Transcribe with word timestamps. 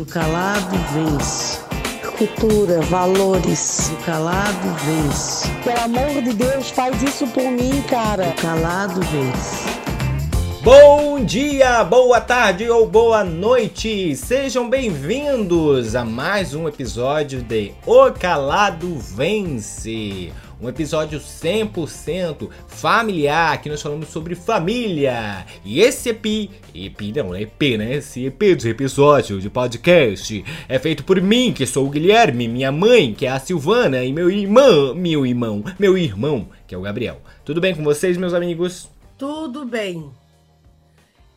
Do 0.00 0.06
calado 0.06 0.78
vence. 0.94 1.58
Cultura, 2.16 2.80
valores. 2.80 3.90
Do 3.90 3.96
calado 4.06 4.74
vence. 4.82 5.46
Pelo 5.62 5.78
amor 5.78 6.22
de 6.22 6.32
Deus, 6.32 6.70
faz 6.70 7.02
isso 7.02 7.26
por 7.26 7.44
mim, 7.44 7.82
cara. 7.82 8.28
Do 8.28 8.40
calado 8.40 8.98
vence. 9.02 9.68
Bom 10.62 11.22
dia, 11.22 11.84
boa 11.84 12.18
tarde 12.18 12.66
ou 12.70 12.86
boa 12.86 13.22
noite! 13.22 14.16
Sejam 14.16 14.70
bem-vindos 14.70 15.94
a 15.94 16.02
mais 16.02 16.54
um 16.54 16.66
episódio 16.66 17.42
de 17.42 17.72
O 17.84 18.10
Calado 18.10 18.96
Vence. 18.98 20.32
Um 20.62 20.68
episódio 20.68 21.18
100% 21.18 22.50
familiar, 22.68 23.62
que 23.62 23.70
nós 23.70 23.80
falamos 23.80 24.08
sobre 24.08 24.34
família. 24.34 25.46
E 25.64 25.80
esse 25.80 26.10
EP, 26.10 26.50
EP 26.74 27.00
não 27.16 27.34
é 27.34 27.42
EP, 27.42 27.78
né? 27.78 27.94
Esse 27.94 28.26
EP 28.26 28.54
de 28.58 28.68
episódio 28.68 29.40
de 29.40 29.48
podcast 29.48 30.44
é 30.68 30.78
feito 30.78 31.02
por 31.02 31.18
mim, 31.18 31.50
que 31.54 31.64
sou 31.66 31.86
o 31.86 31.90
Guilherme, 31.90 32.46
minha 32.46 32.70
mãe, 32.70 33.14
que 33.14 33.24
é 33.24 33.30
a 33.30 33.40
Silvana, 33.40 34.04
e 34.04 34.12
meu 34.12 34.30
irmão, 34.30 34.94
meu 34.94 35.24
irmão, 35.24 35.64
meu 35.78 35.96
irmão, 35.96 36.50
que 36.66 36.74
é 36.74 36.78
o 36.78 36.82
Gabriel. 36.82 37.22
Tudo 37.42 37.58
bem 37.58 37.74
com 37.74 37.82
vocês, 37.82 38.18
meus 38.18 38.34
amigos? 38.34 38.86
Tudo 39.16 39.64
bem. 39.64 40.10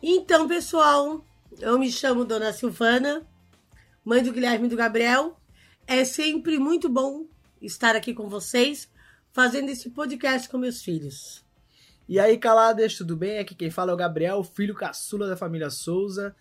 Então, 0.02 0.46
pessoal, 0.46 1.24
eu 1.60 1.78
me 1.78 1.90
chamo 1.90 2.26
Dona 2.26 2.52
Silvana, 2.52 3.22
mãe 4.04 4.22
do 4.22 4.32
Guilherme 4.32 4.66
e 4.66 4.70
do 4.70 4.76
Gabriel. 4.76 5.40
É 5.86 6.04
sempre 6.04 6.58
muito 6.58 6.90
bom 6.90 7.24
estar 7.62 7.96
aqui 7.96 8.12
com 8.12 8.28
vocês, 8.28 8.86
fazendo 9.34 9.68
esse 9.68 9.90
podcast 9.90 10.48
com 10.48 10.56
meus 10.56 10.80
filhos. 10.80 11.42
E 12.08 12.20
aí, 12.20 12.38
caladas, 12.38 12.94
tudo 12.94 13.16
bem? 13.16 13.40
Aqui 13.40 13.52
quem 13.52 13.68
fala 13.68 13.90
é 13.90 13.94
o 13.94 13.96
Gabriel, 13.96 14.44
filho 14.44 14.76
caçula 14.76 15.26
da 15.26 15.36
família 15.36 15.70
Souza. 15.70 16.36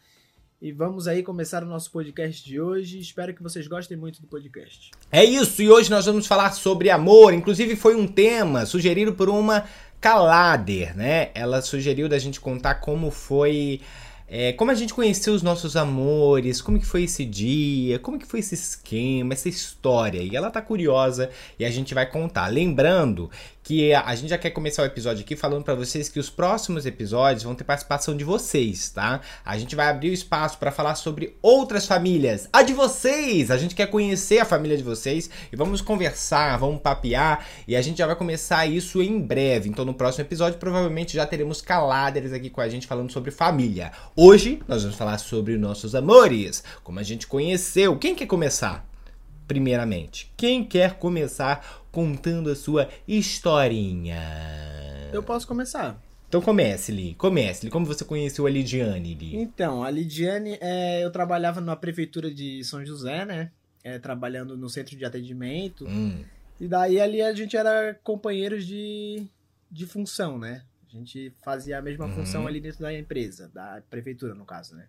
E 0.61 0.71
vamos 0.71 1.07
aí 1.07 1.23
começar 1.23 1.63
o 1.63 1.65
nosso 1.65 1.91
podcast 1.91 2.45
de 2.45 2.61
hoje. 2.61 2.99
Espero 2.99 3.33
que 3.33 3.41
vocês 3.41 3.67
gostem 3.67 3.97
muito 3.97 4.21
do 4.21 4.27
podcast. 4.27 4.91
É 5.11 5.25
isso, 5.25 5.63
e 5.63 5.71
hoje 5.71 5.89
nós 5.89 6.05
vamos 6.05 6.27
falar 6.27 6.51
sobre 6.51 6.91
amor. 6.91 7.33
Inclusive, 7.33 7.75
foi 7.75 7.95
um 7.95 8.07
tema 8.07 8.63
sugerido 8.63 9.13
por 9.13 9.27
uma 9.27 9.65
Calader, 9.99 10.95
né? 10.95 11.31
Ela 11.33 11.63
sugeriu 11.63 12.07
da 12.07 12.19
gente 12.19 12.39
contar 12.39 12.75
como 12.75 13.09
foi. 13.09 13.81
É, 14.35 14.51
como 14.51 14.71
a 14.71 14.73
gente 14.73 14.95
conheceu 14.95 15.31
os 15.31 15.43
nossos 15.43 15.77
amores, 15.77 16.59
como 16.59 16.79
que 16.79 16.87
foi 16.87 17.03
esse 17.03 17.23
dia, 17.23 17.99
como 17.99 18.17
que 18.17 18.25
foi 18.25 18.39
esse 18.39 18.55
esquema, 18.55 19.33
essa 19.33 19.47
história. 19.47 20.23
E 20.23 20.35
ela 20.35 20.49
tá 20.49 20.59
curiosa 20.59 21.29
e 21.59 21.63
a 21.63 21.69
gente 21.69 21.93
vai 21.93 22.09
contar. 22.09 22.47
Lembrando 22.47 23.29
que 23.63 23.93
a 23.93 24.13
gente 24.13 24.29
já 24.29 24.37
quer 24.37 24.49
começar 24.49 24.83
o 24.83 24.85
episódio 24.85 25.23
aqui 25.23 25.35
falando 25.35 25.63
para 25.63 25.73
vocês 25.73 26.09
que 26.09 26.19
os 26.19 26.29
próximos 26.29 26.85
episódios 26.85 27.43
vão 27.43 27.55
ter 27.55 27.63
participação 27.63 28.15
de 28.15 28.23
vocês, 28.23 28.89
tá? 28.89 29.21
A 29.45 29.57
gente 29.57 29.73
vai 29.75 29.87
abrir 29.87 30.09
o 30.09 30.13
espaço 30.13 30.57
para 30.57 30.71
falar 30.71 30.95
sobre 30.95 31.37
outras 31.41 31.85
famílias, 31.85 32.49
a 32.51 32.61
de 32.61 32.73
vocês. 32.73 33.49
A 33.49 33.57
gente 33.57 33.73
quer 33.73 33.87
conhecer 33.87 34.39
a 34.39 34.45
família 34.45 34.75
de 34.75 34.83
vocês 34.83 35.29
e 35.51 35.55
vamos 35.55 35.81
conversar, 35.81 36.57
vamos 36.57 36.81
papear 36.81 37.47
e 37.65 37.75
a 37.75 37.81
gente 37.81 37.99
já 37.99 38.05
vai 38.05 38.17
começar 38.17 38.65
isso 38.65 39.01
em 39.01 39.19
breve. 39.21 39.69
Então 39.69 39.85
no 39.85 39.93
próximo 39.93 40.25
episódio 40.25 40.59
provavelmente 40.59 41.13
já 41.13 41.25
teremos 41.25 41.61
caláderes 41.61 42.33
aqui 42.33 42.49
com 42.49 42.59
a 42.59 42.67
gente 42.67 42.85
falando 42.85 43.11
sobre 43.11 43.31
família. 43.31 43.93
Hoje 44.15 44.61
nós 44.67 44.83
vamos 44.83 44.97
falar 44.97 45.17
sobre 45.19 45.57
nossos 45.57 45.95
amores, 45.95 46.63
como 46.83 46.99
a 46.99 47.03
gente 47.03 47.27
conheceu. 47.27 47.97
Quem 47.97 48.13
quer 48.13 48.27
começar? 48.27 48.92
Primeiramente, 49.57 50.33
quem 50.35 50.63
quer 50.65 50.95
começar 50.95 51.85
contando 51.91 52.49
a 52.49 52.55
sua 52.55 52.89
historinha? 53.07 54.19
Eu 55.13 55.21
posso 55.21 55.47
começar. 55.47 56.01
Então 56.27 56.41
comece, 56.41 56.91
Li. 56.91 57.13
Comece, 57.13 57.65
Li. 57.67 57.71
Como 57.71 57.85
você 57.85 58.03
conheceu 58.03 58.47
a 58.47 58.49
Lidiane, 58.49 59.13
Li? 59.13 59.35
Então, 59.35 59.83
a 59.83 59.91
Lidiane, 59.91 60.57
é, 60.59 61.05
eu 61.05 61.11
trabalhava 61.11 61.61
na 61.61 61.75
prefeitura 61.75 62.33
de 62.33 62.63
São 62.63 62.83
José, 62.83 63.25
né? 63.25 63.51
É, 63.83 63.99
trabalhando 63.99 64.57
no 64.57 64.67
centro 64.71 64.97
de 64.97 65.05
atendimento. 65.05 65.85
Hum. 65.87 66.23
E 66.59 66.67
daí 66.67 66.99
ali 66.99 67.21
a 67.21 67.31
gente 67.31 67.55
era 67.55 67.93
companheiros 68.03 68.65
de, 68.65 69.27
de 69.69 69.85
função, 69.85 70.39
né? 70.39 70.63
A 70.91 70.97
gente 70.97 71.31
fazia 71.45 71.77
a 71.77 71.81
mesma 71.83 72.07
Uhum. 72.07 72.13
função 72.15 72.47
ali 72.47 72.59
dentro 72.59 72.79
da 72.79 72.91
empresa, 72.91 73.51
da 73.53 73.83
prefeitura, 73.87 74.33
no 74.33 74.45
caso, 74.45 74.75
né? 74.75 74.87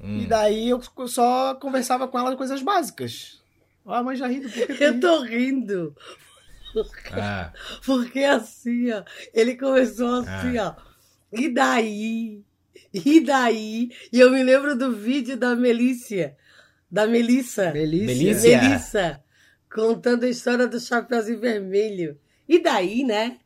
Hum. 0.00 0.20
E 0.22 0.26
daí 0.26 0.70
eu 0.70 0.80
só 1.06 1.54
conversava 1.56 2.08
com 2.08 2.18
ela 2.18 2.34
coisas 2.34 2.62
básicas. 2.62 3.41
Ó, 3.84 3.94
a 3.94 4.02
mãe 4.02 4.16
já 4.16 4.26
rindo, 4.26 4.48
por 4.48 4.66
que 4.76 4.84
Eu 4.84 5.00
tô 5.00 5.22
rindo. 5.22 5.96
Ah, 7.12 7.52
Porque 7.84 8.20
assim, 8.20 8.90
ó, 8.92 9.02
ele 9.34 9.56
começou 9.56 10.20
assim, 10.22 10.58
ó. 10.58 10.74
E 11.32 11.48
daí? 11.52 12.42
E 12.92 13.20
daí? 13.20 13.90
E 14.12 14.20
eu 14.20 14.30
me 14.30 14.42
lembro 14.42 14.76
do 14.76 14.92
vídeo 14.92 15.36
da 15.36 15.54
Melícia. 15.54 16.36
Da 16.90 17.06
Melissa. 17.06 17.72
Melícia. 17.72 18.60
Melissa. 18.60 19.24
Contando 19.72 20.24
a 20.24 20.28
história 20.28 20.66
do 20.66 20.78
Chapeuzinho 20.78 21.40
Vermelho. 21.40 22.18
E 22.48 22.62
daí, 22.62 23.02
né? 23.02 23.38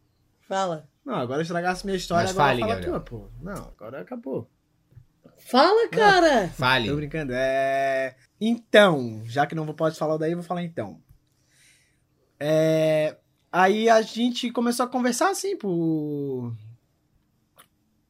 Fala. 0.48 0.88
Não, 1.04 1.14
agora 1.14 1.42
estragasse 1.42 1.86
minha 1.86 1.96
história, 1.96 2.24
Mas 2.24 2.32
agora 2.36 2.48
fale, 2.48 2.60
fala 2.60 2.74
Gabriel. 2.74 2.92
tua, 2.92 3.00
pô. 3.00 3.28
Não, 3.40 3.72
agora 3.78 4.00
acabou. 4.00 4.50
Fala, 5.38 5.88
cara. 5.88 6.48
fale. 6.48 6.88
Tô 6.88 6.96
brincando. 6.96 7.32
É... 7.32 8.16
Então, 8.40 9.22
já 9.24 9.46
que 9.46 9.54
não 9.54 9.66
pode 9.74 9.98
falar 9.98 10.16
daí, 10.16 10.32
eu 10.32 10.38
vou 10.38 10.46
falar 10.46 10.62
então. 10.62 11.00
É... 12.38 13.16
Aí 13.50 13.88
a 13.88 14.02
gente 14.02 14.50
começou 14.50 14.84
a 14.84 14.88
conversar 14.88 15.30
assim, 15.30 15.56
por... 15.56 16.52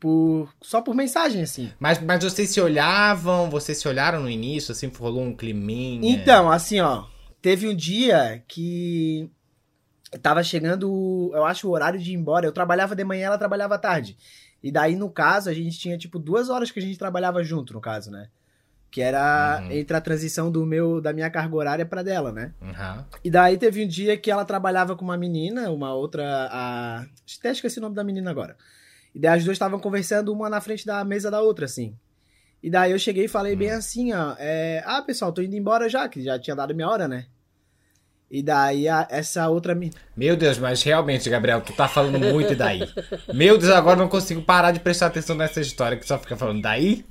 por... 0.01 0.53
Só 0.61 0.83
por 0.83 0.95
mensagem, 0.95 1.43
assim. 1.43 1.73
Mas, 1.79 2.01
mas 2.01 2.25
vocês 2.25 2.51
se 2.51 2.61
olhavam, 2.61 3.49
vocês 3.49 3.79
se 3.79 3.87
olharam 3.87 4.21
no 4.21 4.31
início, 4.31 4.73
assim, 4.73 4.89
rolou 4.89 5.23
um 5.23 5.37
climinha. 5.37 6.11
Então, 6.11 6.51
assim, 6.51 6.81
ó. 6.81 7.07
Teve 7.41 7.69
um 7.69 7.77
dia 7.77 8.43
que 8.49 9.31
tava 10.21 10.43
chegando, 10.43 11.31
eu 11.33 11.45
acho, 11.45 11.69
o 11.69 11.71
horário 11.73 12.01
de 12.01 12.11
ir 12.11 12.15
embora. 12.15 12.47
Eu 12.47 12.53
trabalhava 12.53 12.97
de 12.97 13.05
manhã, 13.05 13.27
ela 13.27 13.39
trabalhava 13.39 13.77
à 13.77 13.79
tarde. 13.79 14.17
E 14.61 14.73
daí, 14.73 14.97
no 14.97 15.09
caso, 15.09 15.49
a 15.49 15.55
gente 15.55 15.79
tinha, 15.79 15.97
tipo, 15.97 16.19
duas 16.19 16.49
horas 16.49 16.73
que 16.73 16.81
a 16.81 16.83
gente 16.83 16.99
trabalhava 16.99 17.45
junto, 17.45 17.73
no 17.73 17.81
caso, 17.81 18.11
né? 18.11 18.29
Que 18.97 19.03
era 19.03 19.61
Uhum. 19.63 19.73
entre 19.73 19.95
a 19.95 20.01
transição 20.01 20.51
do 20.51 20.65
meu, 20.65 21.03
da 21.03 21.13
minha 21.13 21.29
carga 21.29 21.55
horária 21.55 21.85
pra 21.85 22.03
dela, 22.03 22.33
né? 22.33 22.55
Uhum. 22.63 23.05
E 23.23 23.31
daí 23.31 23.59
teve 23.59 23.85
um 23.85 23.87
dia 23.87 24.17
que 24.17 24.31
ela 24.31 24.43
trabalhava 24.43 24.97
com 24.97 25.05
uma 25.05 25.19
menina, 25.19 25.71
uma 25.71 25.93
outra. 25.93 26.49
A... 26.51 27.05
Até 27.39 27.51
esqueci 27.51 27.79
o 27.79 27.83
nome 27.83 27.95
da 27.95 28.03
menina 28.03 28.31
agora. 28.31 28.57
E 29.15 29.19
daí 29.21 29.37
as 29.37 29.45
duas 29.45 29.57
estavam 29.57 29.79
conversando, 29.79 30.33
uma 30.33 30.49
na 30.49 30.63
frente 30.63 30.87
da 30.87 31.05
mesa 31.05 31.31
da 31.31 31.43
outra, 31.43 31.67
assim. 31.67 31.95
E 32.63 32.71
daí 32.71 32.91
eu 32.93 32.99
cheguei 32.99 33.27
e 33.27 33.29
falei 33.29 33.55
bem 33.55 33.71
assim, 33.71 34.15
ó. 34.15 34.35
é, 34.39 34.83
Ah, 34.87 35.03
pessoal, 35.03 35.31
tô 35.31 35.43
indo 35.43 35.55
embora 35.55 35.91
já, 35.91 36.09
que 36.09 36.23
já 36.23 36.39
tinha 36.39 36.57
dado 36.57 36.75
minha 36.75 36.89
hora, 36.89 37.07
né? 37.07 37.27
E 38.29 38.43
daí 38.43 38.89
a- 38.89 39.07
essa 39.09 39.49
outra 39.49 39.73
menina. 39.75 39.97
Meu 40.17 40.37
Deus, 40.37 40.59
mas 40.59 40.83
realmente, 40.83 41.31
Gabriel, 41.31 41.61
tu 41.61 41.73
tá 41.73 41.87
falando 41.87 42.19
muito 42.19 42.53
e 42.53 42.57
daí. 42.57 42.83
Meu 43.33 43.57
Deus, 43.57 43.73
agora 43.73 43.97
não 43.97 44.09
consigo 44.09 44.43
parar 44.43 44.73
de 44.73 44.81
prestar 44.81 45.07
atenção 45.07 45.37
nessa 45.37 45.61
história 45.61 45.97
que 45.97 46.07
só 46.07 46.19
fica 46.19 46.37
falando 46.37 46.61
daí. 46.61 47.05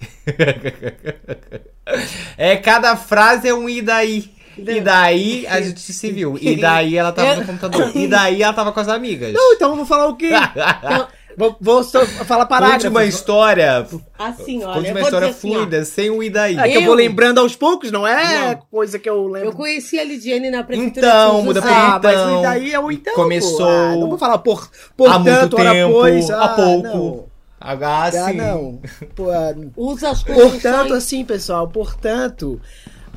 É, 2.37 2.57
cada 2.57 2.95
frase 2.97 3.47
é 3.47 3.53
um 3.53 3.69
e 3.69 3.81
daí. 3.81 4.33
E 4.57 4.79
daí 4.81 5.45
a 5.47 5.61
gente 5.61 5.79
se 5.79 6.11
viu. 6.11 6.37
E 6.41 6.55
daí 6.59 6.97
ela 6.97 7.11
tava 7.11 7.35
no 7.35 7.45
computador. 7.45 7.91
E 7.95 8.07
daí 8.07 8.41
ela 8.41 8.53
tava 8.53 8.71
com 8.71 8.79
as 8.79 8.87
amigas. 8.87 9.33
Não, 9.33 9.53
então 9.53 9.69
eu 9.71 9.75
vou 9.77 9.85
falar 9.85 10.07
o 10.07 10.15
quê? 10.15 10.31
vou, 11.37 11.55
vou 11.59 11.83
só 11.83 12.05
falar 12.05 12.45
Conte 12.45 12.49
parágrafo. 12.49 12.87
uma 12.89 13.05
história. 13.05 13.85
Assim, 14.17 14.63
olha. 14.63 14.73
Conte 14.75 14.87
eu 14.89 14.95
uma 14.95 15.01
história 15.01 15.27
assim, 15.29 15.53
fluida, 15.53 15.85
sem 15.85 16.09
o 16.09 16.21
e 16.23 16.29
daí. 16.29 16.57
É 16.57 16.63
que 16.63 16.75
eu 16.75 16.81
Eu- 16.81 16.85
vou 16.87 16.95
lembrando 16.95 17.39
aos 17.39 17.55
poucos, 17.55 17.91
não 17.91 18.05
é 18.07 18.55
Não. 18.55 18.61
coisa 18.71 18.97
que 18.99 19.09
eu 19.09 19.27
lembro. 19.27 19.49
Eu 19.49 19.53
conheci 19.53 19.99
a 19.99 20.03
Lidiane 20.03 20.49
na 20.49 20.63
prefeitura 20.63 21.05
Então, 21.07 21.25
de 21.29 21.35
São 21.35 21.43
muda 21.43 21.61
pra 21.61 21.71
Ah, 21.95 21.99
mas 22.03 22.13
então. 22.13 22.39
e 22.39 22.43
daí 22.43 22.73
é 22.73 22.79
o 22.79 22.91
então. 22.91 23.13
Começou. 23.15 23.67
Ah, 23.69 23.95
não 23.95 24.09
vou 24.09 24.17
falar 24.17 24.37
por, 24.39 24.63
Há 24.63 24.93
portanto, 24.95 25.57
muito 25.57 25.71
tempo, 25.71 25.93
pois. 25.93 26.29
há 26.29 26.43
ah, 26.43 26.49
pouco. 26.49 26.83
Não. 26.87 27.25
Ah, 27.59 27.77
Ah, 28.05 28.11
sim. 28.11 28.33
não. 28.37 28.81
Pô, 29.15 29.29
ah, 29.31 29.53
Usa 29.75 30.09
as 30.11 30.21
portanto, 30.23 30.51
construções. 30.51 30.91
assim, 30.91 31.25
pessoal, 31.25 31.67
portanto, 31.67 32.61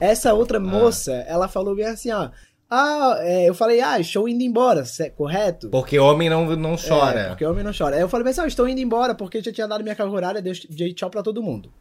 essa 0.01 0.33
outra 0.33 0.59
moça, 0.59 1.13
ela 1.29 1.49
falou 1.49 1.75
bem 1.75 1.87
assim, 1.87 2.11
ó. 2.13 2.31
Ah, 2.71 3.17
é, 3.21 3.49
eu 3.49 3.55
falei, 3.55 3.81
ah, 3.81 3.99
estou 3.99 4.29
indo 4.29 4.43
embora, 4.43 4.85
correto? 5.17 5.71
Porque 5.71 5.99
homem 5.99 6.29
não, 6.29 6.55
não 6.55 6.77
chora. 6.77 7.21
É, 7.21 7.29
porque 7.31 7.47
homem 7.47 7.65
não 7.65 7.73
chora. 7.73 7.97
Aí 7.97 8.03
eu 8.03 8.09
falei, 8.09 8.33
eu 8.37 8.47
estou 8.47 8.69
indo 8.69 8.81
embora 8.81 9.15
porque 9.15 9.39
eu 9.39 9.43
já 9.43 9.53
tinha 9.53 9.67
dado 9.67 9.83
minha 9.83 9.95
carga 9.95 10.13
horária, 10.13 10.43
dei 10.43 10.53
dei 10.69 10.93
tchau 10.93 11.09
pra 11.09 11.23
todo 11.23 11.43
mundo. 11.43 11.73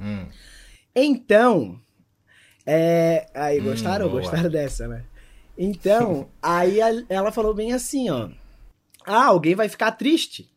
Hum. 0.00 0.26
Então, 0.94 1.78
é... 2.64 3.26
Aí, 3.34 3.60
Hum, 3.60 3.64
gostaram? 3.64 4.08
boa. 4.08 4.22
Gostaram 4.22 4.48
dessa, 4.48 4.88
né? 4.88 5.04
Então, 5.58 6.28
aí 6.42 6.78
ela 7.08 7.30
falou 7.30 7.54
bem 7.54 7.74
assim, 7.74 8.08
ó. 8.08 8.30
Ah, 9.06 9.26
alguém 9.26 9.54
vai 9.54 9.68
ficar 9.68 9.92
triste. 9.92 10.50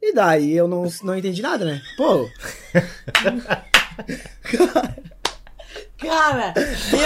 E 0.00 0.14
daí 0.14 0.52
eu 0.52 0.68
não, 0.68 0.88
não 1.02 1.18
entendi 1.18 1.42
nada, 1.42 1.64
né? 1.64 1.82
Pô, 1.96 2.30
Cara, 6.06 6.54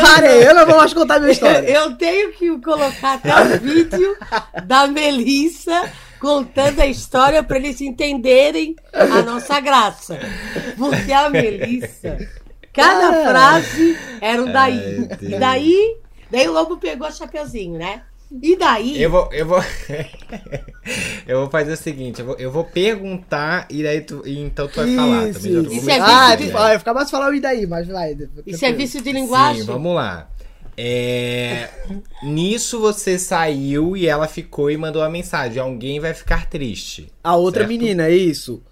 parei, 0.01 0.47
eu 0.47 0.55
não 0.55 0.67
vou 0.67 0.77
mais 0.77 0.93
contar 0.95 1.19
minha 1.19 1.33
história. 1.33 1.59
eu 1.69 1.97
tenho 1.97 2.33
que 2.33 2.59
colocar 2.61 3.15
até 3.15 3.35
o 3.43 3.61
vídeo 3.61 4.17
da 4.65 4.87
Melissa 4.87 5.91
contando 6.19 6.81
a 6.81 6.87
história 6.87 7.43
para 7.43 7.57
eles 7.59 7.81
entenderem 7.81 8.77
a 8.93 9.23
nossa 9.23 9.59
graça. 9.61 10.19
Porque 10.77 11.13
a 11.13 11.31
Melissa, 11.31 12.19
Cada 12.73 13.11
Cara. 13.11 13.31
frase 13.31 13.99
era 14.21 14.43
um 14.43 14.53
daí. 14.53 15.09
E 15.21 15.39
daí, 15.39 15.97
daí 16.31 16.49
o 16.49 16.53
lobo 16.53 16.77
pegou 16.77 17.09
o 17.09 17.13
chapeuzinho, 17.13 17.79
né? 17.79 18.03
E 18.43 18.57
daí, 18.57 19.03
Eu 19.03 19.11
vou, 19.11 19.29
eu 19.33 19.45
vou, 19.45 19.59
eu 21.27 21.41
vou 21.41 21.51
fazer 21.51 21.73
o 21.73 21.77
seguinte, 21.77 22.21
eu 22.21 22.27
vou, 22.27 22.37
eu 22.37 22.51
vou 22.51 22.65
perguntar 22.65 23.67
e 23.69 23.83
daí 23.83 24.01
tu, 24.03 24.23
e 24.25 24.39
então 24.39 24.69
tu 24.69 24.77
vai 24.77 24.95
falar 24.95 25.29
Isso, 25.29 25.41
também. 25.41 25.53
já 25.57 25.63
tô 25.63 25.69
isso. 25.71 25.81
Isso 25.81 25.91
é 25.91 25.99
a 25.99 26.05
Ah, 26.05 26.09
vício 26.09 26.35
ideia. 26.35 26.47
tipo, 26.47 26.59
ah, 26.59 26.79
fica 26.79 26.95
mais 26.95 27.11
falar 27.11 27.31
o 27.31 27.35
e 27.35 27.41
daí, 27.41 27.67
mas 27.67 27.89
vai. 27.89 28.17
isso 28.47 28.65
é 28.65 28.73
vício 28.73 29.03
de 29.03 29.13
linguagem? 29.13 29.63
Sim, 29.63 29.67
vamos 29.67 29.95
lá. 29.97 30.29
É, 30.77 31.69
nisso 32.23 32.81
você 32.81 33.19
saiu 33.19 33.97
e 33.97 34.07
ela 34.07 34.27
ficou 34.29 34.71
e 34.71 34.77
mandou 34.77 35.03
uma 35.03 35.11
mensagem. 35.11 35.61
Alguém 35.61 36.01
vai 36.01 36.15
ficar 36.15 36.47
triste. 36.47 37.13
A 37.23 37.37
outra 37.37 37.63
certo? 37.67 37.69
menina, 37.69 38.07
é 38.07 38.15
isso. 38.15 38.63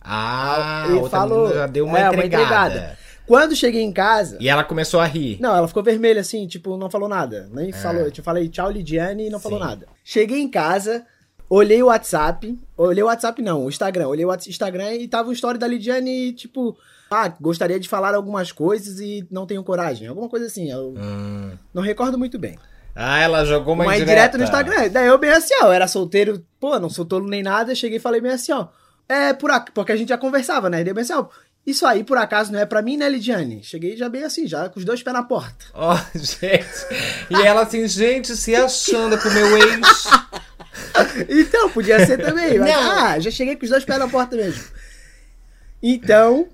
Ah, 0.00 0.84
a 0.88 0.94
outra 0.94 1.10
falou- 1.10 1.38
menina 1.48 1.54
já 1.60 1.66
deu 1.66 1.84
uma 1.84 1.98
é, 1.98 2.08
uma 2.08 2.24
entregada. 2.24 2.98
Quando 3.28 3.54
cheguei 3.54 3.82
em 3.82 3.92
casa. 3.92 4.38
E 4.40 4.48
ela 4.48 4.64
começou 4.64 4.98
a 4.98 5.04
rir. 5.04 5.38
Não, 5.40 5.54
ela 5.54 5.68
ficou 5.68 5.82
vermelha 5.82 6.20
assim, 6.22 6.46
tipo, 6.46 6.76
não 6.76 6.90
falou 6.90 7.08
nada. 7.08 7.48
Nem 7.52 7.70
falou. 7.70 8.02
Eu 8.02 8.10
te 8.10 8.22
falei 8.22 8.48
tchau, 8.48 8.70
Lidiane, 8.70 9.26
e 9.26 9.30
não 9.30 9.38
falou 9.38 9.58
É. 9.58 9.62
Sim. 9.62 9.68
nada. 9.68 9.86
Cheguei 10.02 10.40
em 10.40 10.48
casa, 10.50 11.04
olhei 11.48 11.82
o 11.82 11.86
WhatsApp. 11.86 12.58
Olhei 12.76 13.02
o 13.02 13.06
WhatsApp, 13.06 13.40
não, 13.42 13.66
o 13.66 13.68
Instagram. 13.68 14.08
Olhei 14.08 14.24
o 14.24 14.34
Instagram 14.34 14.94
e 14.94 15.06
tava 15.06 15.28
o 15.28 15.32
story 15.32 15.58
da 15.58 15.66
Lidiane, 15.68 16.32
tipo, 16.32 16.76
ah, 17.10 17.28
gostaria 17.40 17.78
de 17.78 17.88
falar 17.88 18.14
algumas 18.14 18.50
coisas 18.50 18.98
e 18.98 19.26
não 19.30 19.46
tenho 19.46 19.62
coragem. 19.62 20.08
Alguma 20.08 20.28
coisa 20.28 20.46
assim. 20.46 20.70
Eu 20.70 20.94
Hum. 20.96 21.52
não 21.74 21.82
recordo 21.82 22.18
muito 22.18 22.38
bem. 22.38 22.58
Ah, 23.00 23.20
ela 23.20 23.44
jogou 23.44 23.74
uma, 23.74 23.84
Uma 23.84 23.96
indireta. 23.96 24.36
no 24.36 24.42
Instagram. 24.44 24.88
Daí 24.90 25.06
eu 25.06 25.18
bem 25.18 25.30
assim, 25.30 25.54
ó, 25.62 25.66
eu 25.66 25.72
era 25.72 25.86
solteiro, 25.86 26.44
pô, 26.58 26.78
não 26.80 26.90
sou 26.90 27.04
tolo 27.04 27.28
nem 27.28 27.42
nada. 27.44 27.74
Cheguei 27.74 27.98
e 27.98 28.00
falei 28.00 28.20
bem 28.20 28.32
assim, 28.32 28.50
ó. 28.52 28.66
É, 29.08 29.32
por 29.32 29.50
porque 29.72 29.92
a 29.92 29.96
gente 29.96 30.08
já 30.08 30.18
conversava, 30.18 30.68
né? 30.68 30.78
Daí 30.82 30.88
eu 30.90 30.94
bem 30.94 31.02
assim, 31.02 31.12
ó. 31.14 31.26
Isso 31.68 31.84
aí, 31.86 32.02
por 32.02 32.16
acaso, 32.16 32.50
não 32.52 32.58
é 32.58 32.64
pra 32.64 32.80
mim, 32.80 32.96
né, 32.96 33.08
Lidiane? 33.08 33.62
Cheguei 33.62 33.96
já 33.96 34.08
bem 34.08 34.22
assim, 34.24 34.46
já 34.46 34.68
com 34.70 34.78
os 34.78 34.84
dois 34.86 35.02
pés 35.02 35.12
na 35.14 35.22
porta. 35.22 35.66
Ó, 35.74 35.96
gente. 36.14 36.66
E 37.28 37.34
ela 37.46 37.62
assim, 37.62 37.86
gente, 37.86 38.34
se 38.36 38.54
achando 38.56 39.18
pro 39.18 39.30
meu 39.32 39.56
ex. 39.58 39.78
Então, 41.28 41.68
podia 41.70 42.04
ser 42.06 42.18
também. 42.18 42.58
Mas, 42.58 42.70
Não. 42.70 42.80
ah, 42.90 43.18
já 43.18 43.30
cheguei 43.30 43.56
com 43.56 43.64
os 43.64 43.70
dois 43.70 43.84
pés 43.84 43.98
na 43.98 44.08
porta 44.08 44.36
mesmo. 44.36 44.62
Então, 45.82 46.46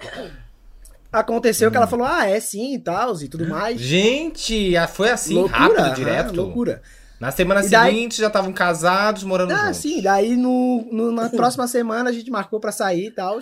aconteceu 1.12 1.70
que 1.70 1.76
ela 1.76 1.87
falou, 1.87 2.06
ah, 2.06 2.26
é 2.26 2.40
sim 2.40 2.75
e 2.75 2.78
tal, 2.78 3.14
e 3.20 3.28
tudo 3.28 3.46
mais. 3.46 3.78
Gente, 3.81 4.76
ah, 4.76 4.88
foi 4.88 5.11
assim, 5.11 5.46
rápido, 5.46 5.78
aham, 5.81 5.94
direto. 5.94 6.34
loucura. 6.34 6.82
Na 7.20 7.31
semana 7.31 7.62
daí- 7.66 7.93
seguinte 7.93 8.19
já 8.20 8.26
estavam 8.26 8.52
casados, 8.52 9.22
morando 9.25 9.52
Ah, 9.52 9.66
juntos. 9.66 9.76
sim, 9.78 10.02
daí 10.02 10.37
no, 10.37 10.87
no- 10.90 11.12
na 11.12 11.28
próxima 11.28 11.66
semana 11.69 12.11
a 12.11 12.12
gente 12.12 12.31
marcou 12.31 12.58
pra 12.58 12.72
sair 12.72 13.06
e 13.06 13.11
tal. 13.11 13.38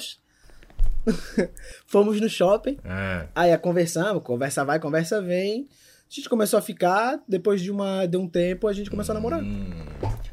Fomos 1.86 2.20
no 2.20 2.28
shopping, 2.28 2.78
Ah, 2.84 3.26
aí 3.34 3.56
conversamos, 3.58 4.22
conversa 4.22 4.64
vai, 4.64 4.78
conversa 4.78 5.20
vem. 5.20 5.68
A 6.10 6.14
gente 6.14 6.28
começou 6.28 6.58
a 6.58 6.62
ficar, 6.62 7.22
depois 7.26 7.62
de, 7.62 7.70
uma, 7.70 8.04
de 8.04 8.18
um 8.18 8.28
tempo 8.28 8.68
a 8.68 8.72
gente 8.74 8.90
começou 8.90 9.12
a 9.12 9.14
namorar. 9.14 9.40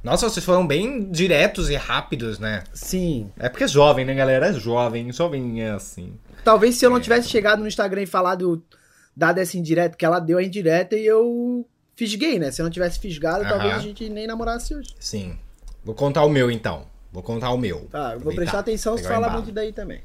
Nossa, 0.03 0.29
vocês 0.29 0.45
foram 0.45 0.67
bem 0.67 1.09
diretos 1.09 1.69
e 1.69 1.75
rápidos, 1.75 2.37
né? 2.37 2.65
Sim. 2.73 3.31
É 3.39 3.47
porque 3.47 3.63
é 3.63 3.67
jovem, 3.67 4.03
né, 4.03 4.13
galera? 4.13 4.47
É 4.47 4.53
jovem, 4.53 5.09
jovem 5.13 5.63
é 5.63 5.71
assim. 5.71 6.19
Talvez 6.43 6.75
se 6.75 6.85
eu 6.85 6.89
não 6.89 6.99
tivesse 6.99 7.29
chegado 7.29 7.59
no 7.59 7.67
Instagram 7.67 8.01
e 8.01 8.05
falado, 8.05 8.61
dado 9.15 9.37
essa 9.39 9.57
indireta, 9.57 9.95
que 9.95 10.05
ela 10.05 10.19
deu 10.19 10.37
a 10.37 10.43
indireta 10.43 10.97
e 10.97 11.05
eu 11.05 11.65
fisguei, 11.95 12.39
né? 12.39 12.51
Se 12.51 12.61
eu 12.61 12.65
não 12.65 12.71
tivesse 12.71 12.99
fisgado, 12.99 13.47
talvez 13.47 13.75
a 13.75 13.79
gente 13.79 14.09
nem 14.09 14.27
namorasse 14.27 14.75
hoje. 14.75 14.93
Sim. 14.99 15.37
Vou 15.83 15.95
contar 15.95 16.25
o 16.25 16.29
meu 16.29 16.51
então. 16.51 16.87
Vou 17.11 17.23
contar 17.23 17.51
o 17.51 17.57
meu. 17.57 17.87
Tá, 17.89 18.13
eu 18.13 18.19
vou 18.19 18.35
prestar 18.35 18.59
atenção 18.59 18.97
se 18.97 19.03
falar 19.03 19.29
muito 19.29 19.51
daí 19.51 19.71
também. 19.71 20.01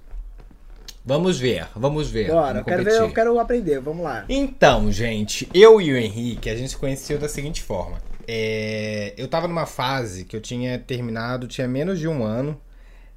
Vamos 1.05 1.39
ver, 1.39 1.69
vamos 1.77 2.11
ver. 2.11 2.29
Bora, 2.29 2.47
vamos 2.47 2.59
eu 2.59 2.65
quero 2.65 2.85
ver, 2.85 3.01
eu 3.01 3.13
quero 3.13 3.39
aprender, 3.39 3.79
vamos 3.79 4.03
lá. 4.03 4.25
Então, 4.27 4.91
gente, 4.91 5.47
eu 5.53 5.79
e 5.79 5.93
o 5.93 5.97
Henrique, 5.99 6.49
a 6.49 6.57
gente 6.57 6.71
se 6.71 6.77
conheceu 6.79 7.19
da 7.19 7.29
seguinte 7.29 7.63
forma. 7.63 7.99
É, 8.27 9.13
eu 9.19 9.29
tava 9.29 9.47
numa 9.47 9.67
fase 9.67 10.25
que 10.25 10.35
eu 10.35 10.41
tinha 10.41 10.79
terminado, 10.79 11.47
tinha 11.47 11.69
menos 11.69 11.99
de 11.99 12.09
um 12.09 12.25
ano. 12.25 12.59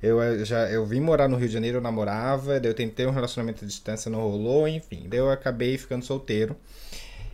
Eu 0.04 0.22
eh, 0.22 0.44
já 0.44 0.69
eu 0.69 0.86
vim 0.86 1.00
morar 1.00 1.30
no 1.30 1.38
Rio 1.38 1.48
de 1.48 1.54
Janeiro, 1.54 1.78
eu 1.78 1.81
namorava, 1.81 2.60
daí 2.60 2.69
eu 2.69 2.75
tentei 2.75 3.07
um 3.07 3.12
relacionamento 3.12 3.63
à 3.63 3.68
distância, 3.68 4.12
não 4.12 4.19
rolou, 4.19 4.68
enfim. 4.68 5.06
Daí 5.07 5.19
eu 5.19 5.31
acabei 5.31 5.78
ficando 5.78 6.04
solteiro. 6.04 6.57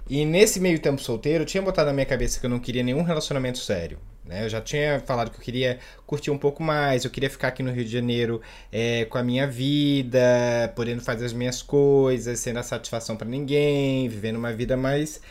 E 0.07 0.23
nesse 0.23 0.59
meio 0.59 0.79
tempo 0.79 1.01
solteiro, 1.01 1.43
eu 1.43 1.47
tinha 1.47 1.63
botado 1.63 1.87
na 1.87 1.93
minha 1.93 2.05
cabeça 2.05 2.39
que 2.39 2.45
eu 2.45 2.49
não 2.49 2.59
queria 2.59 2.83
nenhum 2.83 3.01
relacionamento 3.01 3.57
sério. 3.57 3.97
Né? 4.25 4.45
Eu 4.45 4.49
já 4.49 4.61
tinha 4.61 5.01
falado 5.01 5.29
que 5.29 5.37
eu 5.37 5.43
queria 5.43 5.79
curtir 6.07 6.31
um 6.31 6.37
pouco 6.37 6.63
mais, 6.63 7.03
eu 7.03 7.11
queria 7.11 7.29
ficar 7.29 7.49
aqui 7.49 7.61
no 7.61 7.71
Rio 7.71 7.83
de 7.83 7.91
Janeiro 7.91 8.41
é, 8.71 9.05
com 9.05 9.17
a 9.17 9.23
minha 9.23 9.45
vida, 9.45 10.71
podendo 10.75 11.01
fazer 11.01 11.25
as 11.25 11.33
minhas 11.33 11.61
coisas, 11.61 12.39
sem 12.39 12.53
dar 12.53 12.63
satisfação 12.63 13.15
pra 13.17 13.27
ninguém, 13.27 14.07
vivendo 14.07 14.37
uma 14.37 14.53
vida 14.53 14.77
mais, 14.77 15.21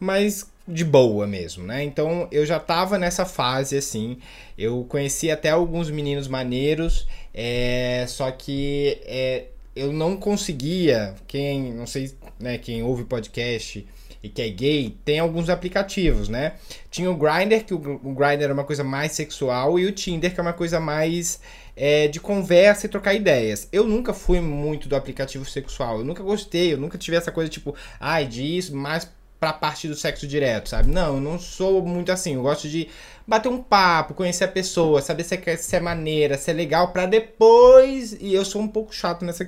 mais 0.00 0.46
de 0.66 0.84
boa 0.84 1.26
mesmo, 1.26 1.64
né? 1.64 1.82
Então 1.82 2.28
eu 2.30 2.44
já 2.44 2.60
tava 2.60 2.98
nessa 2.98 3.24
fase 3.24 3.76
assim. 3.76 4.18
Eu 4.56 4.84
conheci 4.88 5.30
até 5.30 5.50
alguns 5.50 5.90
meninos 5.90 6.28
maneiros, 6.28 7.06
é, 7.32 8.04
só 8.08 8.30
que 8.30 9.00
é, 9.04 9.46
eu 9.74 9.92
não 9.92 10.16
conseguia. 10.16 11.14
Quem 11.26 11.72
não 11.72 11.86
sei, 11.86 12.12
né? 12.38 12.58
Quem 12.58 12.82
ouve 12.82 13.04
podcast 13.04 13.86
e 14.22 14.28
que 14.28 14.42
é 14.42 14.48
gay, 14.48 14.96
tem 15.04 15.18
alguns 15.18 15.48
aplicativos, 15.48 16.28
né? 16.28 16.54
Tinha 16.90 17.10
o 17.10 17.16
Grindr, 17.16 17.64
que 17.64 17.74
o, 17.74 17.78
Grindr 17.78 18.44
é 18.44 18.52
uma 18.52 18.64
coisa 18.64 18.82
mais 18.82 19.12
sexual, 19.12 19.78
e 19.78 19.86
o 19.86 19.92
Tinder, 19.92 20.32
que 20.32 20.40
é 20.40 20.42
uma 20.42 20.52
coisa 20.52 20.80
mais 20.80 21.40
é, 21.76 22.08
de 22.08 22.18
conversa 22.18 22.86
e 22.86 22.88
trocar 22.88 23.14
ideias. 23.14 23.68
Eu 23.72 23.84
nunca 23.84 24.12
fui 24.12 24.40
muito 24.40 24.88
do 24.88 24.96
aplicativo 24.96 25.44
sexual, 25.44 25.98
eu 25.98 26.04
nunca 26.04 26.22
gostei, 26.22 26.72
eu 26.72 26.78
nunca 26.78 26.98
tive 26.98 27.16
essa 27.16 27.30
coisa 27.30 27.48
tipo, 27.48 27.74
ai, 28.00 28.26
disso, 28.26 28.74
mais 28.74 29.08
pra 29.38 29.52
parte 29.52 29.86
do 29.86 29.94
sexo 29.94 30.26
direto, 30.26 30.68
sabe? 30.68 30.90
Não, 30.90 31.14
eu 31.14 31.20
não 31.20 31.38
sou 31.38 31.80
muito 31.82 32.10
assim, 32.10 32.34
eu 32.34 32.42
gosto 32.42 32.68
de 32.68 32.88
bater 33.26 33.48
um 33.48 33.62
papo, 33.62 34.14
conhecer 34.14 34.44
a 34.44 34.48
pessoa, 34.48 35.00
saber 35.00 35.22
se 35.22 35.36
é, 35.36 35.56
se 35.56 35.76
é 35.76 35.80
maneira, 35.80 36.36
se 36.36 36.50
é 36.50 36.54
legal, 36.54 36.92
pra 36.92 37.06
depois. 37.06 38.16
E 38.20 38.34
eu 38.34 38.44
sou 38.44 38.60
um 38.60 38.68
pouco 38.68 38.92
chato 38.92 39.24
nessa, 39.24 39.46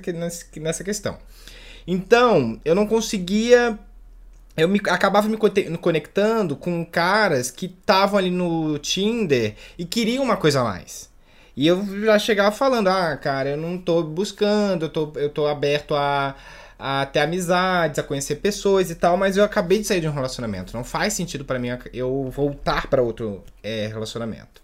nessa 0.57 0.83
questão. 0.83 1.17
Então, 1.85 2.59
eu 2.63 2.73
não 2.73 2.87
conseguia 2.87 3.77
eu 4.55 4.67
me, 4.67 4.79
acabava 4.89 5.27
me 5.27 5.37
conectando 5.77 6.55
com 6.55 6.85
caras 6.85 7.49
que 7.49 7.65
estavam 7.65 8.17
ali 8.19 8.29
no 8.29 8.77
Tinder 8.79 9.55
e 9.77 9.85
queriam 9.85 10.23
uma 10.23 10.37
coisa 10.37 10.61
a 10.61 10.63
mais. 10.63 11.09
E 11.55 11.67
eu 11.67 11.85
já 12.05 12.17
chegava 12.17 12.51
falando, 12.55 12.87
ah, 12.87 13.15
cara, 13.17 13.49
eu 13.49 13.57
não 13.57 13.77
tô 13.77 14.03
buscando, 14.03 14.85
eu 14.85 14.89
tô, 14.89 15.11
eu 15.15 15.29
tô 15.29 15.47
aberto 15.47 15.95
a, 15.95 16.35
a 16.79 17.05
ter 17.05 17.19
amizades, 17.19 17.99
a 17.99 18.03
conhecer 18.03 18.37
pessoas 18.37 18.89
e 18.89 18.95
tal, 18.95 19.17
mas 19.17 19.37
eu 19.37 19.43
acabei 19.43 19.79
de 19.79 19.85
sair 19.85 20.01
de 20.01 20.07
um 20.07 20.13
relacionamento. 20.13 20.75
Não 20.75 20.83
faz 20.83 21.13
sentido 21.13 21.45
pra 21.45 21.59
mim 21.59 21.69
eu 21.93 22.29
voltar 22.29 22.87
pra 22.87 23.01
outro 23.01 23.43
é, 23.61 23.87
relacionamento. 23.87 24.61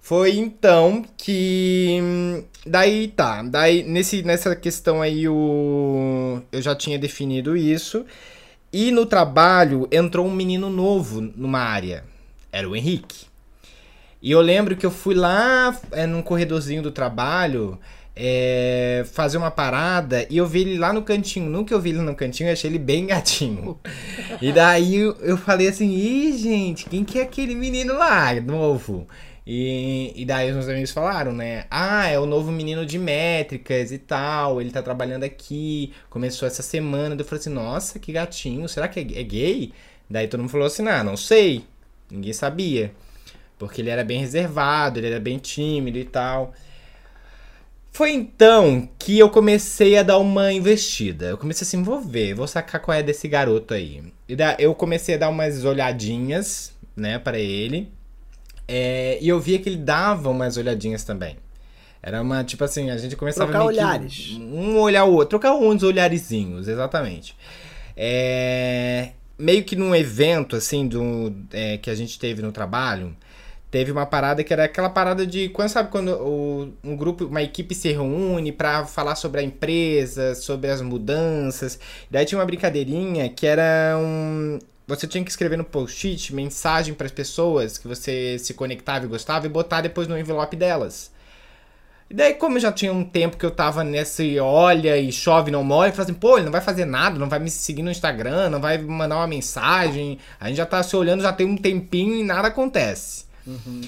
Foi 0.00 0.36
então 0.36 1.04
que. 1.16 1.98
Daí 2.64 3.08
tá. 3.08 3.42
Daí 3.42 3.82
nesse, 3.82 4.22
nessa 4.22 4.54
questão 4.54 5.02
aí 5.02 5.28
o, 5.28 6.40
eu 6.52 6.62
já 6.62 6.76
tinha 6.76 6.98
definido 6.98 7.56
isso. 7.56 8.06
E 8.72 8.90
no 8.90 9.06
trabalho 9.06 9.88
entrou 9.90 10.26
um 10.26 10.34
menino 10.34 10.68
novo 10.68 11.20
numa 11.20 11.60
área. 11.60 12.04
Era 12.52 12.68
o 12.68 12.76
Henrique. 12.76 13.26
E 14.22 14.30
eu 14.30 14.40
lembro 14.40 14.76
que 14.76 14.84
eu 14.84 14.90
fui 14.90 15.14
lá 15.14 15.78
é, 15.92 16.06
num 16.06 16.22
corredorzinho 16.22 16.82
do 16.82 16.90
trabalho 16.90 17.78
é, 18.16 19.04
fazer 19.12 19.36
uma 19.36 19.50
parada 19.50 20.26
e 20.30 20.38
eu 20.38 20.46
vi 20.46 20.62
ele 20.62 20.78
lá 20.78 20.92
no 20.92 21.02
cantinho. 21.02 21.50
Nunca 21.50 21.74
eu 21.74 21.80
vi 21.80 21.90
ele 21.90 22.00
no 22.00 22.14
cantinho, 22.14 22.50
achei 22.50 22.70
ele 22.70 22.78
bem 22.78 23.06
gatinho. 23.06 23.78
E 24.40 24.50
daí 24.52 24.96
eu 24.96 25.36
falei 25.36 25.68
assim, 25.68 25.90
ih, 25.90 26.36
gente, 26.36 26.86
quem 26.86 27.04
que 27.04 27.18
é 27.18 27.22
aquele 27.22 27.54
menino 27.54 27.94
lá, 27.94 28.34
novo? 28.40 29.06
E, 29.46 30.12
e 30.16 30.24
daí 30.24 30.48
os 30.50 30.56
meus 30.56 30.68
amigos 30.68 30.90
falaram, 30.90 31.32
né? 31.32 31.66
Ah, 31.70 32.08
é 32.08 32.18
o 32.18 32.26
novo 32.26 32.50
menino 32.50 32.84
de 32.84 32.98
métricas 32.98 33.92
e 33.92 33.98
tal, 33.98 34.60
ele 34.60 34.70
tá 34.72 34.82
trabalhando 34.82 35.22
aqui, 35.24 35.92
começou 36.10 36.48
essa 36.48 36.62
semana. 36.62 37.14
Daí 37.14 37.20
Eu 37.24 37.28
falei 37.28 37.40
assim, 37.40 37.50
nossa, 37.50 37.98
que 37.98 38.12
gatinho, 38.12 38.68
será 38.68 38.88
que 38.88 38.98
é, 39.00 39.02
é 39.20 39.22
gay? 39.22 39.72
Daí 40.10 40.26
todo 40.28 40.40
mundo 40.40 40.50
falou 40.50 40.66
assim, 40.66 40.86
ah, 40.88 41.04
não 41.04 41.16
sei, 41.16 41.64
ninguém 42.10 42.32
sabia. 42.32 42.92
Porque 43.58 43.80
ele 43.82 43.90
era 43.90 44.04
bem 44.04 44.20
reservado, 44.20 44.98
ele 45.00 45.08
era 45.08 45.20
bem 45.20 45.38
tímido 45.38 45.98
e 45.98 46.04
tal. 46.04 46.54
Foi 47.92 48.10
então 48.12 48.88
que 48.98 49.18
eu 49.18 49.30
comecei 49.30 49.96
a 49.96 50.02
dar 50.02 50.18
uma 50.18 50.52
investida. 50.52 51.26
Eu 51.26 51.38
comecei 51.38 51.64
assim, 51.66 51.82
vou 51.82 52.00
ver, 52.00 52.34
vou 52.34 52.46
sacar 52.46 52.80
qual 52.80 52.96
é 52.96 53.02
desse 53.02 53.26
garoto 53.26 53.72
aí. 53.72 54.02
E 54.28 54.36
da- 54.36 54.56
eu 54.58 54.74
comecei 54.74 55.14
a 55.14 55.18
dar 55.18 55.30
umas 55.30 55.64
olhadinhas, 55.64 56.72
né, 56.94 57.18
para 57.18 57.38
ele. 57.38 57.88
É, 58.68 59.18
e 59.20 59.28
eu 59.28 59.38
via 59.38 59.58
que 59.58 59.68
ele 59.68 59.76
dava 59.76 60.30
umas 60.30 60.56
olhadinhas 60.56 61.04
também. 61.04 61.36
Era 62.02 62.22
uma, 62.22 62.44
tipo 62.44 62.62
assim, 62.62 62.90
a 62.90 62.96
gente 62.96 63.16
começava 63.16 63.50
Trocar 63.50 63.66
olhares. 63.66 64.32
um 64.38 64.78
olhar 64.78 65.04
o 65.04 65.12
outro, 65.12 65.38
trocar 65.38 65.54
uns 65.54 65.82
olharizinhos, 65.82 66.68
exatamente. 66.68 67.36
É, 67.96 69.10
meio 69.38 69.64
que 69.64 69.74
num 69.74 69.94
evento, 69.94 70.54
assim, 70.54 70.86
do, 70.86 71.34
é, 71.52 71.78
que 71.78 71.90
a 71.90 71.94
gente 71.94 72.18
teve 72.18 72.42
no 72.42 72.52
trabalho, 72.52 73.16
teve 73.70 73.90
uma 73.90 74.06
parada 74.06 74.44
que 74.44 74.52
era 74.52 74.64
aquela 74.64 74.88
parada 74.88 75.26
de. 75.26 75.48
Quando 75.48 75.68
sabe 75.68 75.90
quando 75.90 76.10
o, 76.10 76.72
um 76.84 76.96
grupo, 76.96 77.26
uma 77.26 77.42
equipe 77.42 77.74
se 77.74 77.90
reúne 77.92 78.52
para 78.52 78.84
falar 78.84 79.16
sobre 79.16 79.40
a 79.40 79.44
empresa, 79.44 80.34
sobre 80.34 80.70
as 80.70 80.80
mudanças. 80.80 81.78
Daí 82.10 82.24
tinha 82.24 82.38
uma 82.38 82.46
brincadeirinha 82.46 83.28
que 83.28 83.46
era 83.46 83.96
um. 83.98 84.58
Você 84.86 85.06
tinha 85.06 85.24
que 85.24 85.30
escrever 85.30 85.56
no 85.56 85.64
post-it 85.64 86.32
mensagem 86.32 86.94
para 86.94 87.06
as 87.06 87.12
pessoas 87.12 87.76
que 87.76 87.88
você 87.88 88.38
se 88.38 88.54
conectava 88.54 89.04
e 89.04 89.08
gostava 89.08 89.46
e 89.46 89.48
botar 89.48 89.80
depois 89.80 90.06
no 90.06 90.16
envelope 90.16 90.56
delas. 90.56 91.10
E 92.08 92.14
daí, 92.14 92.34
como 92.34 92.58
já 92.60 92.70
tinha 92.70 92.92
um 92.92 93.04
tempo 93.04 93.36
que 93.36 93.44
eu 93.44 93.50
tava 93.50 93.82
nesse 93.82 94.38
olha 94.38 94.96
e 94.96 95.10
chove 95.10 95.50
não 95.50 95.64
molha, 95.64 95.88
eu 95.88 95.92
falei 95.92 96.10
assim, 96.10 96.14
pô, 96.14 96.36
ele 96.36 96.44
não 96.44 96.52
vai 96.52 96.60
fazer 96.60 96.84
nada, 96.84 97.18
não 97.18 97.28
vai 97.28 97.40
me 97.40 97.50
seguir 97.50 97.82
no 97.82 97.90
Instagram, 97.90 98.48
não 98.48 98.60
vai 98.60 98.78
mandar 98.78 99.16
uma 99.16 99.26
mensagem. 99.26 100.20
A 100.38 100.46
gente 100.46 100.58
já 100.58 100.66
tá 100.66 100.80
se 100.84 100.94
olhando 100.94 101.20
já 101.20 101.32
tem 101.32 101.46
um 101.46 101.56
tempinho 101.56 102.14
e 102.14 102.22
nada 102.22 102.46
acontece. 102.46 103.24
Uhum. 103.44 103.80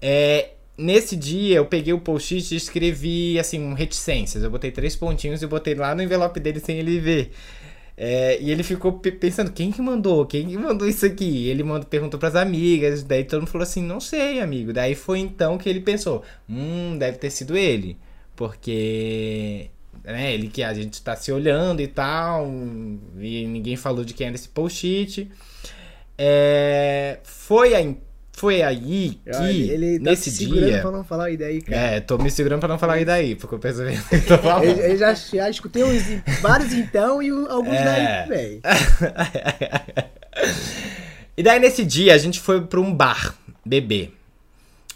É, 0.00 0.52
nesse 0.78 1.14
dia 1.16 1.56
eu 1.56 1.66
peguei 1.66 1.92
o 1.92 2.00
post-it 2.00 2.54
e 2.54 2.56
escrevi 2.56 3.38
assim, 3.38 3.60
um 3.60 3.74
reticências. 3.74 4.42
Eu 4.42 4.50
botei 4.50 4.70
três 4.70 4.96
pontinhos 4.96 5.42
e 5.42 5.46
botei 5.46 5.74
lá 5.74 5.94
no 5.94 6.02
envelope 6.02 6.40
dele 6.40 6.60
sem 6.60 6.78
ele 6.78 6.98
ver. 6.98 7.32
É, 7.96 8.38
e 8.40 8.50
ele 8.50 8.62
ficou 8.62 8.92
pensando, 8.92 9.50
quem 9.52 9.72
que 9.72 9.80
mandou? 9.80 10.26
Quem 10.26 10.48
que 10.48 10.58
mandou 10.58 10.86
isso 10.86 11.06
aqui? 11.06 11.48
Ele 11.48 11.62
mandou, 11.62 11.88
perguntou 11.88 12.20
pras 12.20 12.36
amigas, 12.36 13.02
daí 13.02 13.24
todo 13.24 13.40
mundo 13.40 13.50
falou 13.50 13.62
assim, 13.62 13.82
não 13.82 14.00
sei, 14.00 14.40
amigo. 14.40 14.72
Daí 14.72 14.94
foi 14.94 15.20
então 15.20 15.56
que 15.56 15.68
ele 15.68 15.80
pensou, 15.80 16.22
hum, 16.48 16.98
deve 16.98 17.18
ter 17.18 17.30
sido 17.30 17.56
ele. 17.56 17.96
Porque 18.34 19.70
né, 20.04 20.32
ele 20.34 20.48
que 20.48 20.62
a 20.62 20.74
gente 20.74 21.02
tá 21.02 21.16
se 21.16 21.32
olhando 21.32 21.80
e 21.80 21.88
tal, 21.88 22.46
e 23.18 23.46
ninguém 23.46 23.76
falou 23.76 24.04
de 24.04 24.14
quem 24.14 24.26
era 24.26 24.36
esse 24.36 24.48
post-it. 24.48 25.30
É, 26.18 27.18
foi 27.24 27.74
a 27.74 27.80
foi 28.36 28.60
aí 28.60 29.18
que, 29.24 29.48
ele, 29.48 29.86
ele 29.86 29.98
tá 29.98 30.10
nesse 30.10 30.30
dia. 30.30 30.82
pra 30.82 30.90
não 30.90 31.02
falar 31.02 31.30
e 31.30 31.38
daí, 31.38 31.62
cara. 31.62 31.80
É, 31.80 32.00
tô 32.00 32.18
me 32.18 32.30
segurando 32.30 32.60
pra 32.60 32.68
não 32.68 32.78
falar 32.78 33.00
e 33.00 33.04
daí, 33.06 33.34
porque 33.34 33.54
eu 33.54 33.58
penso 33.58 33.80
que 34.10 34.20
tô 34.28 34.36
falando. 34.36 34.64
eu, 34.64 34.76
eu 34.76 34.96
já, 34.98 35.14
já 35.14 35.48
escutei 35.48 35.82
uns, 35.82 36.02
vários 36.42 36.74
então 36.74 37.22
e 37.22 37.30
alguns 37.30 37.72
é. 37.72 37.84
daí, 37.84 38.28
velho. 38.28 38.60
e 41.34 41.42
daí 41.42 41.58
nesse 41.58 41.82
dia 41.82 42.12
a 42.12 42.18
gente 42.18 42.38
foi 42.38 42.60
pra 42.60 42.78
um 42.78 42.92
bar 42.92 43.34
beber. 43.64 44.14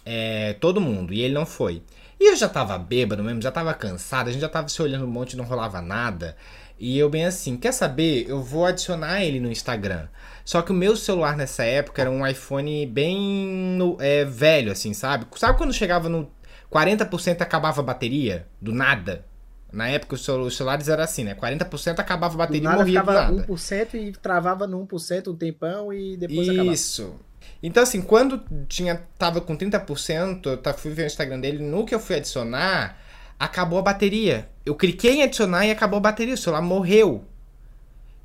É, 0.05 0.55
todo 0.61 0.79
mundo, 0.79 1.15
e 1.15 1.23
ele 1.23 1.33
não 1.33 1.47
foi. 1.47 1.81
E 2.21 2.31
eu 2.31 2.37
já 2.37 2.47
tava 2.47 2.77
bêbado 2.77 3.25
mesmo, 3.25 3.41
já 3.41 3.51
tava 3.51 3.73
cansado, 3.73 4.29
a 4.29 4.33
gente 4.33 4.43
já 4.43 4.51
tava 4.51 4.69
se 4.69 4.83
olhando 4.83 5.07
um 5.07 5.11
monte 5.11 5.33
e 5.33 5.37
não 5.39 5.47
rolava 5.47 5.81
nada. 5.81 6.37
E 6.81 6.99
eu 6.99 7.11
bem 7.11 7.27
assim, 7.27 7.59
quer 7.59 7.73
saber? 7.73 8.25
Eu 8.27 8.43
vou 8.43 8.65
adicionar 8.65 9.23
ele 9.23 9.39
no 9.39 9.53
Instagram. 9.53 10.09
Só 10.47 10.63
que 10.63 10.73
o 10.73 10.75
meu 10.75 10.97
celular 10.97 11.37
nessa 11.37 11.63
época 11.63 12.01
era 12.01 12.11
um 12.11 12.27
iPhone 12.27 12.87
bem 12.87 13.79
é, 14.01 14.25
velho, 14.25 14.73
assim, 14.73 14.95
sabe? 14.95 15.27
Sabe 15.37 15.59
quando 15.59 15.75
chegava 15.75 16.09
no 16.09 16.31
40% 16.73 17.43
acabava 17.43 17.83
a 17.83 17.85
bateria? 17.85 18.47
Do 18.61 18.73
nada? 18.73 19.27
Na 19.71 19.89
época 19.89 20.15
os 20.15 20.25
celulares 20.25 20.89
eram 20.89 21.05
assim, 21.05 21.23
né? 21.23 21.35
40% 21.35 21.99
acabava 21.99 22.35
a 22.35 22.39
bateria 22.39 22.69
e 22.69 22.75
morria 22.75 23.03
do 23.03 23.13
nada. 23.13 23.47
1% 23.47 23.95
e 23.95 24.13
travava 24.13 24.67
no 24.67 24.85
1% 24.87 25.29
um 25.29 25.37
tempão 25.37 25.93
e 25.93 26.17
depois 26.17 26.41
Isso. 26.41 26.51
acabava. 26.51 26.75
Isso. 26.75 27.15
Então, 27.63 27.83
assim, 27.83 28.01
quando 28.01 28.43
tinha, 28.67 29.03
tava 29.19 29.41
com 29.41 29.57
30%, 29.57 30.47
eu 30.65 30.75
fui 30.75 30.93
ver 30.93 31.03
o 31.03 31.07
Instagram 31.07 31.41
dele, 31.41 31.63
no 31.63 31.85
que 31.85 31.95
eu 31.95 32.01
fui 32.01 32.17
adicionar, 32.17 32.99
acabou 33.41 33.79
a 33.79 33.83
bateria. 33.83 34.51
Eu 34.67 34.75
cliquei 34.75 35.15
em 35.15 35.23
adicionar 35.23 35.67
e 35.67 35.71
acabou 35.71 35.97
a 35.97 36.01
bateria, 36.01 36.35
o 36.35 36.37
celular 36.37 36.61
morreu. 36.61 37.25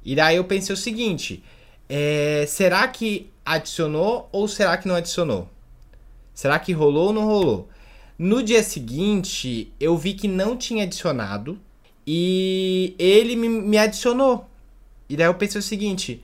E 0.04 0.14
daí 0.14 0.36
eu 0.36 0.44
pensei 0.44 0.74
o 0.74 0.78
seguinte: 0.78 1.42
é, 1.88 2.46
será 2.48 2.86
que 2.90 3.32
adicionou 3.46 4.28
ou 4.34 4.48
será 4.48 4.76
que 4.76 4.88
não 4.88 4.96
adicionou? 4.96 5.50
Será 6.34 6.60
que 6.60 6.74
rolou 6.74 7.08
ou 7.08 7.14
não 7.14 7.26
rolou? 7.26 7.70
No 8.20 8.44
dia 8.44 8.62
seguinte, 8.62 9.72
eu 9.80 9.98
vi 9.98 10.14
que 10.14 10.28
não 10.28 10.58
tinha 10.58 10.84
adicionado 10.84 11.58
e 12.06 12.94
ele 13.00 13.36
me, 13.36 13.48
me 13.48 13.78
adicionou. 13.78 14.50
E 15.10 15.16
daí 15.16 15.28
eu 15.28 15.34
pensei 15.36 15.60
o 15.60 15.64
seguinte: 15.64 16.24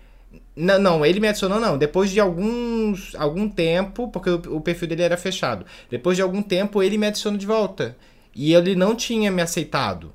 não, 0.56 0.80
não, 0.80 1.06
ele 1.06 1.20
me 1.20 1.30
adicionou 1.30 1.60
não. 1.60 1.78
Depois 1.78 2.12
de 2.12 2.20
alguns 2.20 3.16
algum 3.16 3.48
tempo, 3.48 4.10
porque 4.10 4.30
o, 4.30 4.58
o, 4.58 4.62
perfil 4.62 4.90
dele 4.90 5.04
era 5.04 5.18
fechado. 5.18 5.66
Depois 5.90 6.18
de 6.18 6.22
algum 6.22 6.42
tempo, 6.42 6.84
ele 6.84 6.98
me 6.98 7.08
adicionou 7.08 7.40
de 7.40 7.46
volta. 7.46 7.96
E 8.34 8.54
ele 8.54 8.76
não 8.76 8.96
tinha 8.96 9.32
me 9.32 9.42
aceitado. 9.42 10.14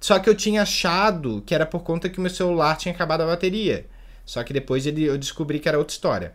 Só 0.00 0.18
que 0.18 0.28
eu 0.28 0.34
tinha 0.34 0.62
achado 0.62 1.42
que 1.46 1.54
era 1.54 1.64
por 1.64 1.82
conta 1.82 2.08
que 2.08 2.20
meu 2.20 2.30
celular 2.30 2.76
tinha 2.76 2.94
acabado 2.94 3.22
a 3.22 3.26
bateria. 3.26 3.86
Só 4.24 4.42
que 4.42 4.52
depois 4.52 4.86
ele, 4.86 5.04
eu 5.04 5.18
descobri 5.18 5.58
que 5.60 5.68
era 5.68 5.78
outra 5.78 5.92
história. 5.92 6.34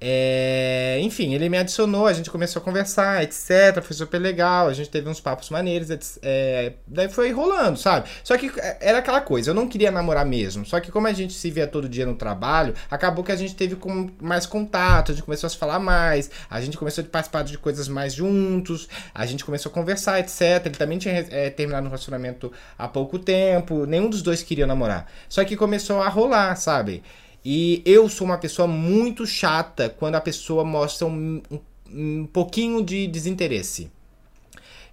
É, 0.00 0.98
enfim, 1.00 1.34
ele 1.34 1.48
me 1.48 1.56
adicionou, 1.56 2.06
a 2.06 2.12
gente 2.12 2.30
começou 2.30 2.60
a 2.60 2.64
conversar, 2.64 3.22
etc. 3.22 3.82
Foi 3.82 3.96
super 3.96 4.18
legal, 4.18 4.68
a 4.68 4.72
gente 4.72 4.90
teve 4.90 5.08
uns 5.08 5.20
papos 5.20 5.48
maneiros, 5.50 6.18
é, 6.22 6.74
daí 6.86 7.08
foi 7.08 7.30
rolando, 7.32 7.78
sabe? 7.78 8.08
Só 8.22 8.36
que 8.36 8.52
é, 8.58 8.78
era 8.80 8.98
aquela 8.98 9.20
coisa, 9.20 9.50
eu 9.50 9.54
não 9.54 9.68
queria 9.68 9.90
namorar 9.90 10.26
mesmo. 10.26 10.66
Só 10.66 10.80
que 10.80 10.90
como 10.90 11.06
a 11.06 11.12
gente 11.12 11.32
se 11.32 11.50
via 11.50 11.66
todo 11.66 11.88
dia 11.88 12.04
no 12.04 12.14
trabalho, 12.14 12.74
acabou 12.90 13.24
que 13.24 13.32
a 13.32 13.36
gente 13.36 13.54
teve 13.54 13.76
com, 13.76 14.10
mais 14.20 14.46
contato, 14.46 15.12
a 15.12 15.14
gente 15.14 15.24
começou 15.24 15.46
a 15.46 15.50
se 15.50 15.56
falar 15.56 15.78
mais, 15.78 16.30
a 16.50 16.60
gente 16.60 16.76
começou 16.76 17.02
a 17.02 17.06
participar 17.06 17.44
de 17.44 17.56
coisas 17.56 17.88
mais 17.88 18.14
juntos, 18.14 18.88
a 19.14 19.24
gente 19.24 19.44
começou 19.44 19.70
a 19.70 19.72
conversar, 19.72 20.20
etc. 20.20 20.66
Ele 20.66 20.76
também 20.76 20.98
tinha 20.98 21.26
é, 21.30 21.50
terminado 21.50 21.86
um 21.86 21.88
relacionamento 21.88 22.52
há 22.78 22.88
pouco 22.88 23.18
tempo, 23.18 23.86
nenhum 23.86 24.10
dos 24.10 24.22
dois 24.22 24.42
queria 24.42 24.66
namorar. 24.66 25.10
Só 25.28 25.44
que 25.44 25.56
começou 25.56 26.02
a 26.02 26.08
rolar, 26.08 26.56
sabe? 26.56 27.02
E 27.44 27.82
eu 27.84 28.08
sou 28.08 28.26
uma 28.26 28.38
pessoa 28.38 28.66
muito 28.66 29.26
chata 29.26 29.88
quando 29.90 30.14
a 30.14 30.20
pessoa 30.20 30.64
mostra 30.64 31.06
um, 31.06 31.42
um, 31.50 31.60
um 31.92 32.26
pouquinho 32.26 32.82
de 32.82 33.06
desinteresse. 33.06 33.90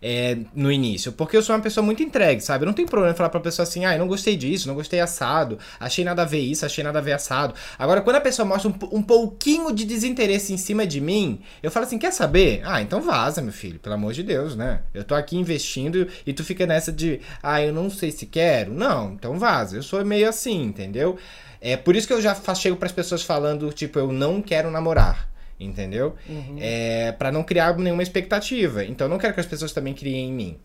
É, 0.04 0.36
no 0.56 0.72
início. 0.72 1.12
Porque 1.12 1.38
eu 1.38 1.44
sou 1.44 1.56
uma 1.56 1.62
pessoa 1.62 1.86
muito 1.86 2.02
entregue, 2.02 2.42
sabe? 2.42 2.64
Eu 2.64 2.66
não 2.66 2.74
tem 2.74 2.88
problema 2.88 3.14
falar 3.14 3.30
pra 3.30 3.40
pessoa 3.40 3.62
assim, 3.68 3.86
ah, 3.86 3.94
eu 3.94 4.00
não 4.00 4.08
gostei 4.08 4.36
disso, 4.36 4.68
não 4.68 4.74
gostei 4.74 5.00
assado, 5.00 5.60
achei 5.80 6.04
nada 6.04 6.24
a 6.24 6.26
ver 6.26 6.40
isso, 6.40 6.66
achei 6.66 6.84
nada 6.84 6.98
a 6.98 7.02
ver 7.04 7.12
assado. 7.12 7.54
Agora, 7.78 8.02
quando 8.02 8.16
a 8.16 8.22
pessoa 8.22 8.44
mostra 8.44 8.68
um, 8.68 8.98
um 8.98 9.04
pouquinho 9.04 9.72
de 9.72 9.86
desinteresse 9.86 10.54
em 10.54 10.58
cima 10.58 10.88
de 10.88 11.00
mim, 11.00 11.40
eu 11.62 11.70
falo 11.70 11.86
assim, 11.86 12.00
quer 12.00 12.12
saber? 12.12 12.62
Ah, 12.66 12.82
então 12.82 13.00
vaza, 13.00 13.44
meu 13.44 13.54
filho, 13.54 13.78
pelo 13.78 13.94
amor 13.94 14.14
de 14.14 14.24
Deus, 14.24 14.56
né? 14.56 14.82
Eu 14.92 15.04
tô 15.04 15.14
aqui 15.14 15.38
investindo 15.38 16.08
e 16.26 16.34
tu 16.34 16.44
fica 16.44 16.66
nessa 16.66 16.92
de, 16.92 17.22
ah, 17.44 17.62
eu 17.62 17.72
não 17.72 17.88
sei 17.88 18.10
se 18.10 18.26
quero. 18.26 18.74
Não, 18.74 19.14
então 19.14 19.38
vaza. 19.38 19.78
Eu 19.78 19.84
sou 19.84 20.04
meio 20.04 20.28
assim, 20.28 20.64
entendeu? 20.64 21.16
É 21.62 21.78
por 21.78 21.96
isso 21.96 22.08
que 22.08 22.14
eu 22.14 22.22
já 22.22 22.36
chego 22.56 22.76
para 22.76 22.88
as 22.88 22.92
pessoas 22.92 23.22
falando, 23.22 23.72
tipo, 23.72 24.00
eu 24.00 24.12
não 24.12 24.42
quero 24.42 24.72
namorar. 24.72 25.30
Entendeu? 25.60 26.16
Uhum. 26.28 26.58
É, 26.60 27.12
para 27.12 27.32
não 27.32 27.44
criar 27.44 27.78
nenhuma 27.78 28.02
expectativa. 28.02 28.84
Então 28.84 29.06
eu 29.06 29.10
não 29.10 29.20
quero 29.20 29.36
que 29.36 29.40
as 29.40 29.46
pessoas 29.46 29.72
também 29.72 29.94
criem 29.94 30.30
em 30.30 30.34
mim. 30.34 30.60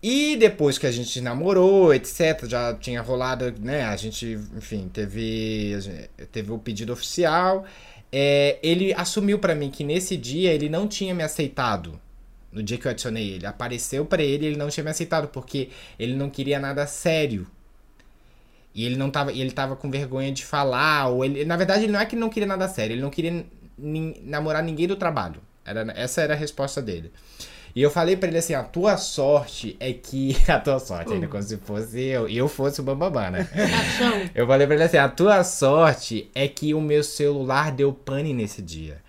E 0.00 0.36
depois 0.36 0.78
que 0.78 0.86
a 0.86 0.92
gente 0.92 1.20
namorou, 1.20 1.92
etc, 1.92 2.44
já 2.46 2.74
tinha 2.74 3.00
rolado, 3.00 3.52
né? 3.58 3.84
A 3.84 3.96
gente, 3.96 4.38
enfim, 4.56 4.88
teve, 4.92 5.76
teve 6.30 6.52
o 6.52 6.58
pedido 6.58 6.92
oficial. 6.92 7.64
É, 8.12 8.58
ele 8.62 8.92
assumiu 8.92 9.38
para 9.38 9.54
mim 9.54 9.70
que 9.70 9.82
nesse 9.82 10.16
dia 10.16 10.52
ele 10.52 10.68
não 10.68 10.86
tinha 10.86 11.14
me 11.14 11.22
aceitado. 11.24 11.98
No 12.52 12.62
dia 12.62 12.78
que 12.78 12.86
eu 12.86 12.90
adicionei 12.90 13.30
ele. 13.30 13.46
Apareceu 13.46 14.04
para 14.04 14.22
ele 14.22 14.46
ele 14.46 14.56
não 14.56 14.68
tinha 14.68 14.84
me 14.84 14.90
aceitado, 14.90 15.26
porque 15.28 15.70
ele 15.98 16.14
não 16.14 16.30
queria 16.30 16.60
nada 16.60 16.86
sério. 16.86 17.46
E 18.74 18.84
ele 18.84 18.96
não 18.96 19.08
tava, 19.10 19.32
ele 19.32 19.52
tava 19.52 19.76
com 19.76 19.90
vergonha 19.90 20.32
de 20.32 20.44
falar, 20.44 21.08
ou 21.08 21.24
ele, 21.24 21.44
na 21.44 21.56
verdade 21.56 21.84
ele 21.84 21.92
não 21.92 22.00
é 22.00 22.06
que 22.06 22.14
ele 22.14 22.20
não 22.20 22.28
queria 22.28 22.46
nada 22.46 22.66
sério, 22.68 22.94
ele 22.94 23.02
não 23.02 23.10
queria 23.10 23.46
namorar 23.78 24.62
ninguém 24.62 24.88
do 24.88 24.96
trabalho. 24.96 25.40
Era, 25.64 25.86
essa 25.96 26.20
era 26.22 26.34
a 26.34 26.36
resposta 26.36 26.82
dele. 26.82 27.12
E 27.74 27.82
eu 27.82 27.90
falei 27.90 28.16
para 28.16 28.28
ele 28.28 28.38
assim, 28.38 28.54
a 28.54 28.62
tua 28.62 28.96
sorte 28.96 29.76
é 29.80 29.92
que. 29.92 30.36
A 30.46 30.60
tua 30.60 30.78
sorte, 30.78 31.12
ainda 31.12 31.26
como 31.26 31.42
se 31.42 31.56
fosse 31.56 32.00
eu, 32.00 32.28
eu 32.28 32.46
fosse 32.46 32.80
o 32.80 32.84
Bambambam, 32.84 33.32
né? 33.32 33.48
eu 34.32 34.46
falei 34.46 34.64
pra 34.66 34.76
ele 34.76 34.84
assim, 34.84 34.96
a 34.96 35.08
tua 35.08 35.42
sorte 35.42 36.30
é 36.34 36.46
que 36.46 36.72
o 36.72 36.80
meu 36.80 37.02
celular 37.02 37.72
deu 37.72 37.92
pane 37.92 38.32
nesse 38.32 38.62
dia. 38.62 39.02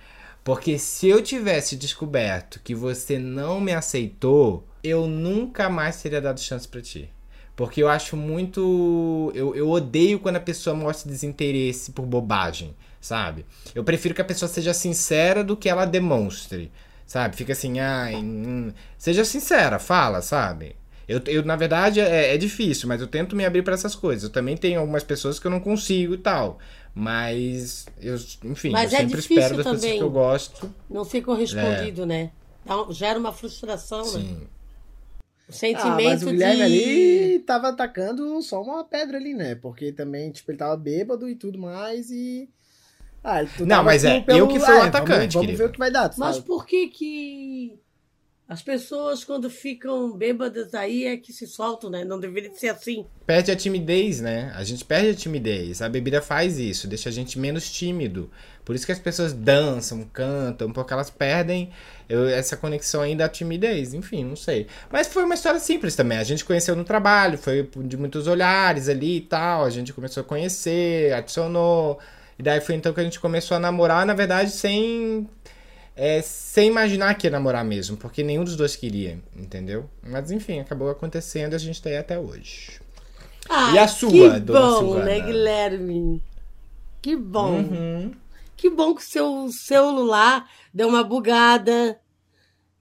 Porque 0.44 0.80
se 0.80 1.08
eu 1.08 1.22
tivesse 1.22 1.76
descoberto 1.76 2.60
que 2.64 2.74
você 2.74 3.20
não 3.20 3.60
me 3.60 3.74
aceitou, 3.74 4.68
eu 4.84 5.08
nunca 5.08 5.70
mais 5.70 6.02
teria 6.02 6.22
dado 6.22 6.40
chance 6.40 6.68
para 6.68 6.82
ti. 6.82 7.10
Porque 7.56 7.82
eu 7.82 7.88
acho 7.88 8.18
muito. 8.18 9.32
Eu, 9.34 9.56
eu 9.56 9.70
odeio 9.70 10.20
quando 10.20 10.36
a 10.36 10.42
pessoa 10.42 10.76
mostra 10.76 11.10
desinteresse 11.10 11.92
por 11.92 12.06
bobagem, 12.06 12.76
sabe? 13.00 13.46
Eu 13.74 13.84
prefiro 13.84 14.14
que 14.14 14.22
a 14.22 14.26
pessoa 14.26 14.50
seja 14.50 14.74
sincera 14.74 15.44
do 15.44 15.56
que 15.56 15.70
ela 15.70 15.86
demonstre, 15.86 16.70
sabe? 17.06 17.38
Fica 17.38 17.54
assim, 17.54 17.80
ah, 17.80 18.10
hum, 18.14 18.74
seja 18.98 19.24
sincera, 19.24 19.80
fala, 19.80 20.22
sabe? 20.22 20.76
Eu, 21.08 21.22
eu 21.28 21.46
na 21.46 21.56
verdade, 21.56 22.02
é, 22.02 22.34
é 22.34 22.38
difícil, 22.38 22.90
mas 22.90 23.00
eu 23.00 23.08
tento 23.08 23.36
me 23.36 23.46
abrir 23.46 23.62
para 23.62 23.76
essas 23.76 23.96
coisas. 23.96 24.24
Eu 24.24 24.30
também 24.32 24.58
tenho 24.58 24.80
algumas 24.80 25.04
pessoas 25.04 25.40
que 25.40 25.48
eu 25.48 25.52
não 25.52 25.60
consigo 25.62 26.16
e 26.16 26.18
tal. 26.18 26.60
Mas, 26.94 27.86
eu, 28.02 28.16
enfim, 28.44 28.72
mas 28.72 28.92
eu 28.92 29.00
é 29.00 29.02
sempre 29.02 29.20
espero 29.20 29.58
das 29.58 29.66
pessoas 29.66 29.82
que 29.82 29.98
eu 30.00 30.10
gosto. 30.10 30.74
Não 30.90 31.04
ser 31.04 31.22
correspondido, 31.22 32.04
é. 32.04 32.06
né? 32.06 32.32
Gera 32.90 33.20
uma 33.20 33.32
frustração, 33.32 34.02
né? 34.14 34.20
Sim. 34.20 34.34
né? 34.34 34.48
O 35.48 35.52
sentimento 35.54 35.98
ah, 35.98 36.02
mas 36.02 36.24
o 36.24 36.28
Guilherme 36.28 36.64
de... 36.64 36.64
ali 36.64 37.40
tava 37.46 37.70
atacando 37.70 38.42
só 38.42 38.62
uma 38.62 38.84
pedra 38.84 39.18
ali, 39.18 39.34
né? 39.34 39.56
Porque 39.56 39.92
também, 39.92 40.32
tipo, 40.32 40.52
ele 40.52 40.58
tava 40.58 40.76
bêbado 40.78 41.30
e 41.30 41.36
tudo 41.36 41.58
mais 41.60 42.10
e... 42.10 42.50
Ah, 43.24 43.44
tu 43.46 43.66
Não, 43.66 43.84
mas 43.84 44.04
é, 44.06 44.20
pelo- 44.22 44.40
eu 44.40 44.48
que 44.48 44.60
fui 44.60 44.76
o 44.76 44.82
Ah, 44.82 44.86
atacante, 44.88 45.34
Vamos, 45.34 45.34
vamos 45.34 45.58
ver 45.58 45.66
o 45.66 45.72
que 45.72 45.80
vai 45.80 45.92
dar. 45.92 46.10
tu 46.10 46.16
Mas 46.18 46.38
sabe? 46.38 46.48
por 46.48 46.66
que 46.66 46.88
que 46.90 47.80
as 48.48 48.62
pessoas, 48.62 49.24
quando 49.24 49.50
ficam 49.50 50.12
bêbadas 50.12 50.74
aí, 50.76 51.06
é 51.06 51.18
que 51.18 51.34
se 51.34 51.48
soltam, 51.48 51.90
né? 51.90 52.04
Não 52.06 52.20
deveria 52.20 52.54
ser 52.54 52.68
assim. 52.70 53.06
Perde 53.26 53.52
a 53.52 53.56
timidez, 53.56 54.22
né? 54.22 54.52
A 54.56 54.64
gente 54.64 54.86
perde 54.86 55.10
a 55.10 55.16
timidez. 55.16 55.82
A 55.82 55.90
bebida 55.90 56.22
faz 56.22 56.60
isso, 56.60 56.88
deixa 56.88 57.10
a 57.10 57.12
gente 57.12 57.40
menos 57.40 57.72
tímido. 57.72 58.30
Por 58.64 58.76
isso 58.76 58.86
que 58.86 58.92
as 58.92 59.00
pessoas 59.00 59.34
dançam, 59.34 60.04
cantam, 60.14 60.72
porque 60.72 60.94
elas 60.94 61.10
perdem 61.10 61.72
eu- 62.08 62.28
essa 62.28 62.56
conexão 62.56 63.02
aí 63.02 63.16
da 63.16 63.28
timidez. 63.28 63.94
Enfim, 63.96 64.24
não 64.24 64.36
sei. 64.36 64.68
Mas 64.92 65.08
foi 65.08 65.24
uma 65.24 65.34
história 65.36 65.60
simples 65.60 65.96
também. 65.96 66.18
A 66.20 66.24
gente 66.24 66.46
conheceu 66.46 66.76
no 66.76 66.84
trabalho, 66.84 67.38
foi 67.38 67.68
de 67.78 67.98
muitos 67.98 68.28
olhares 68.28 68.90
ali 68.90 69.18
e 69.18 69.22
tal. 69.22 69.64
A 69.66 69.70
gente 69.72 69.92
começou 69.92 70.22
a 70.22 70.24
conhecer, 70.24 71.14
adicionou. 71.14 71.98
E 72.38 72.44
daí 72.44 72.62
foi 72.62 72.76
então 72.76 72.94
que 72.94 73.00
a 73.00 73.04
gente 73.04 73.20
começou 73.20 73.58
a 73.58 73.60
namorar, 73.60 74.06
na 74.06 74.14
verdade, 74.14 74.52
sem. 74.52 75.28
É, 75.96 76.22
sem 76.22 76.68
imaginar 76.68 77.14
que 77.16 77.28
ia 77.28 77.32
namorar 77.32 77.64
mesmo, 77.64 77.96
porque 77.98 78.22
nenhum 78.24 78.44
dos 78.44 78.56
dois 78.56 78.76
queria, 78.76 79.18
entendeu? 79.36 79.90
Mas 80.04 80.30
enfim, 80.32 80.60
acabou 80.60 80.90
acontecendo 80.90 81.54
e 81.54 81.56
a 81.56 81.60
gente 81.60 81.82
tá 81.82 81.90
aí 81.90 81.98
até 81.98 82.20
hoje. 82.20 82.80
Ah, 83.50 83.72
E 83.74 83.80
a 83.80 83.88
sua, 83.88 84.10
que 84.12 84.40
dona 84.42 84.60
bom, 84.60 84.78
Silvana? 84.80 85.06
né, 85.06 85.20
Guilherme? 85.22 86.24
Que 87.02 87.16
bom. 87.16 87.52
Uhum. 87.60 88.12
Que 88.58 88.70
bom 88.70 88.96
que 88.96 89.02
o 89.02 89.06
seu 89.06 89.48
celular 89.52 90.50
deu 90.74 90.88
uma 90.88 91.04
bugada. 91.04 92.00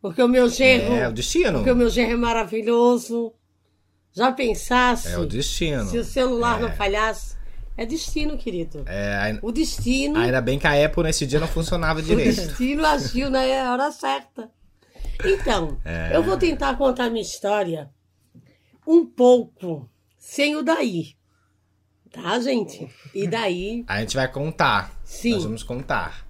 Porque 0.00 0.23
o 0.23 0.28
meu 0.28 0.49
genro, 0.49 0.94
É 0.94 1.09
o 1.09 1.12
destino. 1.12 1.59
porque 1.59 1.71
o 1.71 1.76
meu 1.76 1.90
genro 1.90 2.12
é 2.12 2.16
maravilhoso. 2.16 3.33
Já 4.12 4.30
pensasse 4.33 5.09
É 5.09 5.18
o 5.18 5.26
destino. 5.26 5.85
se 5.87 5.99
o 5.99 6.04
celular 6.04 6.59
É. 6.59 6.62
não 6.62 6.73
falhasse? 6.73 7.35
É 7.76 7.85
destino, 7.85 8.38
querido. 8.38 8.85
É, 8.87 9.38
O 9.43 9.50
destino, 9.50 10.19
ainda 10.19 10.40
bem 10.40 10.59
que 10.59 10.66
a 10.66 10.85
Apple 10.87 11.02
nesse 11.02 11.26
dia 11.26 11.40
não 11.40 11.49
funcionava 11.49 11.99
o 11.99 12.02
direito. 12.02 12.37
destino 12.37 12.87
agiu 12.87 13.28
na 13.31 13.40
hora 13.73 13.90
certa. 13.90 14.50
Então, 15.25 15.81
É. 15.85 16.11
eu 16.14 16.23
vou 16.23 16.37
tentar 16.37 16.76
contar 16.76 17.11
minha 17.11 17.23
história 17.23 17.90
um 18.87 19.04
pouco 19.04 19.88
sem 20.19 20.54
o 20.57 20.62
daí. 20.62 21.14
Tá, 22.12 22.38
gente? 22.38 22.88
E 23.12 23.26
daí 23.26 23.85
A 23.88 24.00
gente 24.00 24.14
vai 24.14 24.31
contar. 24.31 24.93
Sim. 25.04 25.33
Nós 25.33 25.45
vamos 25.45 25.62
contar. 25.64 26.25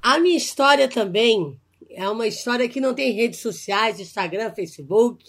A 0.00 0.18
minha 0.20 0.36
história 0.36 0.86
também 0.88 1.58
é 1.90 2.08
uma 2.08 2.26
história 2.28 2.68
que 2.68 2.80
não 2.80 2.94
tem 2.94 3.12
redes 3.12 3.40
sociais, 3.40 3.98
Instagram, 3.98 4.52
Facebook, 4.54 5.24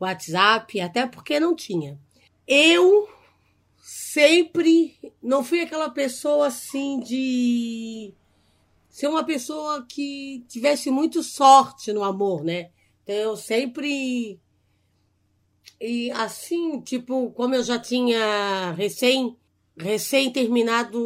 WhatsApp, 0.00 0.80
até 0.80 1.06
porque 1.06 1.38
não 1.38 1.54
tinha. 1.54 1.96
Eu 2.48 3.08
sempre 4.12 4.94
não 5.22 5.42
fui 5.42 5.62
aquela 5.62 5.88
pessoa 5.88 6.48
assim 6.48 7.00
de 7.00 8.12
ser 8.86 9.06
uma 9.06 9.24
pessoa 9.24 9.86
que 9.88 10.44
tivesse 10.46 10.90
muito 10.90 11.22
sorte 11.22 11.94
no 11.94 12.04
amor, 12.04 12.44
né? 12.44 12.68
Então 13.02 13.14
eu 13.14 13.36
sempre 13.38 14.38
e 15.80 16.10
assim, 16.10 16.82
tipo, 16.82 17.30
como 17.30 17.54
eu 17.54 17.62
já 17.62 17.78
tinha 17.78 18.72
recém 18.72 19.34
recém 19.78 20.30
terminado 20.30 21.00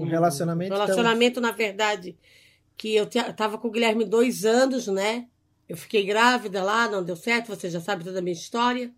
Um 0.00 0.04
relacionamento, 0.04 0.74
um 0.74 0.76
relacionamento 0.76 1.40
na 1.40 1.52
verdade 1.52 2.18
que 2.76 2.96
eu 2.96 3.06
tava 3.36 3.58
com 3.58 3.68
o 3.68 3.70
Guilherme 3.70 4.04
dois 4.04 4.44
anos, 4.44 4.88
né? 4.88 5.28
Eu 5.68 5.76
fiquei 5.76 6.04
grávida 6.04 6.64
lá, 6.64 6.88
não 6.88 7.04
deu 7.04 7.14
certo, 7.14 7.54
você 7.54 7.70
já 7.70 7.80
sabe 7.80 8.02
toda 8.02 8.18
a 8.18 8.22
minha 8.22 8.32
história. 8.32 8.92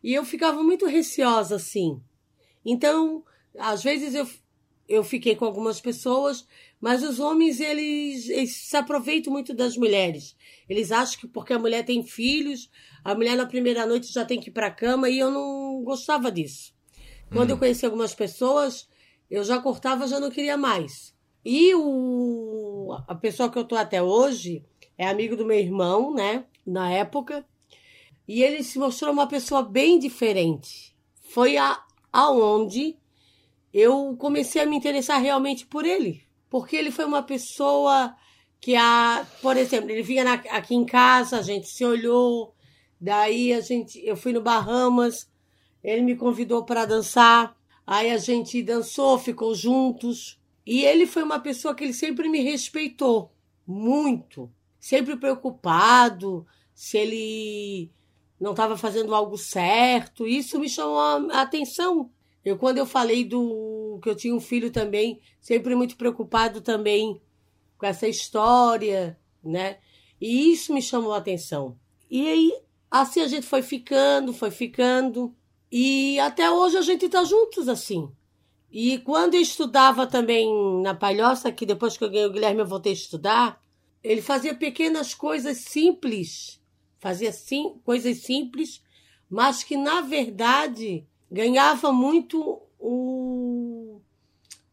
E 0.00 0.14
eu 0.14 0.24
ficava 0.24 0.62
muito 0.62 0.86
receosa, 0.86 1.56
assim. 1.56 2.00
Então, 2.66 3.22
às 3.56 3.84
vezes 3.84 4.12
eu, 4.12 4.28
eu 4.88 5.04
fiquei 5.04 5.36
com 5.36 5.44
algumas 5.44 5.80
pessoas, 5.80 6.44
mas 6.80 7.04
os 7.04 7.20
homens, 7.20 7.60
eles, 7.60 8.28
eles 8.28 8.56
se 8.56 8.76
aproveitam 8.76 9.32
muito 9.32 9.54
das 9.54 9.76
mulheres. 9.76 10.36
Eles 10.68 10.90
acham 10.90 11.20
que 11.20 11.28
porque 11.28 11.52
a 11.52 11.58
mulher 11.60 11.84
tem 11.84 12.02
filhos, 12.02 12.68
a 13.04 13.14
mulher 13.14 13.36
na 13.36 13.46
primeira 13.46 13.86
noite 13.86 14.12
já 14.12 14.24
tem 14.24 14.40
que 14.40 14.50
ir 14.50 14.52
pra 14.52 14.68
cama, 14.68 15.08
e 15.08 15.16
eu 15.16 15.30
não 15.30 15.80
gostava 15.84 16.30
disso. 16.32 16.74
Quando 17.30 17.50
eu 17.50 17.58
conheci 17.58 17.86
algumas 17.86 18.14
pessoas, 18.14 18.88
eu 19.30 19.44
já 19.44 19.60
cortava, 19.60 20.08
já 20.08 20.18
não 20.18 20.30
queria 20.30 20.56
mais. 20.56 21.14
E 21.44 21.72
o, 21.76 22.96
a 23.06 23.14
pessoa 23.14 23.48
que 23.48 23.56
eu 23.56 23.64
tô 23.64 23.76
até 23.76 24.02
hoje 24.02 24.64
é 24.98 25.06
amigo 25.06 25.36
do 25.36 25.46
meu 25.46 25.58
irmão, 25.58 26.12
né? 26.12 26.44
Na 26.66 26.90
época. 26.90 27.46
E 28.26 28.42
ele 28.42 28.64
se 28.64 28.76
mostrou 28.76 29.12
uma 29.12 29.28
pessoa 29.28 29.62
bem 29.62 30.00
diferente. 30.00 30.96
Foi 31.20 31.56
a, 31.56 31.80
aonde 32.12 32.96
eu 33.72 34.16
comecei 34.18 34.62
a 34.62 34.66
me 34.66 34.76
interessar 34.76 35.20
realmente 35.20 35.66
por 35.66 35.84
ele. 35.84 36.22
Porque 36.48 36.76
ele 36.76 36.90
foi 36.90 37.04
uma 37.04 37.22
pessoa 37.22 38.14
que, 38.60 38.74
a, 38.74 39.26
por 39.42 39.56
exemplo, 39.56 39.90
ele 39.90 40.02
vinha 40.02 40.24
na- 40.24 40.34
aqui 40.34 40.74
em 40.74 40.84
casa, 40.86 41.38
a 41.38 41.42
gente 41.42 41.68
se 41.68 41.84
olhou, 41.84 42.54
daí 43.00 43.52
a 43.52 43.60
gente, 43.60 44.00
eu 44.04 44.16
fui 44.16 44.32
no 44.32 44.40
Bahamas, 44.40 45.30
ele 45.82 46.02
me 46.02 46.16
convidou 46.16 46.64
para 46.64 46.86
dançar, 46.86 47.56
aí 47.86 48.10
a 48.10 48.18
gente 48.18 48.62
dançou, 48.62 49.18
ficou 49.18 49.54
juntos. 49.54 50.40
E 50.64 50.84
ele 50.84 51.06
foi 51.06 51.22
uma 51.22 51.38
pessoa 51.38 51.74
que 51.74 51.84
ele 51.84 51.92
sempre 51.92 52.28
me 52.28 52.40
respeitou 52.40 53.30
muito, 53.66 54.50
sempre 54.80 55.16
preocupado 55.16 56.46
se 56.74 56.98
ele 56.98 57.90
não 58.40 58.52
estava 58.52 58.76
fazendo 58.76 59.14
algo 59.14 59.36
certo. 59.36 60.26
Isso 60.26 60.58
me 60.58 60.68
chamou 60.68 60.98
a 60.98 61.40
atenção. 61.40 62.10
Eu 62.44 62.56
quando 62.56 62.78
eu 62.78 62.86
falei 62.86 63.24
do 63.24 63.98
que 64.02 64.08
eu 64.08 64.14
tinha 64.14 64.34
um 64.34 64.40
filho 64.40 64.70
também, 64.70 65.20
sempre 65.40 65.74
muito 65.74 65.96
preocupado 65.96 66.60
também 66.60 67.20
com 67.76 67.86
essa 67.86 68.06
história, 68.06 69.18
né? 69.42 69.78
E 70.20 70.52
isso 70.52 70.72
me 70.72 70.80
chamou 70.80 71.12
a 71.12 71.18
atenção. 71.18 71.76
E 72.10 72.28
aí 72.28 72.52
assim 72.90 73.20
a 73.20 73.28
gente 73.28 73.46
foi 73.46 73.62
ficando, 73.62 74.32
foi 74.32 74.50
ficando 74.50 75.34
e 75.70 76.18
até 76.20 76.50
hoje 76.50 76.76
a 76.76 76.82
gente 76.82 77.08
tá 77.08 77.24
juntos 77.24 77.68
assim. 77.68 78.08
E 78.70 78.98
quando 78.98 79.34
eu 79.34 79.40
estudava 79.40 80.06
também 80.06 80.48
na 80.82 80.94
Palhoça, 80.94 81.50
que 81.50 81.66
depois 81.66 81.96
que 81.96 82.04
eu 82.04 82.10
ganhei 82.10 82.26
o 82.26 82.32
Guilherme 82.32 82.60
eu 82.60 82.66
voltei 82.66 82.92
a 82.92 82.94
estudar, 82.94 83.60
ele 84.02 84.22
fazia 84.22 84.54
pequenas 84.54 85.14
coisas 85.14 85.58
simples, 85.58 86.60
fazia 87.06 87.30
sim, 87.30 87.76
coisas 87.84 88.16
simples, 88.18 88.82
mas 89.30 89.62
que 89.62 89.76
na 89.76 90.00
verdade 90.00 91.06
ganhava 91.30 91.92
muito 91.92 92.60
o, 92.80 94.00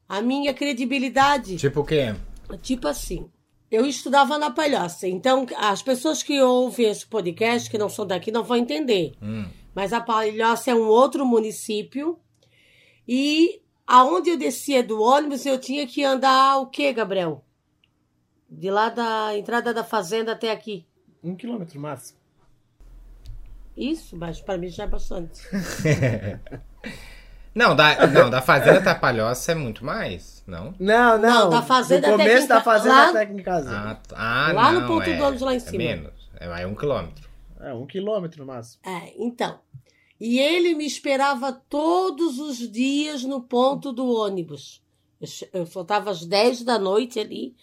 a 0.09 0.19
minha 0.19 0.51
credibilidade. 0.51 1.57
Tipo 1.57 1.81
o 1.81 1.85
quê? 1.85 2.15
Tipo 2.63 2.87
assim, 2.87 3.29
eu 3.69 3.85
estudava 3.85 4.39
na 4.39 4.49
Palhoça, 4.49 5.07
então 5.07 5.45
as 5.57 5.83
pessoas 5.83 6.23
que 6.23 6.41
ouvem 6.41 6.87
esse 6.87 7.05
podcast, 7.05 7.69
que 7.69 7.77
não 7.77 7.87
são 7.87 8.03
daqui, 8.03 8.31
não 8.31 8.43
vão 8.43 8.57
entender. 8.57 9.13
Hum. 9.21 9.45
Mas 9.75 9.93
a 9.93 10.01
Palhoça 10.01 10.71
é 10.71 10.75
um 10.75 10.87
outro 10.87 11.23
município 11.27 12.17
e 13.07 13.61
aonde 13.85 14.31
eu 14.31 14.37
descia 14.37 14.81
do 14.81 14.99
ônibus 14.99 15.45
eu 15.45 15.59
tinha 15.59 15.85
que 15.85 16.03
andar 16.03 16.57
o 16.57 16.65
quê, 16.65 16.91
Gabriel? 16.93 17.45
De 18.49 18.71
lá 18.71 18.89
da 18.89 19.37
entrada 19.37 19.71
da 19.71 19.83
fazenda 19.83 20.31
até 20.31 20.49
aqui. 20.49 20.83
Um 21.23 21.35
quilômetro 21.35 21.79
máximo. 21.79 22.22
Isso, 23.75 24.15
mas 24.15 24.39
para 24.39 24.57
mim 24.57 24.67
já 24.67 24.83
é 24.83 24.87
bastante. 24.87 25.41
Não, 27.55 27.75
da, 27.75 28.07
não, 28.07 28.31
da 28.31 28.41
Fazenda 28.41 28.81
Tapalhoça 28.81 29.51
é 29.51 29.55
muito 29.55 29.85
mais, 29.85 30.43
não? 30.47 30.73
Não, 30.79 31.19
não. 31.19 31.41
Não, 31.41 31.49
da 31.51 31.61
fazenda 31.61 32.07
Do 32.07 32.15
até 32.15 32.23
começo 32.23 32.47
da 32.47 32.61
fazenda 32.61 32.95
lá- 32.95 33.09
até 33.09 33.25
casa. 33.43 33.69
Ah, 33.71 33.99
ah 34.15 34.51
Lá 34.53 34.71
no 34.71 34.79
não, 34.81 34.87
ponto 34.87 35.07
é, 35.07 35.15
do 35.15 35.23
ônibus 35.23 35.41
lá 35.41 35.53
em 35.53 35.57
É 35.57 35.59
cima. 35.59 35.77
menos, 35.77 36.29
é 36.39 36.47
mais 36.47 36.65
um 36.65 36.73
quilômetro. 36.73 37.29
É, 37.59 37.71
um 37.71 37.85
quilômetro 37.85 38.39
no 38.43 38.47
máximo. 38.51 38.81
É, 38.83 39.13
então. 39.19 39.59
E 40.19 40.39
ele 40.39 40.73
me 40.73 40.85
esperava 40.85 41.51
todos 41.51 42.39
os 42.39 42.57
dias 42.57 43.23
no 43.23 43.39
ponto 43.41 43.93
do 43.93 44.07
ônibus. 44.07 44.81
Eu, 45.53 45.65
soltava 45.67 46.09
às 46.09 46.25
10 46.25 46.63
da 46.63 46.79
noite 46.79 47.19
ali, 47.19 47.55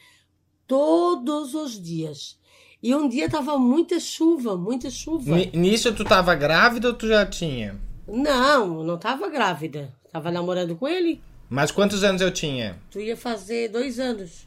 todos 0.69 1.55
os 1.55 1.81
dias. 1.83 2.39
E 2.83 2.95
um 2.95 3.09
dia 3.09 3.29
tava 3.29 3.59
muita 3.59 4.01
chuva, 4.01 4.57
muita 4.57 4.89
chuva. 4.91 5.37
Ni- 5.37 5.51
Nisso 5.55 5.93
tu 5.95 6.05
tava 6.05 6.35
grávida 6.35 6.89
ou 6.89 6.95
tu 6.95 7.07
já 7.07 7.27
tinha? 7.27 7.79
Não, 8.09 8.83
não 8.83 8.99
tava 8.99 9.29
grávida. 9.29 9.93
Tava 10.11 10.31
namorando 10.31 10.75
com 10.77 10.89
ele. 10.89 11.21
Mas 11.49 11.71
quantos 11.71 12.03
anos 12.05 12.23
eu 12.23 12.31
tinha? 12.31 12.79
Tu 12.91 13.01
ia 13.01 13.17
fazer 13.17 13.69
dois 13.69 13.99
anos. 14.01 14.47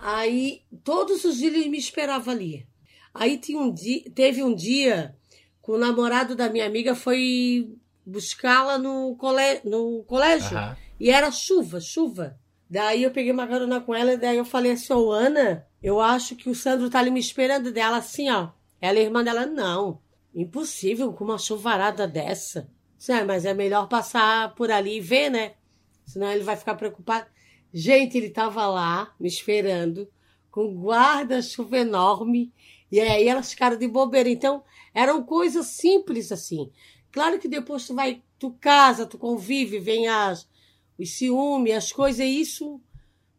Aí, 0.00 0.60
todos 0.82 1.24
os 1.24 1.36
dias 1.38 1.54
ele 1.54 1.68
me 1.68 1.78
esperava 1.78 2.30
ali. 2.30 2.66
Aí 3.14 3.38
tinha 3.38 3.58
um 3.58 3.72
dia, 3.72 4.02
teve 4.14 4.42
um 4.42 4.54
dia 4.54 5.14
que 5.64 5.70
o 5.70 5.78
namorado 5.78 6.34
da 6.36 6.50
minha 6.50 6.66
amiga 6.66 6.94
foi 6.94 7.70
buscá-la 8.04 8.76
no, 8.76 9.16
cole, 9.16 9.60
no 9.64 10.02
colégio. 10.06 10.56
Aham. 10.56 10.76
E 11.00 11.10
era 11.10 11.30
chuva, 11.30 11.80
chuva. 11.80 12.36
Daí 12.74 13.04
eu 13.04 13.12
peguei 13.12 13.30
uma 13.30 13.46
carona 13.46 13.80
com 13.80 13.94
ela 13.94 14.16
daí 14.16 14.36
eu 14.36 14.44
falei 14.44 14.72
assim, 14.72 14.92
ô 14.92 15.12
Ana, 15.12 15.64
eu 15.80 16.00
acho 16.00 16.34
que 16.34 16.50
o 16.50 16.54
Sandro 16.56 16.90
tá 16.90 16.98
ali 16.98 17.08
me 17.08 17.20
esperando 17.20 17.70
dela 17.70 17.98
assim, 17.98 18.28
ó. 18.28 18.48
Ela, 18.80 18.98
irmã 18.98 19.22
dela, 19.22 19.46
não. 19.46 20.00
Impossível 20.34 21.12
com 21.12 21.22
uma 21.22 21.38
chuvarada 21.38 22.04
dessa. 22.08 22.68
Disse, 22.98 23.12
"Ah, 23.12 23.24
mas 23.24 23.44
é 23.44 23.54
melhor 23.54 23.86
passar 23.88 24.56
por 24.56 24.72
ali 24.72 24.96
e 24.96 25.00
ver, 25.00 25.30
né? 25.30 25.54
Senão 26.04 26.32
ele 26.32 26.42
vai 26.42 26.56
ficar 26.56 26.74
preocupado. 26.74 27.26
Gente, 27.72 28.18
ele 28.18 28.30
tava 28.30 28.66
lá 28.66 29.14
me 29.20 29.28
esperando 29.28 30.08
com 30.50 30.74
guarda-chuva 30.74 31.78
enorme 31.78 32.52
e 32.90 32.98
aí 32.98 33.28
elas 33.28 33.52
ficaram 33.52 33.78
de 33.78 33.86
bobeira. 33.86 34.28
Então, 34.28 34.64
eram 34.92 35.22
coisas 35.22 35.66
simples 35.66 36.32
assim. 36.32 36.72
Claro 37.12 37.38
que 37.38 37.46
depois 37.46 37.86
tu 37.86 37.94
vai, 37.94 38.20
tu 38.36 38.50
casa, 38.60 39.06
tu 39.06 39.16
convive, 39.16 39.78
vem 39.78 40.08
as, 40.08 40.48
os 40.98 41.10
ciúmes, 41.16 41.74
as 41.74 41.92
coisas, 41.92 42.20
e 42.20 42.40
isso 42.40 42.80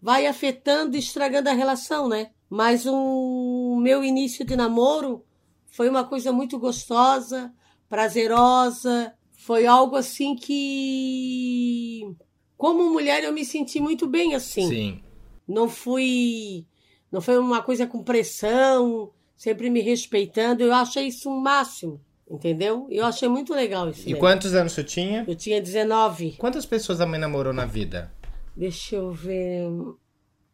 vai 0.02 0.28
afetando 0.28 0.96
e 0.96 1.00
estragando 1.00 1.50
a 1.50 1.54
relação, 1.54 2.08
né? 2.08 2.32
Mas 2.50 2.86
o 2.86 3.80
meu 3.82 4.04
início 4.04 4.46
de 4.46 4.56
namoro 4.56 5.26
foi 5.68 5.90
uma 5.90 6.04
coisa 6.04 6.32
muito 6.32 6.60
gostosa, 6.60 7.54
prazerosa, 7.90 9.14
foi 9.32 9.66
algo 9.66 9.96
assim 9.96 10.36
que 10.36 12.16
como 12.58 12.90
mulher 12.90 13.24
eu 13.24 13.34
me 13.34 13.44
senti 13.44 13.80
muito 13.80 14.08
bem 14.08 14.36
assim. 14.36 14.68
Sim. 14.68 15.04
Não 15.48 15.68
fui 15.68 16.66
não 17.12 17.22
foi 17.22 17.38
uma 17.38 17.62
coisa 17.62 17.88
com 17.88 18.04
pressão, 18.04 19.12
sempre 19.36 19.70
me 19.70 19.82
respeitando. 19.82 20.64
Eu 20.64 20.74
achei 20.74 21.08
isso 21.08 21.30
um 21.30 21.40
máximo, 21.40 22.02
entendeu? 22.30 22.88
Eu 22.90 23.06
achei 23.06 23.28
muito 23.28 23.54
legal 23.54 23.90
isso. 23.90 24.02
E 24.08 24.12
daí. 24.12 24.20
quantos 24.20 24.54
anos 24.54 24.74
você 24.74 24.84
tinha? 24.84 25.24
Eu 25.28 25.36
tinha 25.36 25.62
19. 25.62 26.36
Quantas 26.38 26.66
pessoas 26.66 27.00
a 27.02 27.06
mãe 27.06 27.20
namorou 27.20 27.54
na 27.54 27.66
vida? 27.66 28.12
Deixa 28.56 28.96
eu 28.96 29.12
ver. 29.12 29.68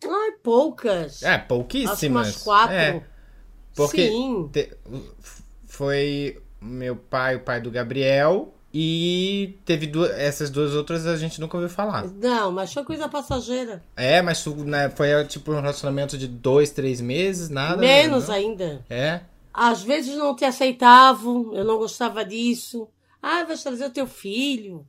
Ai, 0.03 0.31
poucas. 0.41 1.21
É, 1.23 1.35
Acho 1.35 1.47
pouquíssimas. 1.47 2.27
umas 2.27 2.43
quatro. 2.43 2.75
É, 2.75 3.03
porque 3.75 4.07
Sim. 4.09 4.49
te- 4.51 4.71
foi 5.65 6.41
meu 6.59 6.95
pai, 6.95 7.35
o 7.35 7.39
pai 7.39 7.61
do 7.61 7.71
Gabriel, 7.71 8.53
e 8.73 9.59
teve 9.65 9.85
duas, 9.87 10.11
essas 10.11 10.49
duas 10.49 10.73
outras 10.73 11.05
a 11.05 11.17
gente 11.17 11.41
nunca 11.41 11.57
ouviu 11.57 11.69
falar. 11.69 12.05
Não, 12.07 12.51
mas 12.51 12.73
foi 12.73 12.83
coisa 12.83 13.09
passageira. 13.09 13.83
É, 13.95 14.21
mas 14.21 14.45
né, 14.45 14.89
foi 14.89 15.07
tipo 15.25 15.51
um 15.51 15.55
relacionamento 15.59 16.17
de 16.17 16.27
dois, 16.27 16.71
três 16.71 17.01
meses, 17.01 17.49
nada? 17.49 17.77
Menos 17.81 18.27
não? 18.27 18.35
ainda. 18.35 18.85
É? 18.89 19.21
Às 19.53 19.83
vezes 19.83 20.15
não 20.15 20.35
te 20.35 20.45
aceitavam, 20.45 21.53
eu 21.53 21.63
não 21.65 21.77
gostava 21.77 22.23
disso. 22.23 22.87
Ah, 23.21 23.43
vai 23.43 23.57
trazer 23.57 23.85
o 23.85 23.89
teu 23.89 24.07
filho. 24.07 24.85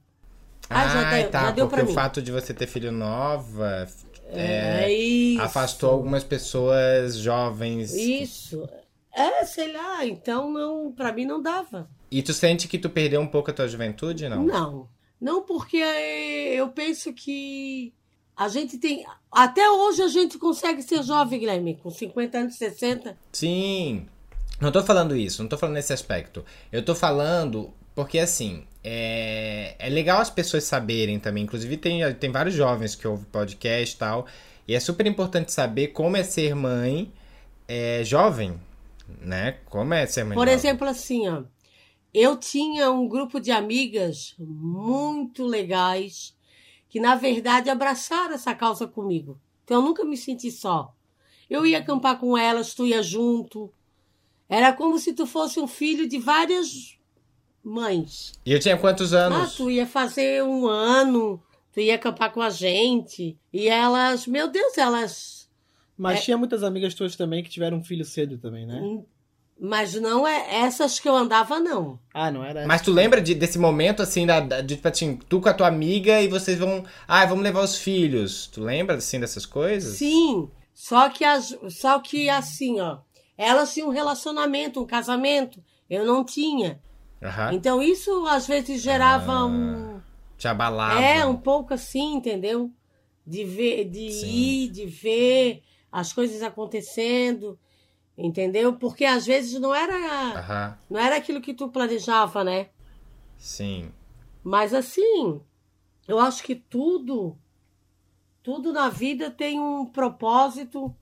Ah, 0.70 0.88
já 0.88 1.11
deu- 1.11 1.31
tá, 1.31 1.40
já 1.42 1.51
deu 1.51 1.66
porque 1.66 1.77
pra 1.83 1.85
o 1.85 1.88
mim. 1.88 1.94
fato 1.94 2.22
de 2.22 2.31
você 2.33 2.55
ter 2.55 2.66
filho 2.66 2.90
nova 2.92 3.87
É, 4.29 5.35
é, 5.35 5.40
afastou 5.40 5.90
algumas 5.90 6.25
pessoas 6.25 7.16
jovens. 7.16 7.92
Isso. 7.92 8.66
É, 9.14 9.44
sei 9.44 9.70
lá, 9.72 10.07
então 10.07 10.51
não, 10.51 10.90
para 10.92 11.12
mim 11.12 11.27
não 11.27 11.42
dava. 11.42 11.90
E 12.11 12.22
tu 12.22 12.33
sente 12.33 12.66
que 12.68 12.79
tu 12.79 12.88
perdeu 12.88 13.20
um 13.20 13.27
pouco 13.27 13.51
a 13.51 13.55
tua 13.55 13.68
juventude, 13.68 14.29
não? 14.29 14.42
Não. 14.44 14.88
Não 15.20 15.42
porque 15.42 15.77
eh, 15.77 16.55
eu 16.55 16.68
penso 16.68 17.12
que 17.12 17.92
a 18.37 18.48
gente 18.48 18.79
tem. 18.79 19.05
Até 19.31 19.68
hoje 19.70 20.03
a 20.03 20.09
gente 20.09 20.38
consegue 20.38 20.83
ser 20.83 21.03
jovem, 21.03 21.38
Guilherme, 21.38 21.77
com 21.77 21.90
50 21.90 22.38
anos, 22.38 22.57
60. 22.57 23.16
Sim. 23.33 24.07
Não 24.62 24.70
tô 24.70 24.81
falando 24.81 25.16
isso, 25.16 25.42
não 25.42 25.48
tô 25.48 25.59
falando 25.59 25.75
nesse 25.75 25.92
aspecto. 25.92 26.44
Eu 26.70 26.85
tô 26.85 26.94
falando 26.94 27.75
porque, 27.96 28.20
assim, 28.20 28.64
é, 28.85 29.75
é 29.77 29.88
legal 29.88 30.20
as 30.20 30.31
pessoas 30.31 30.62
saberem 30.62 31.18
também. 31.18 31.42
Inclusive, 31.42 31.77
tem, 31.77 32.14
tem 32.14 32.31
vários 32.31 32.55
jovens 32.55 32.94
que 32.94 33.09
ouvem 33.09 33.25
podcast 33.25 33.92
e 33.92 33.98
tal. 33.98 34.25
E 34.68 34.77
é 34.77 34.79
super 34.79 35.05
importante 35.05 35.51
saber 35.51 35.88
como 35.88 36.16
é 36.16 36.22
ser 36.22 36.55
mãe 36.55 37.12
é, 37.66 38.05
jovem, 38.05 38.55
né? 39.20 39.59
Como 39.68 39.92
é 39.94 40.07
ser 40.07 40.22
mãe 40.22 40.37
Por 40.37 40.46
jovem. 40.46 40.55
exemplo, 40.55 40.87
assim, 40.87 41.29
ó. 41.29 41.42
Eu 42.14 42.37
tinha 42.37 42.88
um 42.88 43.09
grupo 43.09 43.40
de 43.40 43.51
amigas 43.51 44.37
muito 44.38 45.44
legais 45.44 46.37
que, 46.88 47.01
na 47.01 47.16
verdade, 47.16 47.68
abraçaram 47.68 48.35
essa 48.35 48.55
causa 48.55 48.87
comigo. 48.87 49.40
Então, 49.64 49.81
eu 49.81 49.83
nunca 49.83 50.05
me 50.05 50.16
senti 50.16 50.53
só. 50.53 50.94
Eu 51.51 51.66
ia 51.66 51.79
acampar 51.79 52.20
com 52.20 52.38
elas, 52.38 52.75
tu 52.75 52.87
ia 52.87 53.03
junto. 53.03 53.72
Era 54.55 54.71
como 54.73 54.99
se 54.99 55.15
tu 55.15 55.27
fosse 55.27 55.59
um 55.59 55.67
filho 55.67 56.07
de 56.07 56.19
várias 56.19 56.99
mães. 57.65 58.33
E 58.45 58.53
eu 58.53 58.61
tinha 58.61 58.77
quantos 58.77 59.15
Ah, 59.15 59.27
anos? 59.27 59.55
tu 59.55 59.71
ia 59.71 59.87
fazer 59.87 60.43
um 60.45 60.67
ano, 60.67 61.43
tu 61.73 61.81
ia 61.81 61.95
acampar 61.95 62.31
com 62.33 62.43
a 62.43 62.51
gente. 62.51 63.38
E 63.51 63.69
elas, 63.69 64.27
meu 64.27 64.49
Deus, 64.49 64.77
elas. 64.77 65.49
Mas 65.97 66.19
É. 66.19 66.23
tinha 66.23 66.37
muitas 66.37 66.62
amigas 66.62 66.93
tuas 66.95 67.17
também 67.17 67.43
que 67.43 67.49
tiveram 67.49 67.79
um 67.79 67.85
filho 67.85 68.05
cedo 68.05 68.37
também, 68.37 68.67
né? 68.67 69.01
Mas 69.59 69.95
não 69.95 70.27
é 70.27 70.57
essas 70.65 70.99
que 71.01 71.09
eu 71.09 71.15
andava, 71.17 71.59
não. 71.59 71.99
Ah, 72.12 72.31
não 72.31 72.45
era. 72.45 72.67
Mas 72.67 72.83
tu 72.83 72.93
lembra 72.93 73.23
de- 73.23 73.35
desse 73.35 73.59
momento, 73.59 74.03
assim, 74.03 74.27
da, 74.27 74.41
da- 74.41 74.61
de, 74.61 74.75
tipo 74.77 74.88
assim, 74.88 75.17
tu 75.29 75.41
com 75.41 75.49
a 75.49 75.55
tua 75.55 75.69
amiga 75.69 76.21
e 76.21 76.29
vocês 76.29 76.59
vão... 76.59 76.85
Ah, 77.09 77.25
vamos 77.25 77.45
levar 77.45 77.62
os 77.62 77.77
filhos. 77.79 78.49
Tu 78.49 78.61
lembra, 78.61 78.97
assim, 78.97 79.19
dessas 79.21 79.47
coisas? 79.47 79.97
Sim, 79.97 80.51
só 80.75 81.09
que, 81.09 81.25
as, 81.25 81.57
só 81.71 82.01
que 82.01 82.29
assim, 82.29 82.81
ó. 82.81 82.99
Elas 83.42 83.72
tinham 83.72 83.88
um 83.88 83.92
relacionamento, 83.92 84.81
um 84.81 84.87
casamento. 84.87 85.62
Eu 85.88 86.05
não 86.07 86.24
tinha. 86.24 86.83
Aham. 87.22 87.52
Então 87.55 87.83
isso 87.83 88.26
às 88.26 88.46
vezes 88.46 88.81
gerava 88.81 89.33
Ah, 89.33 89.46
um. 89.46 90.00
Te 90.38 90.48
abalava. 90.48 91.02
É, 91.02 91.24
um 91.26 91.37
pouco 91.37 91.74
assim, 91.74 92.14
entendeu? 92.14 92.70
De 93.26 93.44
ver, 93.44 93.85
de 93.85 94.11
Sim. 94.11 94.26
ir, 94.26 94.70
de 94.70 94.87
ver 94.87 95.62
as 95.90 96.12
coisas 96.12 96.42
acontecendo, 96.42 97.59
entendeu? 98.16 98.74
Porque 98.74 99.05
às 99.05 99.26
vezes 99.26 99.61
não 99.61 99.74
era, 99.74 99.94
Aham, 100.38 100.78
não 100.90 100.98
era 101.00 101.16
aquilo 101.16 101.40
que 101.40 101.55
tu 101.55 101.68
planejava, 101.68 102.42
né? 102.42 102.70
sim. 103.38 103.92
Mas 104.42 104.74
assim, 104.74 105.40
eu 106.09 106.18
acho 106.18 106.42
que 106.42 106.55
tudo, 106.55 107.38
tudo 108.42 108.72
na 108.72 108.88
vida 108.88 109.31
tem 109.31 109.61
um 109.61 109.87
propósito 109.87 110.94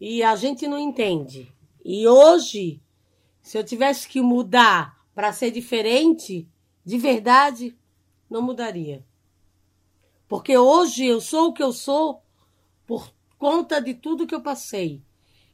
e 0.00 0.22
a 0.22 0.36
gente 0.36 0.66
não 0.66 0.78
entende. 0.78 1.52
E 1.84 2.06
hoje, 2.06 2.80
se 3.42 3.58
eu 3.58 3.64
tivesse 3.64 4.08
que 4.08 4.20
mudar 4.20 5.06
para 5.14 5.32
ser 5.32 5.50
diferente, 5.50 6.48
de 6.84 6.98
verdade, 6.98 7.76
não 8.28 8.42
mudaria. 8.42 9.04
Porque 10.28 10.56
hoje 10.56 11.06
eu 11.06 11.20
sou 11.20 11.48
o 11.48 11.52
que 11.52 11.62
eu 11.62 11.72
sou 11.72 12.22
por 12.86 13.12
conta 13.38 13.80
de 13.80 13.94
tudo 13.94 14.26
que 14.26 14.34
eu 14.34 14.42
passei. 14.42 15.02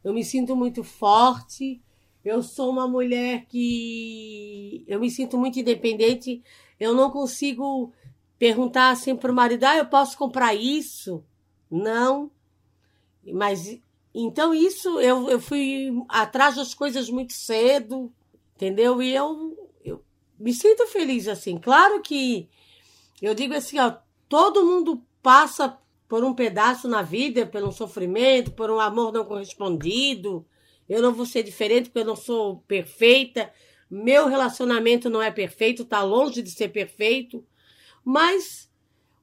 Eu 0.03 0.13
me 0.13 0.25
sinto 0.25 0.57
muito 0.57 0.83
forte, 0.83 1.81
eu 2.25 2.43
sou 2.43 2.71
uma 2.71 2.89
mulher 2.89 3.47
que 3.47 4.85
eu 4.87 5.01
me 5.01 5.11
sinto 5.11 5.37
muito 5.37 5.59
independente. 5.59 6.43
Eu 6.79 6.95
não 6.95 7.11
consigo 7.11 7.93
perguntar 8.39 8.91
assim 8.91 9.15
para 9.15 9.31
o 9.31 9.35
marido: 9.35 9.65
ah, 9.65 9.77
eu 9.77 9.87
posso 9.87 10.17
comprar 10.17 10.55
isso? 10.55 11.25
Não. 11.71 12.31
Mas 13.25 13.81
então 14.15 14.55
isso 14.55 15.01
eu, 15.01 15.31
eu 15.31 15.41
fui 15.41 15.91
atrás 16.09 16.57
das 16.57 16.75
coisas 16.75 17.09
muito 17.09 17.33
cedo, 17.33 18.13
entendeu? 18.55 19.03
E 19.03 19.15
eu, 19.15 19.57
eu 19.85 20.05
me 20.39 20.53
sinto 20.53 20.87
feliz 20.87 21.29
assim. 21.29 21.59
Claro 21.59 22.01
que 22.03 22.49
eu 23.21 23.35
digo 23.35 23.55
assim, 23.55 23.79
ó, 23.79 23.95
todo 24.29 24.65
mundo 24.65 25.03
passa 25.23 25.79
por 26.09 26.25
um 26.25 26.35
pedaço 26.35 26.89
na 26.89 27.01
vida, 27.01 27.47
por 27.47 27.63
um 27.63 27.73
sofrimento, 27.73 28.53
por 28.53 28.71
um 28.71 28.79
amor 28.79 29.13
não 29.13 29.25
correspondido. 29.25 30.45
Eu 30.87 31.01
não 31.01 31.15
vou 31.15 31.25
ser 31.25 31.43
diferente 31.43 31.89
porque 31.89 32.01
eu 32.01 32.05
não 32.05 32.17
sou 32.17 32.59
perfeita. 32.69 33.51
Meu 33.91 34.29
relacionamento 34.29 35.09
não 35.09 35.23
é 35.23 35.31
perfeito, 35.31 35.87
tá 35.87 36.03
longe 36.03 36.43
de 36.43 36.51
ser 36.51 36.69
perfeito. 36.69 37.43
Mas 38.05 38.71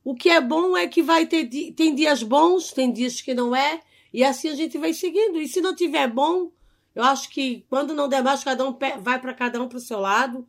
o 0.04 0.16
que 0.16 0.30
é 0.30 0.42
bom 0.42 0.76
é 0.76 0.88
que 0.88 1.04
vai 1.04 1.28
ter 1.28 1.48
tem 1.76 1.94
dias 1.94 2.24
bons, 2.24 2.72
tem 2.72 2.92
dias 2.92 3.22
que 3.22 3.34
não 3.34 3.56
é, 3.56 3.82
e 4.14 4.24
assim 4.24 4.50
a 4.50 4.56
gente 4.56 4.78
vai 4.78 4.94
seguindo. 4.94 5.40
E 5.40 5.48
se 5.48 5.62
não 5.62 5.76
tiver 5.76 6.08
bom, 6.08 6.52
eu 6.96 7.04
acho 7.04 7.30
que 7.30 7.66
quando 7.70 7.94
não 7.94 8.08
der 8.10 8.24
mais, 8.24 8.44
cada 8.44 8.68
um 8.68 8.78
vai 9.02 9.20
para 9.20 9.34
cada 9.34 9.62
um 9.62 9.68
para 9.68 9.78
o 9.78 9.82
seu 9.82 10.00
lado. 10.00 10.48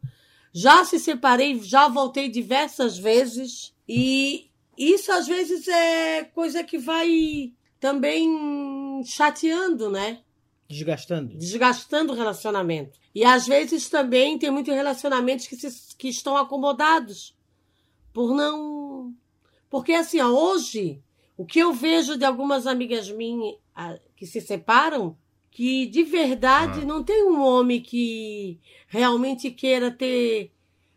Já 0.53 0.85
se 0.85 0.99
separei, 0.99 1.61
já 1.63 1.87
voltei 1.89 2.29
diversas 2.29 2.99
vezes 2.99 3.73
e 3.89 4.49
isso 4.77 5.13
às 5.13 5.27
vezes 5.27 5.69
é 5.69 6.25
coisa 6.25 6.65
que 6.65 6.79
vai 6.79 7.53
também 7.79 9.03
chateando, 9.05 9.89
né? 9.91 10.21
Desgastando. 10.69 11.37
desgastando 11.37 12.13
o 12.13 12.17
relacionamento. 12.17 12.99
E 13.15 13.25
às 13.25 13.47
vezes 13.47 13.89
também 13.89 14.39
tem 14.39 14.51
muitos 14.51 14.73
relacionamentos 14.75 15.47
que, 15.47 15.57
se- 15.57 15.97
que 15.97 16.09
estão 16.09 16.37
acomodados 16.37 17.37
por 18.13 18.35
não. 18.35 19.13
Porque 19.69 19.93
assim, 19.93 20.21
ó, 20.21 20.29
hoje, 20.29 21.03
o 21.41 21.45
que 21.47 21.59
eu 21.59 21.73
vejo 21.73 22.17
de 22.19 22.25
algumas 22.25 22.67
amigas 22.67 23.11
minhas 23.11 23.55
que 24.17 24.27
se 24.27 24.41
separam, 24.41 25.17
que 25.51 25.87
de 25.87 26.03
verdade 26.05 26.81
Ah. 26.83 26.85
não 26.85 27.03
tem 27.03 27.25
um 27.25 27.41
homem 27.43 27.81
que 27.81 28.59
realmente 28.89 29.51
queira 29.51 29.91
ter 29.91 30.53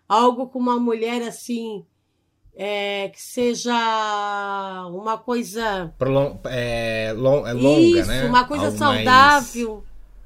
algo 0.07 0.47
com 0.47 0.59
uma 0.59 0.79
mulher 0.79 1.21
assim. 1.23 1.85
é, 2.55 3.09
que 3.09 3.19
seja 3.19 3.73
uma 4.91 5.17
coisa 5.17 5.91
Prolon- 5.97 6.37
é, 6.45 7.11
lon- 7.17 7.47
é 7.47 7.53
longa, 7.53 7.99
isso, 7.99 8.07
né? 8.07 8.25
uma 8.25 8.43
coisa 8.45 8.65
Algo 8.67 8.77
saudável. 8.77 9.83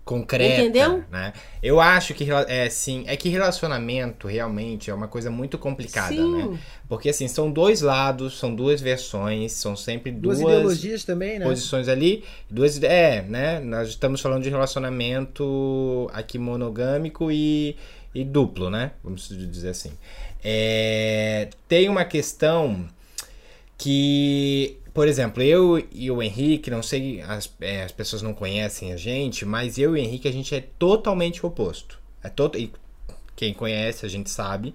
Concreta, 0.07 0.61
Entendeu? 0.61 1.03
né? 1.11 1.33
Eu 1.61 1.81
acho 1.81 2.13
que 2.13 2.25
é 2.47 2.69
sim, 2.69 3.03
é 3.07 3.17
que 3.17 3.27
relacionamento 3.27 4.27
realmente 4.27 4.89
é 4.89 4.93
uma 4.93 5.07
coisa 5.07 5.29
muito 5.29 5.57
complicada, 5.57 6.15
Sim. 6.15 6.31
né? 6.31 6.59
Porque 6.87 7.09
assim, 7.09 7.27
são 7.27 7.51
dois 7.51 7.81
lados, 7.81 8.39
são 8.39 8.55
duas 8.55 8.79
versões, 8.79 9.51
são 9.51 9.75
sempre 9.75 10.09
Duas, 10.09 10.39
duas, 10.39 10.49
ideologias 10.53 11.03
também, 11.03 11.37
né? 11.37 11.45
posições 11.45 11.89
ali, 11.89 12.23
duas 12.49 12.81
é, 12.81 13.21
né? 13.23 13.59
Nós 13.59 13.89
estamos 13.89 14.21
falando 14.21 14.43
de 14.43 14.49
relacionamento 14.49 16.09
aqui 16.13 16.39
monogâmico 16.39 17.29
e, 17.29 17.75
e 18.15 18.23
duplo, 18.23 18.69
né? 18.69 18.91
Vamos 19.03 19.27
dizer 19.27 19.69
assim. 19.69 19.91
É, 20.41 21.49
tem 21.67 21.89
uma 21.89 22.05
questão 22.05 22.87
que, 23.77 24.77
por 24.97 25.07
exemplo, 25.07 25.43
eu 25.43 25.77
e 25.91 26.09
o 26.09 26.23
Henrique, 26.23 26.71
não 26.71 26.81
sei, 26.81 27.21
as, 27.21 27.47
é, 27.61 27.83
as 27.83 27.91
pessoas 27.91 28.23
não 28.23 28.33
conhecem 28.33 28.91
a 28.91 28.97
gente, 28.97 29.45
mas 29.45 29.77
eu 29.77 29.95
e 29.95 30.01
o 30.01 30.03
Henrique 30.03 30.27
a 30.27 30.31
gente 30.31 30.55
é 30.55 30.59
totalmente 30.79 31.45
oposto. 31.45 31.99
É 32.23 32.29
to 32.29 32.49
e 32.55 32.73
quem 33.35 33.53
conhece 33.53 34.07
a 34.07 34.09
gente 34.09 34.27
sabe. 34.31 34.73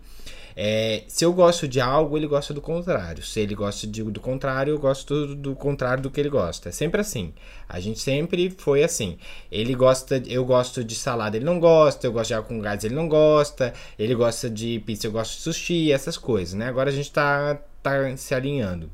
É, 0.54 1.02
se 1.08 1.24
eu 1.24 1.32
gosto 1.32 1.66
de 1.66 1.80
algo, 1.80 2.16
ele 2.16 2.28
gosta 2.28 2.54
do 2.54 2.60
contrário. 2.60 3.20
Se 3.20 3.40
ele 3.40 3.56
gosta 3.56 3.84
de- 3.84 4.04
do 4.04 4.20
contrário, 4.20 4.70
eu 4.70 4.78
gosto 4.78 5.26
do, 5.26 5.34
do 5.34 5.56
contrário 5.56 6.00
do 6.00 6.08
que 6.08 6.20
ele 6.20 6.28
gosta. 6.30 6.68
É 6.68 6.72
sempre 6.72 7.00
assim. 7.00 7.34
A 7.68 7.80
gente 7.80 7.98
sempre 7.98 8.48
foi 8.56 8.84
assim. 8.84 9.18
Ele 9.50 9.74
gosta, 9.74 10.22
eu 10.28 10.44
gosto 10.44 10.84
de 10.84 10.94
salada, 10.94 11.36
ele 11.36 11.44
não 11.44 11.58
gosta. 11.58 12.06
Eu 12.06 12.12
gosto 12.12 12.28
de 12.28 12.34
água 12.34 12.46
com 12.48 12.60
gás, 12.60 12.84
ele 12.84 12.94
não 12.94 13.08
gosta. 13.08 13.74
Ele 13.98 14.14
gosta 14.14 14.48
de 14.48 14.78
pizza, 14.86 15.08
eu 15.08 15.10
gosto 15.10 15.32
de 15.32 15.40
sushi, 15.40 15.90
essas 15.90 16.16
coisas, 16.16 16.54
né? 16.54 16.68
Agora 16.68 16.90
a 16.90 16.92
gente 16.92 17.10
tá, 17.10 17.58
tá 17.82 18.16
se 18.16 18.32
alinhando. 18.36 18.88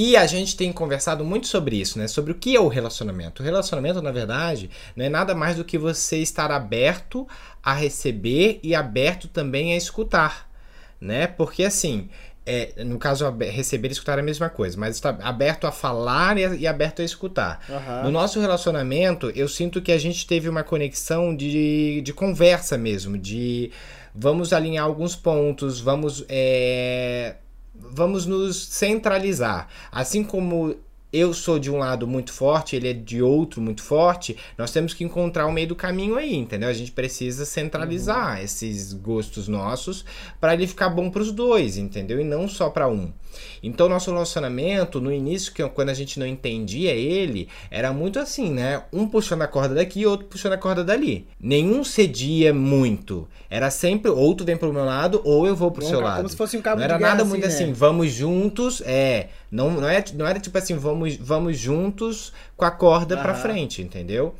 E 0.00 0.16
a 0.16 0.28
gente 0.28 0.56
tem 0.56 0.72
conversado 0.72 1.24
muito 1.24 1.48
sobre 1.48 1.74
isso, 1.74 1.98
né? 1.98 2.06
Sobre 2.06 2.30
o 2.30 2.34
que 2.36 2.54
é 2.54 2.60
o 2.60 2.68
relacionamento. 2.68 3.42
O 3.42 3.44
relacionamento, 3.44 4.00
na 4.00 4.12
verdade, 4.12 4.70
não 4.94 5.04
é 5.04 5.08
nada 5.08 5.34
mais 5.34 5.56
do 5.56 5.64
que 5.64 5.76
você 5.76 6.18
estar 6.18 6.52
aberto 6.52 7.26
a 7.60 7.74
receber 7.74 8.60
e 8.62 8.76
aberto 8.76 9.26
também 9.26 9.72
a 9.72 9.76
escutar, 9.76 10.48
né? 11.00 11.26
Porque 11.26 11.64
assim, 11.64 12.08
é, 12.46 12.84
no 12.84 12.96
caso, 12.96 13.28
receber 13.40 13.88
e 13.88 13.90
escutar 13.90 14.18
é 14.18 14.20
a 14.20 14.24
mesma 14.24 14.48
coisa, 14.48 14.78
mas 14.78 14.94
está 14.94 15.18
aberto 15.20 15.66
a 15.66 15.72
falar 15.72 16.38
e, 16.38 16.58
e 16.58 16.66
aberto 16.68 17.02
a 17.02 17.04
escutar. 17.04 17.60
Aham. 17.68 18.04
No 18.04 18.12
nosso 18.12 18.38
relacionamento, 18.38 19.32
eu 19.34 19.48
sinto 19.48 19.82
que 19.82 19.90
a 19.90 19.98
gente 19.98 20.28
teve 20.28 20.48
uma 20.48 20.62
conexão 20.62 21.34
de, 21.34 22.02
de 22.02 22.12
conversa 22.12 22.78
mesmo, 22.78 23.18
de 23.18 23.72
vamos 24.14 24.52
alinhar 24.52 24.84
alguns 24.84 25.16
pontos, 25.16 25.80
vamos 25.80 26.24
é, 26.28 27.34
vamos 27.78 28.26
nos 28.26 28.68
centralizar. 28.68 29.68
Assim 29.90 30.22
como 30.24 30.74
eu 31.12 31.32
sou 31.32 31.58
de 31.58 31.70
um 31.70 31.78
lado 31.78 32.06
muito 32.06 32.32
forte, 32.32 32.76
ele 32.76 32.88
é 32.88 32.92
de 32.92 33.22
outro 33.22 33.60
muito 33.60 33.82
forte, 33.82 34.36
nós 34.56 34.70
temos 34.70 34.92
que 34.94 35.04
encontrar 35.04 35.46
o 35.46 35.52
meio 35.52 35.68
do 35.68 35.74
caminho 35.76 36.16
aí, 36.16 36.34
entendeu? 36.34 36.68
A 36.68 36.72
gente 36.72 36.92
precisa 36.92 37.44
centralizar 37.44 38.42
esses 38.42 38.92
gostos 38.92 39.48
nossos 39.48 40.04
para 40.40 40.54
ele 40.54 40.66
ficar 40.66 40.88
bom 40.90 41.10
para 41.10 41.22
os 41.22 41.32
dois, 41.32 41.76
entendeu? 41.78 42.20
E 42.20 42.24
não 42.24 42.48
só 42.48 42.68
para 42.70 42.88
um. 42.88 43.12
Então, 43.62 43.88
nosso 43.88 44.10
relacionamento, 44.10 45.00
no 45.00 45.12
início, 45.12 45.52
que 45.52 45.62
quando 45.68 45.90
a 45.90 45.94
gente 45.94 46.18
não 46.18 46.26
entendia 46.26 46.92
ele, 46.92 47.48
era 47.70 47.92
muito 47.92 48.18
assim, 48.18 48.50
né? 48.50 48.82
Um 48.92 49.06
puxando 49.06 49.42
a 49.42 49.46
corda 49.46 49.74
daqui, 49.74 50.06
outro 50.06 50.26
puxando 50.26 50.54
a 50.54 50.58
corda 50.58 50.82
dali. 50.82 51.26
Nenhum 51.40 51.84
cedia 51.84 52.52
muito. 52.54 53.28
Era 53.50 53.70
sempre, 53.70 54.10
ou 54.10 54.34
tu 54.34 54.44
vem 54.44 54.56
pro 54.56 54.72
meu 54.72 54.84
lado, 54.84 55.20
ou 55.24 55.46
eu 55.46 55.54
vou 55.54 55.70
pro 55.70 55.82
Como 55.82 55.90
seu 55.90 55.98
um 56.00 56.02
ca- 56.02 56.08
lado. 56.08 56.16
Como 56.18 56.28
se 56.28 56.36
fosse 56.36 56.56
um 56.56 56.62
cabo 56.62 56.80
Não 56.80 56.86
de 56.86 56.92
era 56.92 56.98
guerra, 56.98 57.10
nada 57.10 57.24
muito 57.24 57.42
né? 57.42 57.48
assim, 57.48 57.72
vamos 57.72 58.12
juntos, 58.12 58.82
é. 58.84 59.28
Não, 59.50 59.70
não, 59.70 59.88
é, 59.88 60.04
não 60.14 60.26
era 60.26 60.38
tipo 60.38 60.56
assim, 60.58 60.76
vamos, 60.76 61.16
vamos 61.16 61.58
juntos 61.58 62.32
com 62.56 62.64
a 62.64 62.70
corda 62.70 63.16
pra 63.16 63.32
Aham. 63.32 63.40
frente, 63.42 63.80
entendeu? 63.82 64.34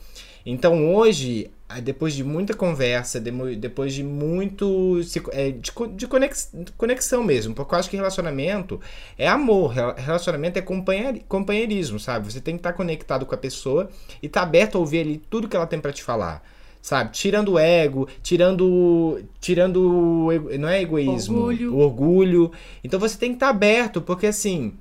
Então 0.44 0.94
hoje, 0.94 1.50
depois 1.82 2.14
de 2.14 2.24
muita 2.24 2.54
conversa, 2.54 3.20
depois 3.20 3.92
de 3.92 4.02
muito. 4.02 5.00
é, 5.32 5.50
de, 5.50 5.72
co- 5.72 5.86
de 5.86 6.06
conex- 6.06 6.52
conexão 6.76 7.22
mesmo, 7.22 7.54
porque 7.54 7.74
eu 7.74 7.78
acho 7.78 7.90
que 7.90 7.96
relacionamento 7.96 8.80
é 9.18 9.28
amor, 9.28 9.68
rela- 9.72 9.94
relacionamento 9.98 10.58
é 10.58 10.62
companheir- 10.62 11.22
companheirismo, 11.28 11.98
sabe? 12.00 12.32
Você 12.32 12.40
tem 12.40 12.54
que 12.54 12.60
estar 12.60 12.72
conectado 12.72 13.26
com 13.26 13.34
a 13.34 13.38
pessoa 13.38 13.90
e 14.22 14.26
estar 14.26 14.42
aberto 14.42 14.76
a 14.76 14.78
ouvir 14.78 15.00
ali 15.00 15.18
tudo 15.28 15.48
que 15.48 15.56
ela 15.56 15.66
tem 15.66 15.80
pra 15.80 15.92
te 15.92 16.02
falar. 16.02 16.42
Sabe? 16.80 17.10
Tirando 17.12 17.54
o 17.54 17.58
ego, 17.58 18.08
tirando. 18.22 19.20
Tirando. 19.40 20.28
Não 20.58 20.68
é 20.68 20.80
egoísmo. 20.80 21.38
Orgulho. 21.40 21.74
O 21.74 21.78
orgulho. 21.80 22.52
Então 22.84 22.98
você 23.00 23.18
tem 23.18 23.30
que 23.30 23.36
estar 23.36 23.48
aberto, 23.48 24.00
porque 24.00 24.28
assim. 24.28 24.72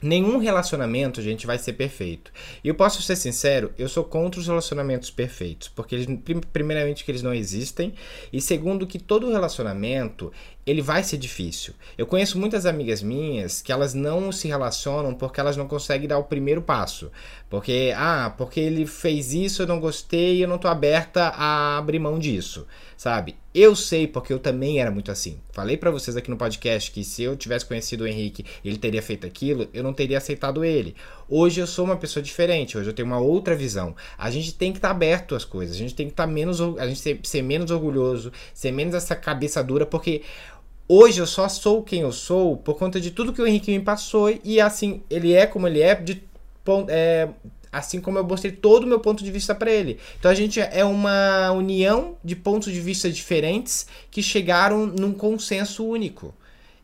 Nenhum 0.00 0.38
relacionamento, 0.38 1.20
gente, 1.20 1.44
vai 1.44 1.58
ser 1.58 1.72
perfeito. 1.72 2.30
E 2.62 2.68
eu 2.68 2.74
posso 2.76 3.02
ser 3.02 3.16
sincero, 3.16 3.72
eu 3.76 3.88
sou 3.88 4.04
contra 4.04 4.40
os 4.40 4.46
relacionamentos 4.46 5.10
perfeitos, 5.10 5.66
porque 5.66 5.92
eles, 5.96 6.06
prim- 6.20 6.40
primeiramente 6.52 7.04
que 7.04 7.10
eles 7.10 7.22
não 7.22 7.34
existem, 7.34 7.92
e 8.32 8.40
segundo 8.40 8.86
que 8.86 8.96
todo 9.00 9.32
relacionamento, 9.32 10.32
ele 10.64 10.80
vai 10.82 11.02
ser 11.02 11.16
difícil. 11.16 11.74
Eu 11.96 12.06
conheço 12.06 12.38
muitas 12.38 12.64
amigas 12.64 13.02
minhas 13.02 13.60
que 13.60 13.72
elas 13.72 13.92
não 13.92 14.30
se 14.30 14.46
relacionam 14.46 15.14
porque 15.14 15.40
elas 15.40 15.56
não 15.56 15.66
conseguem 15.66 16.06
dar 16.06 16.18
o 16.18 16.24
primeiro 16.24 16.62
passo. 16.62 17.10
Porque, 17.50 17.92
ah, 17.96 18.32
porque 18.38 18.60
ele 18.60 18.86
fez 18.86 19.32
isso, 19.34 19.62
eu 19.62 19.66
não 19.66 19.80
gostei, 19.80 20.44
eu 20.44 20.48
não 20.48 20.58
tô 20.58 20.68
aberta 20.68 21.28
a 21.34 21.76
abrir 21.76 21.98
mão 21.98 22.20
disso, 22.20 22.68
sabe? 22.96 23.34
Eu 23.60 23.74
sei 23.74 24.06
porque 24.06 24.32
eu 24.32 24.38
também 24.38 24.80
era 24.80 24.88
muito 24.88 25.10
assim. 25.10 25.40
Falei 25.50 25.76
pra 25.76 25.90
vocês 25.90 26.16
aqui 26.16 26.30
no 26.30 26.36
podcast 26.36 26.92
que 26.92 27.02
se 27.02 27.24
eu 27.24 27.36
tivesse 27.36 27.66
conhecido 27.66 28.04
o 28.04 28.06
Henrique, 28.06 28.44
ele 28.64 28.78
teria 28.78 29.02
feito 29.02 29.26
aquilo, 29.26 29.66
eu 29.74 29.82
não 29.82 29.92
teria 29.92 30.18
aceitado 30.18 30.64
ele. 30.64 30.94
Hoje 31.28 31.60
eu 31.60 31.66
sou 31.66 31.84
uma 31.84 31.96
pessoa 31.96 32.22
diferente, 32.22 32.78
hoje 32.78 32.88
eu 32.88 32.92
tenho 32.92 33.08
uma 33.08 33.18
outra 33.18 33.56
visão. 33.56 33.96
A 34.16 34.30
gente 34.30 34.54
tem 34.54 34.70
que 34.70 34.78
estar 34.78 34.90
aberto 34.92 35.34
às 35.34 35.44
coisas, 35.44 35.74
a 35.74 35.78
gente 35.78 35.92
tem 35.92 36.06
que 36.06 36.12
estar 36.12 36.28
menos, 36.28 36.60
or- 36.60 36.78
a 36.78 36.86
gente 36.86 37.00
ser, 37.00 37.18
ser 37.24 37.42
menos 37.42 37.72
orgulhoso, 37.72 38.30
ser 38.54 38.70
menos 38.70 38.94
essa 38.94 39.16
cabeça 39.16 39.60
dura, 39.64 39.84
porque 39.84 40.22
hoje 40.86 41.18
eu 41.20 41.26
só 41.26 41.48
sou 41.48 41.82
quem 41.82 42.02
eu 42.02 42.12
sou 42.12 42.56
por 42.58 42.78
conta 42.78 43.00
de 43.00 43.10
tudo 43.10 43.32
que 43.32 43.42
o 43.42 43.46
Henrique 43.46 43.76
me 43.76 43.80
passou 43.84 44.32
e 44.44 44.60
assim, 44.60 45.02
ele 45.10 45.32
é 45.32 45.46
como 45.48 45.66
ele 45.66 45.80
é 45.80 45.96
de 45.96 46.22
é, 46.88 47.28
assim 47.72 48.00
como 48.00 48.18
eu 48.18 48.24
mostrei 48.24 48.52
todo 48.52 48.84
o 48.84 48.86
meu 48.86 49.00
ponto 49.00 49.22
de 49.22 49.30
vista 49.30 49.54
para 49.54 49.70
ele. 49.70 49.98
Então 50.18 50.30
a 50.30 50.34
gente 50.34 50.60
é 50.60 50.84
uma 50.84 51.50
união 51.52 52.16
de 52.24 52.34
pontos 52.36 52.72
de 52.72 52.80
vista 52.80 53.10
diferentes 53.10 53.86
que 54.10 54.22
chegaram 54.22 54.86
num 54.86 55.12
consenso 55.12 55.84
único. 55.84 56.34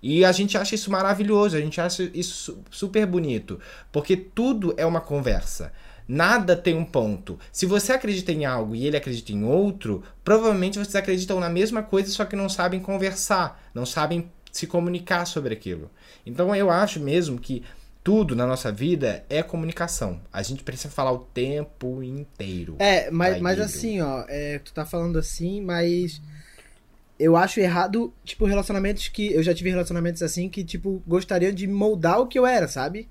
E 0.02 0.22
a 0.24 0.32
gente 0.32 0.58
acha 0.58 0.74
isso 0.74 0.90
maravilhoso, 0.90 1.56
a 1.56 1.60
gente 1.60 1.80
acha 1.80 2.10
isso 2.12 2.34
su- 2.34 2.58
super 2.70 3.06
bonito, 3.06 3.58
porque 3.90 4.14
tudo 4.14 4.74
é 4.76 4.84
uma 4.84 5.00
conversa. 5.00 5.72
Nada 6.06 6.54
tem 6.54 6.76
um 6.76 6.84
ponto. 6.84 7.38
Se 7.50 7.64
você 7.64 7.94
acredita 7.94 8.30
em 8.30 8.44
algo 8.44 8.74
e 8.74 8.86
ele 8.86 8.98
acredita 8.98 9.32
em 9.32 9.42
outro, 9.44 10.02
provavelmente 10.22 10.78
vocês 10.78 10.94
acreditam 10.94 11.40
na 11.40 11.48
mesma 11.48 11.82
coisa, 11.82 12.10
só 12.10 12.26
que 12.26 12.36
não 12.36 12.50
sabem 12.50 12.80
conversar, 12.80 13.58
não 13.72 13.86
sabem 13.86 14.30
se 14.52 14.66
comunicar 14.66 15.24
sobre 15.24 15.54
aquilo. 15.54 15.90
Então 16.26 16.54
eu 16.54 16.70
acho 16.70 17.00
mesmo 17.00 17.38
que 17.38 17.62
tudo 18.04 18.36
na 18.36 18.46
nossa 18.46 18.70
vida 18.70 19.24
é 19.30 19.42
comunicação. 19.42 20.20
A 20.30 20.42
gente 20.42 20.62
precisa 20.62 20.90
falar 20.90 21.10
o 21.10 21.20
tempo 21.20 22.02
inteiro. 22.02 22.76
É, 22.78 23.10
mas, 23.10 23.40
mas 23.40 23.58
assim, 23.58 24.02
ó, 24.02 24.26
é, 24.28 24.58
tu 24.58 24.74
tá 24.74 24.84
falando 24.84 25.18
assim, 25.18 25.62
mas 25.62 26.20
eu 27.18 27.34
acho 27.34 27.60
errado, 27.60 28.12
tipo, 28.22 28.44
relacionamentos 28.44 29.08
que. 29.08 29.32
Eu 29.32 29.42
já 29.42 29.54
tive 29.54 29.70
relacionamentos 29.70 30.22
assim 30.22 30.50
que, 30.50 30.62
tipo, 30.62 31.02
gostariam 31.06 31.50
de 31.50 31.66
moldar 31.66 32.20
o 32.20 32.26
que 32.26 32.38
eu 32.38 32.46
era, 32.46 32.68
sabe? 32.68 33.08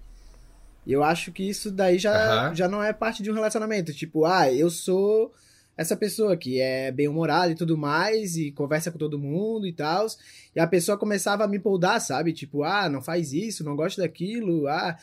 E 0.86 0.94
eu 0.94 1.04
acho 1.04 1.32
que 1.32 1.50
isso 1.50 1.72
daí 1.72 1.98
já, 1.98 2.14
Aham. 2.14 2.56
já 2.56 2.68
não 2.68 2.84
é 2.84 2.94
parte 2.94 3.24
de 3.24 3.32
um 3.32 3.34
relacionamento. 3.34 3.94
Tipo, 3.94 4.26
ah, 4.26 4.52
eu 4.52 4.70
sou 4.70 5.34
essa 5.76 5.98
pessoa 5.98 6.38
que 6.38 6.60
é 6.60 6.92
bem-humorada 6.92 7.52
e 7.52 7.56
tudo 7.56 7.78
mais, 7.78 8.36
e 8.36 8.52
conversa 8.52 8.92
com 8.92 8.98
todo 8.98 9.18
mundo 9.18 9.66
e 9.66 9.74
tal. 9.74 10.06
E 10.56 10.60
a 10.60 10.68
pessoa 10.68 10.98
começava 10.98 11.44
a 11.44 11.48
me 11.48 11.60
moldar, 11.60 12.00
sabe? 12.00 12.34
Tipo, 12.34 12.64
ah, 12.64 12.90
não 12.90 13.02
faz 13.02 13.34
isso, 13.34 13.64
não 13.64 13.76
gosta 13.76 14.02
daquilo, 14.02 14.68
ah. 14.68 14.98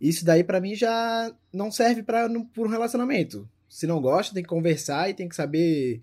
Isso 0.00 0.24
daí 0.24 0.44
pra 0.44 0.60
mim 0.60 0.74
já 0.74 1.32
não 1.52 1.70
serve 1.70 2.02
para 2.02 2.28
um 2.28 2.68
relacionamento. 2.68 3.48
Se 3.68 3.86
não 3.86 4.00
gosta, 4.00 4.34
tem 4.34 4.42
que 4.42 4.48
conversar 4.48 5.10
e 5.10 5.14
tem 5.14 5.28
que 5.28 5.36
saber 5.36 6.00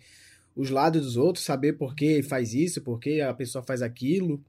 os 0.55 0.69
lados 0.69 1.01
dos 1.01 1.17
outros, 1.17 1.43
saber 1.43 1.73
por 1.73 1.95
que 1.95 2.21
faz 2.21 2.53
isso, 2.53 2.81
por 2.81 2.99
que 2.99 3.21
a 3.21 3.33
pessoa 3.33 3.63
faz 3.63 3.81
aquilo. 3.81 4.41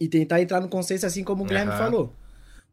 E 0.00 0.08
tentar 0.08 0.42
entrar 0.42 0.60
no 0.60 0.68
consenso 0.68 1.06
assim 1.06 1.22
como 1.22 1.44
o 1.44 1.46
Guilherme 1.46 1.70
Aham. 1.72 1.78
falou. 1.78 2.12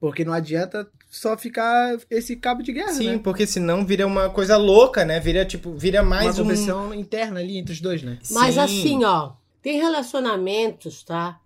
Porque 0.02 0.26
não 0.26 0.34
adianta 0.34 0.90
só 1.12 1.38
ficar 1.38 1.96
esse 2.10 2.36
cabo 2.36 2.64
de 2.64 2.74
guerra, 2.74 2.92
Sim, 2.94 3.12
né? 3.12 3.22
porque 3.24 3.46
senão 3.46 3.86
vira 3.86 4.08
uma 4.08 4.32
coisa 4.32 4.58
louca, 4.58 5.06
né? 5.06 5.20
Vira 5.20 5.46
tipo, 5.46 5.74
vira 5.74 6.02
Uma 6.02 6.10
mais 6.10 6.40
um 6.40 6.42
competição 6.42 6.92
interna 6.92 7.40
ali 7.40 7.60
entre 7.60 7.72
os 7.72 7.80
dois, 7.80 8.02
né? 8.02 8.18
Mas 8.32 8.56
Sim. 8.56 8.60
assim, 8.62 9.04
ó, 9.04 9.34
tem 9.62 9.80
relacionamentos, 9.80 11.04
tá? 11.04 11.40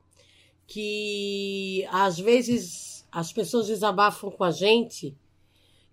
Que 0.66 1.86
às 1.92 2.18
vezes 2.18 3.06
as 3.12 3.34
pessoas 3.34 3.68
desabafam 3.68 4.32
com 4.32 4.46
a 4.46 4.52
gente 4.52 5.14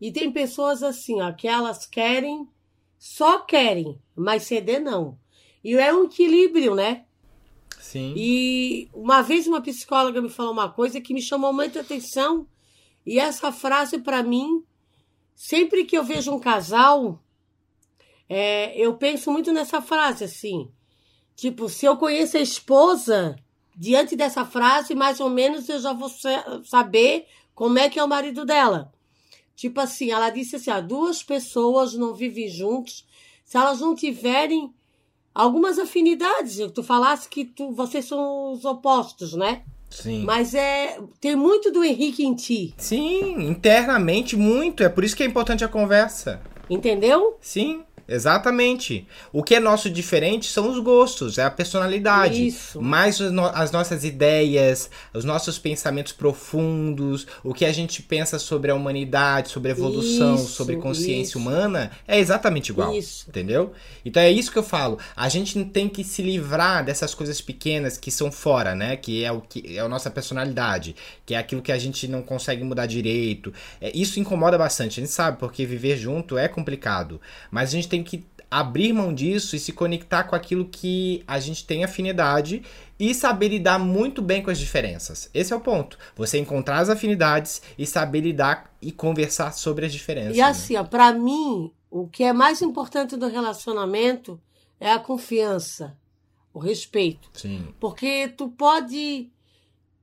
e 0.01 0.13
tem 0.13 0.31
pessoas 0.31 0.85
assim, 0.85 1.21
ó, 1.21 1.33
que 1.33 1.49
elas 1.49 1.85
querem, 1.85 2.47
só 2.97 3.41
querem, 3.41 3.99
mas 4.15 4.45
ceder 4.45 4.81
não. 4.81 5.19
E 5.65 5.75
é 5.75 5.93
um 5.93 6.05
equilíbrio, 6.05 6.77
né? 6.77 7.07
Sim. 7.81 8.15
E 8.17 8.89
uma 8.95 9.21
vez 9.21 9.49
uma 9.49 9.61
psicóloga 9.61 10.23
me 10.23 10.29
falou 10.29 10.53
uma 10.53 10.71
coisa 10.71 11.01
que 11.01 11.13
me 11.13 11.21
chamou 11.21 11.53
muita 11.53 11.81
atenção. 11.81 12.47
E 13.05 13.19
essa 13.19 13.51
frase, 13.53 13.99
para 13.99 14.23
mim, 14.23 14.65
sempre 15.35 15.85
que 15.85 15.97
eu 15.97 16.05
vejo 16.05 16.33
um 16.33 16.41
casal, 16.41 17.21
É, 18.35 18.75
eu 18.79 18.97
penso 18.97 19.31
muito 19.31 19.53
nessa 19.53 19.83
frase, 19.83 20.25
assim. 20.25 20.71
Tipo, 21.37 21.69
se 21.69 21.85
eu 21.85 21.99
conheço 21.99 22.39
a 22.39 22.41
esposa, 22.41 23.37
diante 23.77 24.17
dessa 24.17 24.43
frase, 24.45 24.95
mais 24.95 25.21
ou 25.21 25.29
menos 25.29 25.69
eu 25.69 25.79
já 25.79 25.93
vou 25.93 26.09
saber 26.65 27.27
como 27.55 27.79
é 27.79 27.91
que 27.91 27.99
é 27.99 28.05
o 28.05 28.09
marido 28.09 28.47
dela. 28.47 28.91
Tipo 29.55 29.81
assim, 29.81 30.11
ela 30.11 30.31
disse 30.31 30.57
assim: 30.57 30.71
ah, 30.71 30.81
duas 30.81 31.23
pessoas 31.23 31.93
não 31.93 32.15
vivem 32.15 32.49
juntos 32.49 33.05
se 33.45 33.59
elas 33.59 33.81
não 33.81 33.95
tiverem 33.95 34.73
algumas 35.35 35.79
afinidades. 35.79 36.59
Tu 36.73 36.83
falasse 36.83 37.29
que 37.29 37.45
tu, 37.45 37.73
vocês 37.73 38.07
são 38.07 38.53
os 38.53 38.65
opostos, 38.65 39.35
né? 39.35 39.63
Sim. 39.93 40.25
Mas 40.25 40.55
é 40.55 40.99
tem 41.21 41.37
muito 41.37 41.71
do 41.71 41.85
Henrique 41.85 42.25
em 42.25 42.35
ti. 42.35 42.75
Sim, 42.79 43.47
internamente 43.47 44.37
muito. 44.37 44.83
É 44.83 44.89
por 44.89 45.05
isso 45.05 45.15
que 45.15 45.23
é 45.23 45.27
importante 45.27 45.65
a 45.65 45.69
conversa. 45.69 46.41
Entendeu? 46.71 47.37
Sim. 47.41 47.83
Exatamente. 48.09 49.07
O 49.33 49.43
que 49.43 49.55
é 49.55 49.61
nosso 49.61 49.89
diferente 49.89 50.47
são 50.47 50.71
os 50.71 50.79
gostos, 50.79 51.39
é 51.39 51.45
a 51.45 51.51
personalidade. 51.51 52.47
Isso. 52.47 52.81
Mais 52.81 53.21
as 53.21 53.71
nossas 53.71 54.05
ideias, 54.05 54.91
os 55.15 55.25
nossos 55.25 55.59
pensamentos 55.59 56.13
profundos, 56.13 57.27
o 57.43 57.55
que 57.55 57.65
a 57.65 57.73
gente 57.73 58.03
pensa 58.03 58.39
sobre 58.39 58.71
a 58.71 58.75
humanidade, 58.75 59.51
sobre 59.51 59.71
a 59.71 59.73
evolução, 59.73 60.35
Isso, 60.35 60.49
sobre 60.49 60.77
consciência 60.77 61.31
isso. 61.31 61.39
humana, 61.39 61.91
é 62.07 62.19
exatamente 62.19 62.71
igual. 62.71 62.95
Isso. 62.95 63.29
Entendeu? 63.29 63.73
Então 64.05 64.23
é 64.23 64.31
isso 64.31 64.51
que 64.51 64.59
eu 64.59 64.63
falo. 64.63 64.99
A 65.17 65.29
gente 65.29 65.63
tem 65.67 65.89
que 65.89 66.05
se 66.05 66.23
livrar 66.23 66.85
dessas 66.85 67.15
coisas 67.15 67.41
pequenas 67.41 67.97
que 67.97 68.11
são 68.11 68.31
fora, 68.31 68.75
né? 68.75 68.97
Que 68.97 69.25
é 69.25 69.33
o 69.33 69.41
que 69.41 69.77
é 69.77 69.81
a 69.81 69.89
nossa 69.89 70.11
personalidade, 70.11 70.95
que 71.25 71.35
é 71.35 71.39
aquilo 71.39 71.63
que 71.63 71.73
a 71.73 71.79
gente 71.79 72.09
não 72.09 72.23
consegue 72.23 72.65
mudar 72.65 72.87
direito. 72.87 73.53
É, 73.81 73.91
isso 73.95 74.19
incomoda 74.19 74.59
bastante. 74.59 75.01
A 75.01 75.03
gente 75.03 75.13
sabe 75.13 75.39
porque 75.39 75.65
viver 75.65 75.97
junto 75.97 76.37
é 76.37 76.49
complicado, 76.49 77.21
mas 77.51 77.71
a 77.71 77.73
gente 77.73 77.89
tem 77.93 78.03
que 78.03 78.25
abrir 78.51 78.93
mão 78.93 79.13
disso 79.13 79.55
e 79.55 79.59
se 79.59 79.73
conectar 79.73 80.25
com 80.25 80.35
aquilo 80.35 80.67
que 80.67 81.23
a 81.27 81.39
gente 81.39 81.67
tem 81.67 81.85
afinidade 81.85 82.63
e 82.99 83.15
saber 83.15 83.49
lidar 83.49 83.79
muito 83.79 84.23
bem 84.23 84.43
com 84.43 84.51
as 84.51 84.59
diferenças. 84.59 85.29
Esse 85.35 85.53
é 85.53 85.57
o 85.57 85.61
ponto. 85.61 85.99
Você 86.17 86.39
encontrar 86.39 86.79
as 86.79 86.89
afinidades 86.89 87.61
e 87.79 87.87
saber 87.87 88.21
lidar 88.21 88.75
e 88.81 88.91
conversar 88.91 89.53
sobre 89.53 89.85
as 89.87 89.93
diferenças. 89.93 90.37
E 90.37 90.41
assim, 90.41 90.77
ó, 90.77 90.85
pra 90.85 91.13
mim, 91.13 91.71
o 91.91 92.09
que 92.09 92.25
é 92.25 92.33
mais 92.33 92.63
importante 92.63 93.15
do 93.17 93.29
relacionamento 93.29 94.41
é 94.81 94.91
a 94.91 94.99
confiança, 94.99 95.97
o 96.53 96.59
respeito. 96.59 97.31
Sim. 97.35 97.75
Porque 97.79 98.29
tu 98.29 98.49
pode 98.49 99.31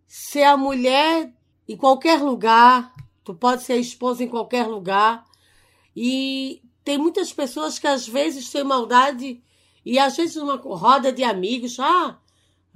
ser 0.07 0.43
a 0.43 0.57
mulher 0.57 1.31
em 1.67 1.77
qualquer 1.77 2.19
lugar, 2.19 2.93
tu 3.23 3.33
pode 3.33 3.63
ser 3.63 3.73
a 3.73 3.77
esposa 3.77 4.23
em 4.23 4.27
qualquer 4.27 4.67
lugar. 4.67 5.23
E 5.95 6.61
tem 6.83 6.97
muitas 6.97 7.31
pessoas 7.33 7.77
que 7.77 7.87
às 7.87 8.07
vezes 8.07 8.49
têm 8.49 8.63
maldade 8.63 9.41
e 9.85 9.97
às 9.99 10.15
vezes 10.17 10.35
numa 10.35 10.55
roda 10.55 11.11
de 11.11 11.23
amigos, 11.23 11.79
ah, 11.79 12.17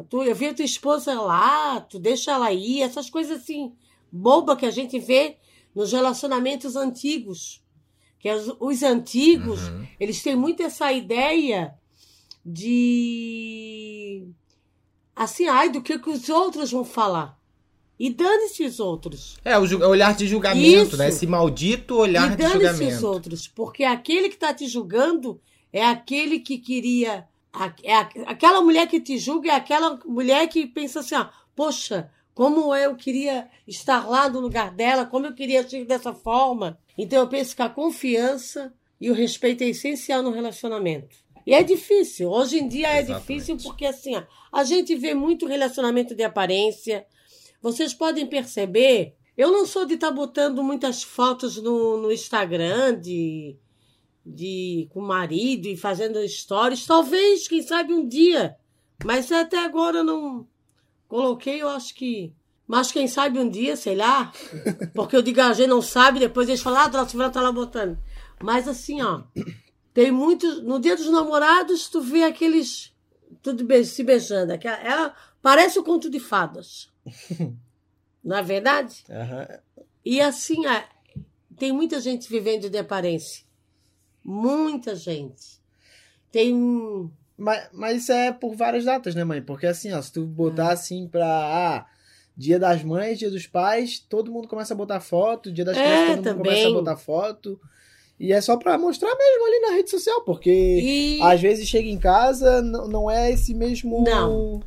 tu, 0.10 0.24
eu 0.24 0.36
vi 0.36 0.48
a 0.48 0.54
tua 0.54 0.66
esposa 0.66 1.20
lá, 1.20 1.82
tu 1.82 2.00
deixa 2.00 2.32
ela 2.32 2.52
ir, 2.52 2.82
essas 2.82 3.10
coisas 3.10 3.42
assim, 3.42 3.74
boba 4.12 4.56
que 4.56 4.66
a 4.66 4.72
gente 4.72 5.00
vê 5.00 5.38
nos 5.74 5.92
relacionamentos 5.92 6.76
antigos. 6.76 7.62
Que 8.20 8.32
os, 8.32 8.56
os 8.60 8.84
antigos, 8.84 9.68
Uhum. 9.68 9.88
eles 10.00 10.22
têm 10.24 10.36
muito 10.36 10.64
essa 10.64 10.92
ideia 10.94 11.74
de 12.46 14.28
assim, 15.16 15.48
ai, 15.48 15.70
do 15.70 15.82
que, 15.82 16.00
que 16.00 16.10
os 16.10 16.30
outros 16.30 16.72
vão 16.72 16.84
falar. 16.86 17.38
E 18.04 18.10
dane-se 18.10 18.66
os 18.66 18.82
outros. 18.82 19.38
É, 19.46 19.58
o, 19.58 19.62
o 19.62 19.88
olhar 19.88 20.14
de 20.14 20.28
julgamento, 20.28 20.88
Isso. 20.90 20.98
né? 20.98 21.08
Esse 21.08 21.26
maldito 21.26 21.96
olhar 21.96 22.28
e 22.28 22.32
de 22.32 22.36
dane-se 22.36 22.58
os 22.58 22.70
julgamento. 22.70 23.08
outros. 23.08 23.48
Porque 23.48 23.86
aquele 23.86 24.28
que 24.28 24.36
está 24.36 24.54
te 24.54 24.68
julgando 24.68 25.40
é 25.72 25.86
aquele 25.86 26.40
que 26.40 26.58
queria. 26.58 27.26
É 27.82 27.96
aquela 28.26 28.60
mulher 28.62 28.88
que 28.88 29.00
te 29.00 29.18
julga 29.18 29.52
é 29.52 29.56
aquela 29.56 29.98
mulher 30.06 30.46
que 30.50 30.68
pensa 30.68 31.00
assim: 31.00 31.16
ó, 31.16 31.28
poxa, 31.56 32.12
como 32.34 32.76
eu 32.76 32.94
queria 32.98 33.48
estar 33.66 34.06
lá 34.06 34.28
no 34.28 34.42
lugar 34.42 34.72
dela, 34.72 35.06
como 35.06 35.28
eu 35.28 35.34
queria 35.34 35.62
agir 35.62 35.86
dessa 35.86 36.14
forma. 36.14 36.78
Então 36.98 37.20
eu 37.20 37.28
penso 37.30 37.56
que 37.56 37.62
a 37.62 37.70
confiança 37.70 38.74
e 39.00 39.10
o 39.10 39.14
respeito 39.14 39.64
é 39.64 39.70
essencial 39.70 40.22
no 40.22 40.32
relacionamento. 40.32 41.16
E 41.48 41.54
é 41.54 41.64
difícil. 41.64 42.30
Hoje 42.30 42.60
em 42.60 42.68
dia 42.68 42.90
é 42.90 43.00
Exatamente. 43.00 43.22
difícil 43.22 43.58
porque 43.64 43.86
assim, 43.86 44.14
ó, 44.18 44.24
a 44.52 44.66
gente 44.66 44.94
vê 44.94 45.14
muito 45.14 45.46
relacionamento 45.48 46.14
de 46.14 46.24
aparência. 46.24 47.06
Vocês 47.64 47.94
podem 47.94 48.28
perceber, 48.28 49.16
eu 49.38 49.50
não 49.52 49.66
sou 49.66 49.86
de 49.86 49.94
estar 49.96 50.12
botando 50.12 50.62
muitas 50.62 51.02
fotos 51.02 51.56
no, 51.56 51.98
no 51.98 52.12
Instagram 52.12 53.00
de, 53.00 53.56
de 54.26 54.88
com 54.92 55.00
o 55.00 55.08
marido 55.08 55.68
e 55.68 55.78
fazendo 55.78 56.20
stories. 56.28 56.86
Talvez, 56.86 57.48
quem 57.48 57.62
sabe, 57.64 57.94
um 57.94 58.06
dia. 58.08 58.58
Mas 59.06 59.32
até 59.32 59.58
agora 59.64 60.00
eu 60.00 60.04
não 60.04 60.46
coloquei, 61.08 61.62
eu 61.62 61.70
acho 61.70 61.96
que. 61.96 62.34
Mas 62.68 62.92
quem 62.92 63.08
sabe 63.08 63.40
um 63.40 63.50
dia, 63.50 63.76
sei 63.78 63.96
lá. 63.96 64.32
Porque 64.94 65.16
eu 65.16 65.22
digo, 65.22 65.40
a 65.42 65.54
gente 65.54 65.68
não 65.70 65.82
sabe, 65.82 66.20
depois 66.20 66.50
eles 66.50 66.62
falam, 66.62 66.80
ah, 66.82 67.02
a 67.02 67.08
Silvana 67.08 67.32
tá 67.32 67.42
lá 67.42 67.52
botando. 67.52 67.98
Mas 68.42 68.68
assim, 68.68 69.02
ó. 69.02 69.24
Tem 69.94 70.12
muitos. 70.12 70.62
No 70.64 70.80
dia 70.80 70.96
dos 70.98 71.10
namorados, 71.10 71.88
tu 71.88 72.02
vê 72.02 72.24
aqueles. 72.24 72.94
Tudo 73.42 73.64
be- 73.64 73.86
se 73.86 74.04
beijando. 74.04 74.52
Aquela- 74.52 74.78
Ela 74.80 75.16
parece 75.42 75.80
o 75.80 75.84
conto 75.84 76.10
de 76.10 76.20
fadas. 76.20 76.92
Não 78.24 78.38
é 78.38 78.42
verdade? 78.44 79.04
Aham. 79.10 79.48
E 80.06 80.22
assim, 80.22 80.66
é, 80.66 80.86
tem 81.58 81.72
muita 81.72 82.00
gente 82.00 82.30
vivendo 82.30 82.70
de 82.70 82.78
aparência. 82.78 83.44
Muita 84.24 84.96
gente. 84.96 85.62
Tem. 86.32 87.12
Mas, 87.38 87.68
mas 87.74 88.04
isso 88.04 88.12
é 88.12 88.32
por 88.32 88.56
várias 88.56 88.86
datas, 88.86 89.14
né, 89.16 89.24
mãe? 89.24 89.42
Porque 89.42 89.66
assim, 89.68 89.92
ó, 89.92 90.02
se 90.02 90.12
tu 90.14 90.26
botar 90.26 90.70
É. 90.70 90.74
assim 90.74 91.08
pra. 91.08 91.26
Ah, 91.26 91.86
dia 92.36 92.58
das 92.58 92.82
mães, 92.84 93.20
dia 93.20 93.30
dos 93.30 93.46
pais, 93.46 94.00
todo 94.00 94.32
mundo 94.32 94.48
começa 94.48 94.74
a 94.74 94.78
botar 94.78 95.00
foto. 95.00 95.52
Dia 95.52 95.66
das 95.66 95.78
É, 95.78 95.82
crianças, 95.82 96.06
todo 96.08 96.16
mundo 96.16 96.24
também. 96.24 96.44
começa 96.44 96.68
a 96.68 96.72
botar 96.72 96.98
foto. 96.98 97.60
E 98.20 98.32
é 98.32 98.40
só 98.40 98.56
pra 98.56 98.78
mostrar 98.78 99.14
mesmo 99.16 99.46
ali 99.46 99.60
na 99.60 99.72
rede 99.76 99.90
social, 99.90 100.22
porque 100.24 100.50
E 100.52 101.20
às 101.22 101.42
vezes 101.42 101.68
chega 101.68 101.90
em 101.90 102.00
casa, 102.00 102.62
não, 102.62 102.88
não 102.88 103.12
é 103.12 103.32
esse 103.32 103.54
mesmo. 103.54 104.04
Não. 104.04 104.62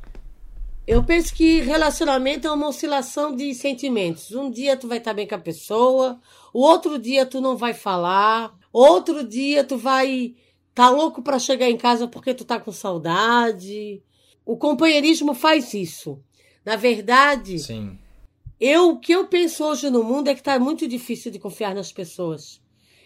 Eu 0.86 1.02
penso 1.02 1.34
que 1.34 1.60
relacionamento 1.60 2.46
é 2.46 2.50
uma 2.50 2.68
oscilação 2.68 3.34
de 3.34 3.54
sentimentos. 3.54 4.30
Um 4.32 4.50
dia 4.50 4.76
tu 4.76 4.86
vai 4.86 4.98
estar 4.98 5.12
bem 5.12 5.26
com 5.26 5.34
a 5.34 5.38
pessoa, 5.38 6.20
o 6.54 6.60
outro 6.60 6.98
dia 6.98 7.26
tu 7.26 7.40
não 7.40 7.56
vai 7.56 7.74
falar, 7.74 8.54
outro 8.72 9.26
dia 9.26 9.64
tu 9.64 9.76
vai 9.76 10.34
tá 10.74 10.90
louco 10.90 11.22
pra 11.22 11.38
chegar 11.38 11.70
em 11.70 11.76
casa 11.76 12.06
porque 12.06 12.34
tu 12.34 12.44
tá 12.44 12.60
com 12.60 12.70
saudade. 12.70 14.02
O 14.44 14.56
companheirismo 14.56 15.34
faz 15.34 15.74
isso. 15.74 16.22
Na 16.64 16.76
verdade, 16.76 17.58
Sim. 17.58 17.98
Eu, 18.58 18.90
o 18.90 18.98
que 18.98 19.12
eu 19.12 19.26
penso 19.26 19.64
hoje 19.64 19.90
no 19.90 20.02
mundo 20.02 20.28
é 20.28 20.34
que 20.34 20.42
tá 20.42 20.58
muito 20.58 20.88
difícil 20.88 21.30
de 21.30 21.38
confiar 21.38 21.74
nas 21.74 21.92
pessoas. 21.92 22.60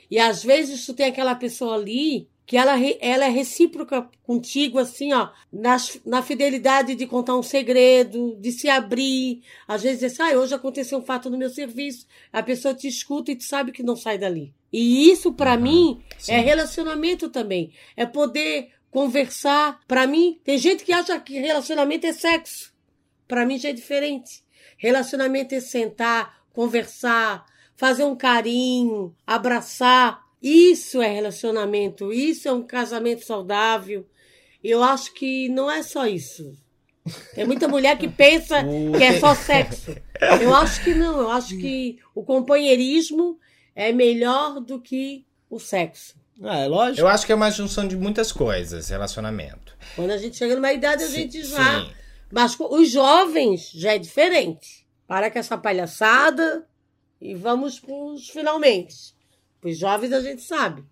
E 0.09 0.19
às 0.19 0.43
vezes 0.43 0.87
tu 0.87 0.95
tem 0.95 1.07
aquela 1.07 1.35
pessoa 1.35 1.75
ali 1.75 2.29
que 2.51 2.57
ela, 2.57 2.73
ela 3.01 3.27
é 3.27 3.29
recíproca 3.29 4.11
contigo, 4.25 4.81
assim, 4.81 5.13
ó, 5.13 5.29
nas, 5.53 6.01
na 6.05 6.21
fidelidade 6.21 6.97
de 6.97 7.07
contar 7.07 7.37
um 7.37 7.45
segredo, 7.45 8.37
de 8.41 8.51
se 8.51 8.69
abrir. 8.69 9.41
Às 9.69 9.85
vezes 9.85 10.01
diz, 10.01 10.19
ah, 10.19 10.31
hoje 10.37 10.53
aconteceu 10.53 10.99
um 10.99 11.03
fato 11.05 11.31
no 11.31 11.39
meu 11.39 11.49
serviço. 11.49 12.09
A 12.33 12.43
pessoa 12.43 12.75
te 12.75 12.89
escuta 12.89 13.31
e 13.31 13.37
tu 13.37 13.45
sabe 13.45 13.71
que 13.71 13.85
não 13.85 13.95
sai 13.95 14.19
dali. 14.19 14.53
E 14.73 15.09
isso, 15.13 15.33
pra 15.33 15.55
Uhum, 15.55 15.61
mim, 15.63 16.03
sim. 16.19 16.33
é 16.33 16.41
relacionamento 16.41 17.29
também. 17.29 17.71
É 17.97 18.05
poder 18.05 18.71
conversar. 18.91 19.79
Pra 19.87 20.05
mim, 20.09 20.41
tem 20.43 20.59
gente 20.59 20.83
que 20.83 20.93
acha 20.93 21.21
que 21.21 21.39
relacionamento 21.39 22.05
é 22.09 22.13
sexo. 22.13 22.75
Pra 23.29 23.47
mim 23.47 23.59
já 23.61 23.69
é 23.69 23.73
diferente. 23.73 24.43
Relacionamento 24.77 25.55
é 25.55 25.61
sentar, 25.61 26.43
conversar, 26.53 27.47
fazer 27.77 28.03
um 28.03 28.17
carinho, 28.17 29.15
abraçar. 29.25 30.29
Isso 30.42 31.00
é 31.03 31.09
relacionamento, 31.12 32.12
isso 32.12 32.48
é 32.48 32.53
um 32.53 32.62
casamento 32.62 33.24
saudável. 33.24 34.07
Eu 34.62 34.83
acho 34.83 35.12
que 35.14 35.48
não 35.48 35.70
é 35.70 35.83
só 35.83 36.07
isso. 36.07 36.55
Tem 37.35 37.46
muita 37.46 37.66
mulher 37.66 37.96
que 37.98 38.09
pensa 38.09 38.62
que 38.96 39.03
é 39.03 39.18
só 39.18 39.35
sexo. 39.35 39.94
Eu 40.40 40.55
acho 40.55 40.85
que 40.85 40.94
não, 40.94 41.18
eu 41.20 41.31
acho 41.31 41.57
que 41.57 41.98
o 42.14 42.22
companheirismo 42.22 43.38
é 43.74 43.92
melhor 43.92 44.61
do 44.61 44.81
que 44.81 45.24
o 45.48 45.59
sexo. 45.59 46.14
Ah, 46.42 46.61
é 46.61 46.68
lógico. 46.68 47.00
Eu 47.00 47.09
acho 47.09 47.26
que 47.26 47.33
é 47.33 47.35
uma 47.35 47.50
junção 47.50 47.87
de 47.87 47.96
muitas 47.96 48.33
coisas, 48.33 48.88
relacionamento. 48.88 49.77
Quando 49.96 50.10
a 50.10 50.17
gente 50.19 50.37
chega 50.37 50.54
numa 50.54 50.73
idade, 50.73 51.02
a 51.04 51.06
Sim, 51.06 51.12
gente 51.15 51.42
já. 51.44 51.81
sim. 51.81 51.90
Mas 52.31 52.54
com 52.54 52.73
os 52.75 52.90
jovens 52.90 53.71
já 53.75 53.94
é 53.94 53.98
diferente. 53.98 54.87
Para 55.06 55.31
com 55.31 55.38
essa 55.38 55.58
palhaçada 55.58 56.67
e 57.21 57.35
vamos 57.35 57.79
para 57.81 57.94
os 57.94 58.29
finalmente. 58.29 59.15
Para 59.61 59.71
os 59.71 59.79
jovens 59.79 60.13
a 60.13 60.21
gente 60.21 60.42
sabe. 60.42 60.85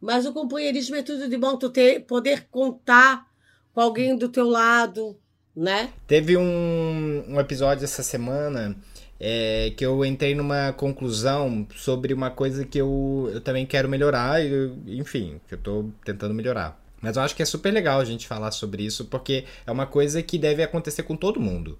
Mas 0.00 0.26
o 0.26 0.32
companheirismo 0.32 0.96
é 0.96 1.02
tudo 1.02 1.28
de 1.28 1.36
bom. 1.36 1.56
Tu 1.56 1.70
ter, 1.70 2.00
poder 2.00 2.46
contar 2.50 3.26
com 3.72 3.80
alguém 3.80 4.16
do 4.16 4.28
teu 4.28 4.48
lado 4.48 5.16
né? 5.56 5.90
Teve 6.06 6.36
um, 6.36 7.24
um 7.26 7.40
episódio 7.40 7.82
essa 7.82 8.02
semana 8.02 8.76
é, 9.18 9.72
que 9.74 9.84
eu 9.86 10.04
entrei 10.04 10.34
numa 10.34 10.72
conclusão 10.74 11.66
sobre 11.74 12.12
uma 12.12 12.30
coisa 12.30 12.64
que 12.64 12.78
eu, 12.78 13.30
eu 13.32 13.40
também 13.40 13.64
quero 13.64 13.88
melhorar, 13.88 14.44
e, 14.44 14.70
enfim, 14.86 15.40
que 15.48 15.54
eu 15.54 15.58
tô 15.58 15.86
tentando 16.04 16.34
melhorar. 16.34 16.78
Mas 17.00 17.16
eu 17.16 17.22
acho 17.22 17.34
que 17.34 17.42
é 17.42 17.46
super 17.46 17.72
legal 17.72 18.00
a 18.00 18.04
gente 18.04 18.26
falar 18.26 18.50
sobre 18.50 18.82
isso, 18.82 19.06
porque 19.06 19.44
é 19.66 19.70
uma 19.70 19.86
coisa 19.86 20.22
que 20.22 20.38
deve 20.38 20.62
acontecer 20.62 21.04
com 21.04 21.16
todo 21.16 21.40
mundo. 21.40 21.78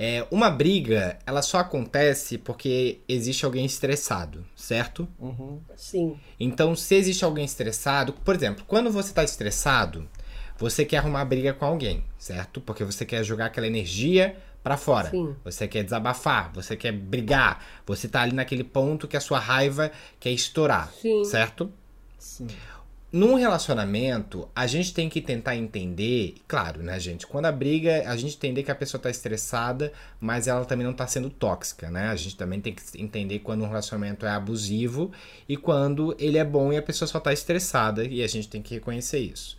É, 0.00 0.24
uma 0.30 0.48
briga, 0.48 1.18
ela 1.26 1.42
só 1.42 1.58
acontece 1.58 2.38
porque 2.38 3.00
existe 3.08 3.44
alguém 3.44 3.66
estressado, 3.66 4.46
certo? 4.54 5.08
Uhum. 5.18 5.60
Sim. 5.74 6.16
Então, 6.38 6.76
se 6.76 6.94
existe 6.94 7.24
alguém 7.24 7.44
estressado, 7.44 8.12
por 8.12 8.32
exemplo, 8.32 8.64
quando 8.64 8.92
você 8.92 9.12
tá 9.12 9.24
estressado, 9.24 10.08
você 10.56 10.84
quer 10.84 10.98
arrumar 10.98 11.24
briga 11.24 11.52
com 11.52 11.64
alguém, 11.64 12.04
certo? 12.16 12.60
Porque 12.60 12.84
você 12.84 13.04
quer 13.04 13.24
jogar 13.24 13.46
aquela 13.46 13.66
energia 13.66 14.36
para 14.62 14.76
fora. 14.76 15.10
Sim. 15.10 15.34
Você 15.44 15.66
quer 15.66 15.82
desabafar, 15.82 16.52
você 16.54 16.76
quer 16.76 16.92
brigar, 16.92 17.64
você 17.84 18.06
tá 18.06 18.22
ali 18.22 18.32
naquele 18.32 18.62
ponto 18.62 19.08
que 19.08 19.16
a 19.16 19.20
sua 19.20 19.40
raiva 19.40 19.90
quer 20.20 20.30
estourar, 20.30 20.92
Sim. 20.92 21.24
certo? 21.24 21.72
Sim. 22.16 22.46
Num 23.10 23.36
relacionamento, 23.36 24.46
a 24.54 24.66
gente 24.66 24.92
tem 24.92 25.08
que 25.08 25.22
tentar 25.22 25.56
entender, 25.56 26.34
claro, 26.46 26.82
né, 26.82 27.00
gente? 27.00 27.26
Quando 27.26 27.46
a 27.46 27.52
briga, 27.52 28.02
a 28.06 28.14
gente 28.18 28.36
entender 28.36 28.62
que 28.62 28.70
a 28.70 28.74
pessoa 28.74 29.00
tá 29.00 29.08
estressada, 29.08 29.94
mas 30.20 30.46
ela 30.46 30.62
também 30.66 30.86
não 30.86 30.92
tá 30.92 31.06
sendo 31.06 31.30
tóxica, 31.30 31.90
né? 31.90 32.08
A 32.08 32.16
gente 32.16 32.36
também 32.36 32.60
tem 32.60 32.74
que 32.74 32.82
entender 33.00 33.38
quando 33.38 33.64
um 33.64 33.66
relacionamento 33.66 34.26
é 34.26 34.30
abusivo 34.30 35.10
e 35.48 35.56
quando 35.56 36.14
ele 36.18 36.36
é 36.36 36.44
bom 36.44 36.70
e 36.70 36.76
a 36.76 36.82
pessoa 36.82 37.08
só 37.08 37.18
tá 37.18 37.32
estressada, 37.32 38.04
e 38.04 38.22
a 38.22 38.26
gente 38.26 38.46
tem 38.46 38.60
que 38.60 38.74
reconhecer 38.74 39.20
isso. 39.20 39.56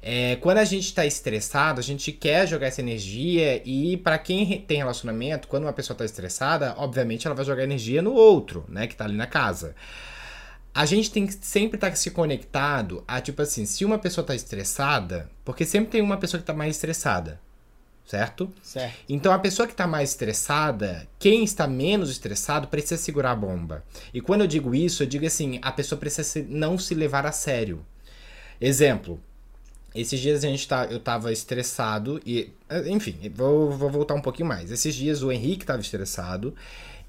É, 0.00 0.36
quando 0.36 0.58
a 0.58 0.64
gente 0.64 0.94
tá 0.94 1.04
estressado, 1.04 1.80
a 1.80 1.82
gente 1.82 2.12
quer 2.12 2.46
jogar 2.46 2.68
essa 2.68 2.80
energia 2.80 3.60
e 3.64 3.96
para 3.96 4.16
quem 4.16 4.60
tem 4.60 4.78
relacionamento, 4.78 5.48
quando 5.48 5.64
uma 5.64 5.72
pessoa 5.72 5.96
tá 5.96 6.04
estressada, 6.04 6.74
obviamente 6.76 7.26
ela 7.26 7.34
vai 7.34 7.44
jogar 7.44 7.64
energia 7.64 8.00
no 8.00 8.12
outro, 8.12 8.64
né, 8.68 8.86
que 8.86 8.94
tá 8.94 9.04
ali 9.04 9.16
na 9.16 9.26
casa. 9.26 9.74
A 10.74 10.86
gente 10.86 11.10
tem 11.10 11.26
que 11.26 11.34
sempre 11.42 11.76
estar 11.76 11.94
se 11.96 12.10
conectado 12.10 13.04
a, 13.06 13.20
tipo 13.20 13.42
assim, 13.42 13.66
se 13.66 13.84
uma 13.84 13.98
pessoa 13.98 14.26
tá 14.26 14.34
estressada, 14.34 15.30
porque 15.44 15.64
sempre 15.66 15.90
tem 15.90 16.00
uma 16.00 16.16
pessoa 16.16 16.40
que 16.40 16.46
tá 16.46 16.54
mais 16.54 16.76
estressada, 16.76 17.38
certo? 18.06 18.50
Certo. 18.62 18.94
Então 19.06 19.32
a 19.32 19.38
pessoa 19.38 19.66
que 19.66 19.74
está 19.74 19.86
mais 19.86 20.10
estressada, 20.10 21.06
quem 21.18 21.44
está 21.44 21.66
menos 21.66 22.10
estressado 22.10 22.68
precisa 22.68 22.96
segurar 22.96 23.32
a 23.32 23.36
bomba. 23.36 23.84
E 24.14 24.20
quando 24.22 24.40
eu 24.42 24.46
digo 24.46 24.74
isso, 24.74 25.02
eu 25.02 25.06
digo 25.06 25.26
assim, 25.26 25.58
a 25.60 25.70
pessoa 25.70 25.98
precisa 25.98 26.24
se- 26.24 26.42
não 26.48 26.78
se 26.78 26.94
levar 26.94 27.26
a 27.26 27.32
sério. 27.32 27.84
Exemplo, 28.60 29.20
esses 29.94 30.18
dias 30.20 30.42
a 30.42 30.48
gente 30.48 30.66
tá, 30.66 30.86
eu 30.86 30.98
tava 30.98 31.30
estressado 31.32 32.18
e, 32.24 32.50
enfim, 32.86 33.30
vou, 33.34 33.70
vou 33.72 33.90
voltar 33.90 34.14
um 34.14 34.22
pouquinho 34.22 34.48
mais. 34.48 34.70
Esses 34.70 34.94
dias 34.94 35.22
o 35.22 35.30
Henrique 35.30 35.66
tava 35.66 35.82
estressado 35.82 36.54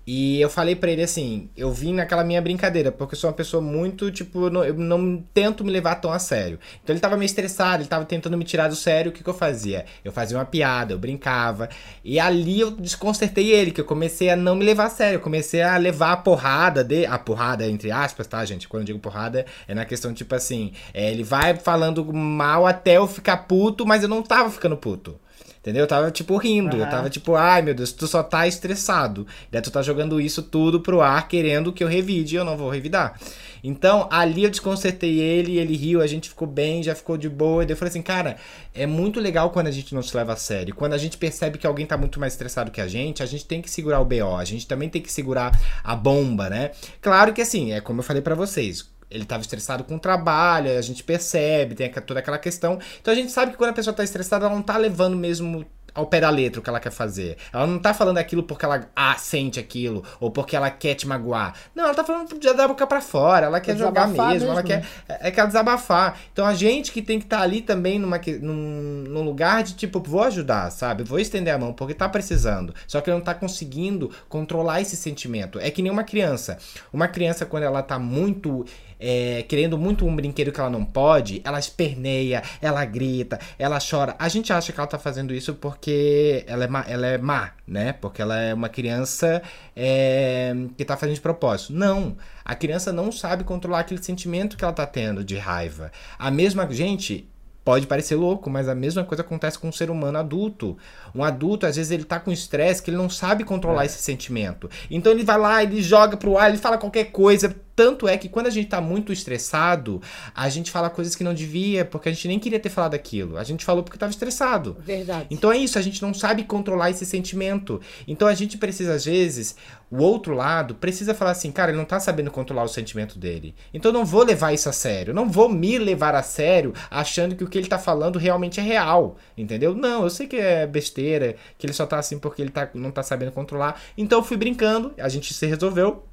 e 0.06 0.42
eu 0.42 0.50
falei 0.50 0.76
pra 0.76 0.92
ele 0.92 1.02
assim, 1.02 1.50
eu 1.56 1.72
vim 1.72 1.94
naquela 1.94 2.24
minha 2.24 2.42
brincadeira, 2.42 2.92
porque 2.92 3.16
eu 3.16 3.20
sou 3.20 3.30
uma 3.30 3.36
pessoa 3.36 3.62
muito, 3.62 4.12
tipo, 4.12 4.46
eu 4.46 4.50
não, 4.50 4.64
eu 4.64 4.74
não 4.74 5.24
tento 5.34 5.64
me 5.64 5.72
levar 5.72 5.96
tão 5.96 6.12
a 6.12 6.20
sério. 6.20 6.60
Então 6.84 6.94
ele 6.94 7.00
tava 7.00 7.16
meio 7.16 7.26
estressado, 7.26 7.82
ele 7.82 7.90
tava 7.90 8.04
tentando 8.06 8.38
me 8.38 8.44
tirar 8.44 8.68
do 8.68 8.76
sério, 8.76 9.12
o 9.12 9.14
que 9.14 9.24
que 9.24 9.30
eu 9.30 9.34
fazia? 9.34 9.86
Eu 10.04 10.12
fazia 10.12 10.38
uma 10.38 10.46
piada, 10.46 10.94
eu 10.94 11.00
brincava, 11.00 11.70
e 12.04 12.20
ali 12.20 12.60
eu 12.60 12.72
desconcertei 12.72 13.52
ele, 13.52 13.72
que 13.72 13.80
eu 13.80 13.86
comecei 13.86 14.30
a 14.30 14.36
não 14.36 14.56
me 14.56 14.66
levar 14.66 14.86
a 14.86 14.90
sério, 14.90 15.18
eu 15.18 15.22
comecei 15.22 15.62
a 15.62 15.78
levar 15.78 16.12
a 16.12 16.18
porrada, 16.18 16.84
de, 16.84 17.06
a 17.06 17.18
porrada 17.18 17.66
entre 17.66 17.92
aspas, 17.92 18.28
tá, 18.28 18.44
gente? 18.44 18.68
Quando 18.68 18.82
eu 18.82 18.88
digo 18.88 19.00
porrada, 19.00 19.46
é 19.68 19.74
na 19.74 19.86
questão, 19.86 20.14
tipo 20.14 20.36
assim, 20.36 20.74
é, 20.94 21.12
ele 21.12 21.24
vai 21.24 21.56
falando 21.56 22.14
mal 22.14 22.68
até 22.68 22.98
eu 22.98 23.08
ficar 23.08 23.38
puto, 23.38 23.86
mas 23.86 24.04
eu 24.04 24.10
não 24.10 24.22
tava 24.22 24.50
ficando 24.50 24.76
puto. 24.76 25.18
Entendeu? 25.64 25.84
Eu 25.84 25.88
tava, 25.88 26.12
tipo, 26.12 26.36
rindo. 26.36 26.76
Eu 26.76 26.82
Aham. 26.84 26.92
tava, 26.92 27.10
tipo, 27.10 27.36
ai 27.36 27.62
meu 27.62 27.74
Deus, 27.74 27.94
tu 27.94 28.06
só 28.06 28.22
tá 28.22 28.46
estressado. 28.46 29.26
Daí 29.50 29.62
tu 29.62 29.72
tá 29.72 29.82
jogando 29.82 30.20
isso 30.20 30.44
tudo 30.44 30.82
pro 30.82 31.00
ar, 31.00 31.26
querendo 31.26 31.72
que 31.72 31.82
eu 31.82 31.88
revide 31.88 32.36
e 32.36 32.38
eu 32.38 32.44
não 32.44 32.58
vou 32.58 32.70
revidar. 32.70 33.18
Então, 33.64 34.10
ali 34.12 34.44
eu 34.44 34.50
desconcertei 34.50 35.22
ele, 35.22 35.58
ele 35.58 35.78
riu, 35.78 36.02
a 36.02 36.08
gente 36.08 36.28
ficou 36.28 36.46
bem, 36.46 36.84
já 36.84 36.94
ficou 36.94 37.16
de 37.16 37.30
boa. 37.30 37.64
E 37.64 37.66
daí 37.66 37.72
eu 37.72 37.78
falei 37.78 37.92
assim, 37.92 38.02
cara, 38.02 38.36
é 38.74 38.86
muito 38.86 39.22
legal 39.22 39.52
quando 39.52 39.68
a 39.68 39.72
gente 39.72 39.96
não 39.96 40.02
se 40.02 40.16
leva 40.18 40.34
a 40.34 40.36
sério. 40.36 40.76
Quando 40.76 40.92
a 40.92 40.98
gente 40.98 41.18
percebe 41.18 41.58
que 41.58 41.66
alguém 41.66 41.86
tá 41.86 41.96
muito 41.96 42.20
mais 42.20 42.34
estressado 42.34 42.70
que 42.70 42.82
a 42.82 42.88
gente, 42.88 43.24
a 43.24 43.26
gente 43.26 43.46
tem 43.46 43.62
que 43.62 43.70
segurar 43.70 44.02
o 44.02 44.06
BO, 44.06 44.36
a 44.36 44.44
gente 44.44 44.68
também 44.68 44.90
tem 44.90 45.02
que 45.02 45.14
segurar 45.14 45.58
a 45.82 45.96
bomba, 45.96 46.50
né? 46.50 46.72
Claro 47.02 47.32
que 47.32 47.42
assim, 47.42 47.72
é 47.72 47.80
como 47.80 48.02
eu 48.02 48.04
falei 48.04 48.22
pra 48.22 48.36
vocês. 48.36 48.92
Ele 49.14 49.26
tava 49.26 49.42
estressado 49.42 49.84
com 49.84 49.96
o 49.96 50.00
trabalho, 50.00 50.78
a 50.78 50.82
gente 50.82 51.04
percebe, 51.04 51.76
tem 51.76 51.92
toda 51.92 52.20
aquela 52.20 52.38
questão. 52.38 52.80
Então 53.00 53.14
a 53.14 53.16
gente 53.16 53.32
sabe 53.32 53.52
que 53.52 53.58
quando 53.58 53.70
a 53.70 53.74
pessoa 53.74 53.94
tá 53.94 54.04
estressada, 54.04 54.46
ela 54.46 54.56
não 54.56 54.62
tá 54.62 54.78
levando 54.78 55.16
mesmo 55.16 55.66
ao 55.94 56.08
pé 56.08 56.20
da 56.20 56.30
letra 56.30 56.60
o 56.60 56.64
que 56.64 56.70
ela 56.70 56.80
quer 56.80 56.92
fazer. 56.92 57.38
Ela 57.52 57.68
não 57.68 57.80
tá 57.80 57.94
falando 57.94 58.18
aquilo 58.18 58.44
porque 58.44 58.66
ela 58.66 58.90
ah, 58.96 59.16
sente 59.18 59.60
aquilo, 59.60 60.04
ou 60.20 60.32
porque 60.32 60.56
ela 60.56 60.70
quer 60.70 60.96
te 60.96 61.08
magoar. 61.08 61.54
Não, 61.76 61.86
ela 61.86 61.94
tá 61.94 62.04
falando 62.04 62.38
de 62.38 62.54
da 62.54 62.68
boca 62.68 62.86
pra 62.88 63.02
fora, 63.02 63.46
ela 63.46 63.60
quer 63.60 63.78
jogar 63.78 64.06
desabafar 64.06 64.34
mesmo, 64.34 64.50
ela 64.50 64.64
mesmo, 64.64 64.68
quer, 64.68 64.86
é, 65.08 65.28
é 65.28 65.32
quer 65.32 65.46
desabafar. 65.46 66.20
Então 66.32 66.46
a 66.46 66.54
gente 66.54 66.92
que 66.92 67.02
tem 67.02 67.20
que 67.20 67.26
estar 67.26 67.42
ali 67.42 67.62
também 67.62 68.00
numa, 68.00 68.20
num, 68.42 69.04
num 69.08 69.22
lugar 69.22 69.64
de 69.64 69.76
tipo, 69.76 70.00
vou 70.00 70.24
ajudar, 70.24 70.72
sabe? 70.72 71.04
Vou 71.04 71.20
estender 71.20 71.54
a 71.54 71.58
mão 71.58 71.74
porque 71.74 71.94
tá 71.94 72.10
precisando. 72.10 72.74
Só 72.88 73.02
que 73.02 73.12
não 73.12 73.22
tá 73.22 73.34
conseguindo 73.34 74.12
controlar 74.28 74.82
esse 74.82 74.96
sentimento. 74.96 75.60
É 75.60 75.70
que 75.70 75.82
nem 75.82 75.92
uma 75.92 76.04
criança. 76.04 76.58
Uma 76.92 77.08
criança, 77.08 77.46
quando 77.46 77.64
ela 77.64 77.84
tá 77.84 78.00
muito. 78.00 78.66
É, 79.06 79.44
querendo 79.44 79.78
muito 79.78 80.06
um 80.06 80.16
brinquedo 80.16 80.50
que 80.50 80.60
ela 80.62 80.70
não 80.70 80.86
pode, 80.86 81.42
ela 81.44 81.60
esperneia, 81.60 82.42
ela 82.62 82.86
grita, 82.86 83.38
ela 83.60 83.78
chora. 83.78 84.16
A 84.18 84.30
gente 84.30 84.54
acha 84.54 84.72
que 84.72 84.80
ela 84.80 84.88
tá 84.88 84.98
fazendo 84.98 85.34
isso 85.34 85.54
porque 85.56 86.46
ela 86.48 86.64
é 86.64 86.68
má, 86.68 86.86
ela 86.88 87.08
é 87.08 87.18
má 87.18 87.52
né? 87.68 87.94
Porque 87.94 88.22
ela 88.22 88.40
é 88.40 88.54
uma 88.54 88.70
criança 88.70 89.42
é, 89.76 90.54
que 90.78 90.86
tá 90.86 90.98
fazendo 90.98 91.16
de 91.16 91.22
propósito. 91.22 91.74
Não. 91.74 92.16
A 92.44 92.56
criança 92.56 92.92
não 92.92 93.12
sabe 93.12 93.44
controlar 93.44 93.80
aquele 93.80 94.04
sentimento 94.04 94.58
que 94.58 94.64
ela 94.64 94.74
tá 94.74 94.86
tendo 94.86 95.24
de 95.24 95.38
raiva. 95.38 95.92
A 96.18 96.30
mesma 96.30 96.70
gente. 96.72 97.30
Pode 97.66 97.88
parecer 97.88 98.16
louco, 98.16 98.50
mas 98.50 98.68
a 98.68 98.76
mesma 98.76 99.06
coisa 99.06 99.24
acontece 99.24 99.58
com 99.58 99.70
um 99.70 99.72
ser 99.72 99.90
humano 99.90 100.18
adulto. 100.18 100.78
Um 101.16 101.24
adulto, 101.24 101.66
às 101.66 101.78
vezes, 101.78 101.94
ele 101.94 102.04
tá 102.04 102.20
com 102.20 102.30
estresse 102.30 102.84
que 102.84 102.90
ele 102.90 102.98
não 102.98 103.10
sabe 103.10 103.46
controlar 103.46 103.86
esse 103.86 104.02
sentimento. 104.02 104.70
Então 104.92 105.14
ele 105.14 105.24
vai 105.24 105.38
lá, 105.38 105.64
ele 105.64 105.82
joga 105.82 106.18
pro 106.18 106.38
ar, 106.38 106.50
ele 106.50 106.58
fala 106.58 106.78
qualquer 106.78 107.06
coisa. 107.06 107.56
Tanto 107.76 108.08
é 108.08 108.18
que 108.18 108.30
quando 108.30 108.48
a 108.48 108.52
gente 108.52 108.68
tá 108.68 108.80
muito 108.80 109.12
estressado, 109.12 110.02
a 110.36 110.48
gente 110.50 110.70
fala 110.70 110.90
coisas 110.90 111.16
que 111.16 111.24
não 111.24 111.34
devia, 111.34 111.84
porque 111.84 112.10
a 112.10 112.12
gente 112.12 112.28
nem 112.28 112.40
queria 112.40 112.60
ter 112.60 112.70
falado 112.70 112.94
aquilo. 112.94 113.38
A 113.38 113.44
gente 113.44 113.66
falou 113.66 113.84
porque 113.84 113.98
tava 113.98 114.12
estressado. 114.12 114.78
Verdade. 114.80 115.28
Então 115.32 115.52
é 115.52 115.58
isso, 115.58 115.80
a 115.80 115.82
gente 115.82 116.02
não 116.02 116.14
sabe 116.14 116.44
controlar 116.44 116.92
esse 116.92 117.06
sentimento. 117.06 117.82
Então 118.08 118.28
a 118.28 118.34
gente 118.34 118.58
precisa, 118.58 118.94
às 118.94 119.06
vezes, 119.06 119.56
o 119.90 119.98
outro 120.02 120.34
lado 120.34 120.76
precisa 120.76 121.14
falar 121.14 121.32
assim, 121.32 121.52
cara, 121.52 121.72
ele 121.72 121.78
não 121.78 121.86
tá 121.86 122.00
sabendo 122.00 122.32
controlar 122.32 122.64
o 122.64 122.68
sentimento 122.68 123.18
dele. 123.18 123.56
Então 123.74 123.90
eu 123.90 123.94
não 123.94 124.06
vou 124.06 124.24
levar 124.24 124.54
isso 124.54 124.70
a 124.70 124.74
sério. 124.74 125.14
Não 125.14 125.30
vou 125.30 125.50
me 125.50 125.78
levar 125.78 126.16
a 126.16 126.24
sério 126.24 126.74
achando 126.90 127.36
que 127.36 127.44
o 127.44 127.48
que 127.48 127.58
ele 127.58 127.68
tá 127.68 127.80
falando 127.80 128.20
realmente 128.20 128.60
é 128.60 128.64
real. 128.64 129.18
Entendeu? 129.38 129.74
Não, 129.74 130.04
eu 130.04 130.10
sei 130.10 130.28
que 130.28 130.36
é 130.36 130.66
besteira, 130.68 131.36
que 131.58 131.66
ele 131.66 131.74
só 131.74 131.86
tá 131.86 131.98
assim 131.98 132.20
porque 132.20 132.42
ele 132.42 132.52
tá, 132.52 132.70
não 132.74 132.92
tá 132.92 133.04
sabendo 133.04 133.32
controlar. 133.32 133.82
Então 133.98 134.20
eu 134.20 134.24
fui 134.24 134.38
brincando, 134.38 134.94
a 134.98 135.10
gente 135.10 135.34
se 135.34 135.46
resolveu. 135.46 136.04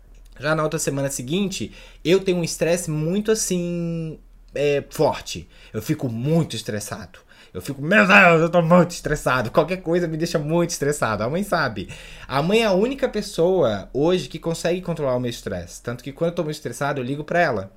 Já 0.41 0.55
na 0.55 0.63
outra 0.63 0.79
semana 0.79 1.11
seguinte, 1.11 1.73
eu 2.05 2.21
tenho 2.21 2.39
um 2.39 2.45
estresse 2.45 2.91
muito 2.91 3.31
assim. 3.31 4.19
é, 4.55 4.83
forte. 4.91 5.49
Eu 5.73 5.83
fico 5.83 6.09
muito 6.09 6.57
estressado. 6.57 7.21
Eu 7.53 7.61
fico, 7.61 7.83
meu 7.83 8.07
Deus, 8.07 8.41
eu 8.41 8.49
tô 8.49 8.63
muito 8.63 8.93
estressado. 8.93 9.51
Qualquer 9.51 9.79
coisa 9.79 10.07
me 10.07 10.17
deixa 10.17 10.39
muito 10.39 10.71
estressado. 10.71 11.23
A 11.25 11.29
mãe 11.29 11.43
sabe. 11.43 11.89
A 12.29 12.41
mãe 12.43 12.61
é 12.63 12.67
a 12.67 12.73
única 12.73 13.09
pessoa 13.09 13.89
hoje 13.93 14.29
que 14.29 14.39
consegue 14.39 14.81
controlar 14.81 15.17
o 15.17 15.21
meu 15.21 15.31
estresse. 15.31 15.83
Tanto 15.83 16.03
que 16.05 16.13
quando 16.13 16.31
eu 16.31 16.35
tô 16.37 16.45
muito 16.45 16.55
estressado, 16.57 17.01
eu 17.01 17.05
ligo 17.05 17.25
pra 17.25 17.41
ela. 17.41 17.73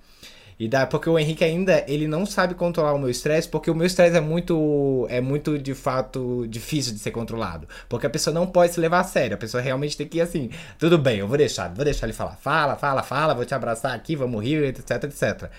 E 0.59 0.67
dá, 0.67 0.85
porque 0.85 1.09
o 1.09 1.17
Henrique 1.17 1.43
ainda, 1.43 1.83
ele 1.87 2.07
não 2.07 2.25
sabe 2.25 2.53
controlar 2.53 2.93
o 2.93 2.99
meu 2.99 3.09
estresse, 3.09 3.47
porque 3.47 3.69
o 3.71 3.75
meu 3.75 3.87
estresse 3.87 4.15
é 4.15 4.21
muito, 4.21 5.05
é 5.09 5.19
muito, 5.19 5.57
de 5.57 5.73
fato, 5.73 6.45
difícil 6.47 6.93
de 6.93 6.99
ser 6.99 7.11
controlado. 7.11 7.67
Porque 7.89 8.05
a 8.05 8.09
pessoa 8.09 8.33
não 8.33 8.47
pode 8.47 8.73
se 8.73 8.79
levar 8.79 8.99
a 8.99 9.03
sério, 9.03 9.35
a 9.35 9.37
pessoa 9.37 9.61
realmente 9.61 9.97
tem 9.97 10.07
que 10.07 10.17
ir 10.17 10.21
assim, 10.21 10.49
tudo 10.77 10.97
bem, 10.97 11.19
eu 11.19 11.27
vou 11.27 11.37
deixar, 11.37 11.73
vou 11.73 11.83
deixar 11.83 12.05
ele 12.05 12.13
falar, 12.13 12.35
fala, 12.37 12.75
fala, 12.75 13.03
fala, 13.03 13.33
vou 13.33 13.45
te 13.45 13.53
abraçar 13.53 13.93
aqui, 13.93 14.15
vamos 14.15 14.43
rir, 14.43 14.63
etc, 14.63 15.03
etc. 15.03 15.49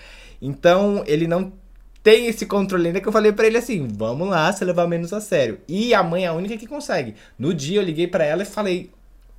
Então, 0.41 1.03
ele 1.07 1.27
não 1.27 1.51
tem 2.05 2.27
esse 2.27 2.45
controle 2.45 2.87
ainda 2.87 3.01
que 3.01 3.07
eu 3.07 3.11
falei 3.11 3.31
pra 3.31 3.47
ele 3.47 3.57
assim, 3.57 3.87
vamos 3.87 4.29
lá, 4.29 4.51
se 4.53 4.63
levar 4.63 4.87
menos 4.87 5.11
a 5.11 5.19
sério. 5.19 5.59
E 5.67 5.91
a 5.93 6.03
mãe 6.03 6.25
é 6.25 6.27
a 6.27 6.33
única 6.33 6.55
que 6.55 6.67
consegue. 6.67 7.15
No 7.37 7.51
dia 7.51 7.79
eu 7.79 7.83
liguei 7.83 8.05
pra 8.05 8.23
ela 8.23 8.43
e 8.43 8.45
falei, 8.45 8.91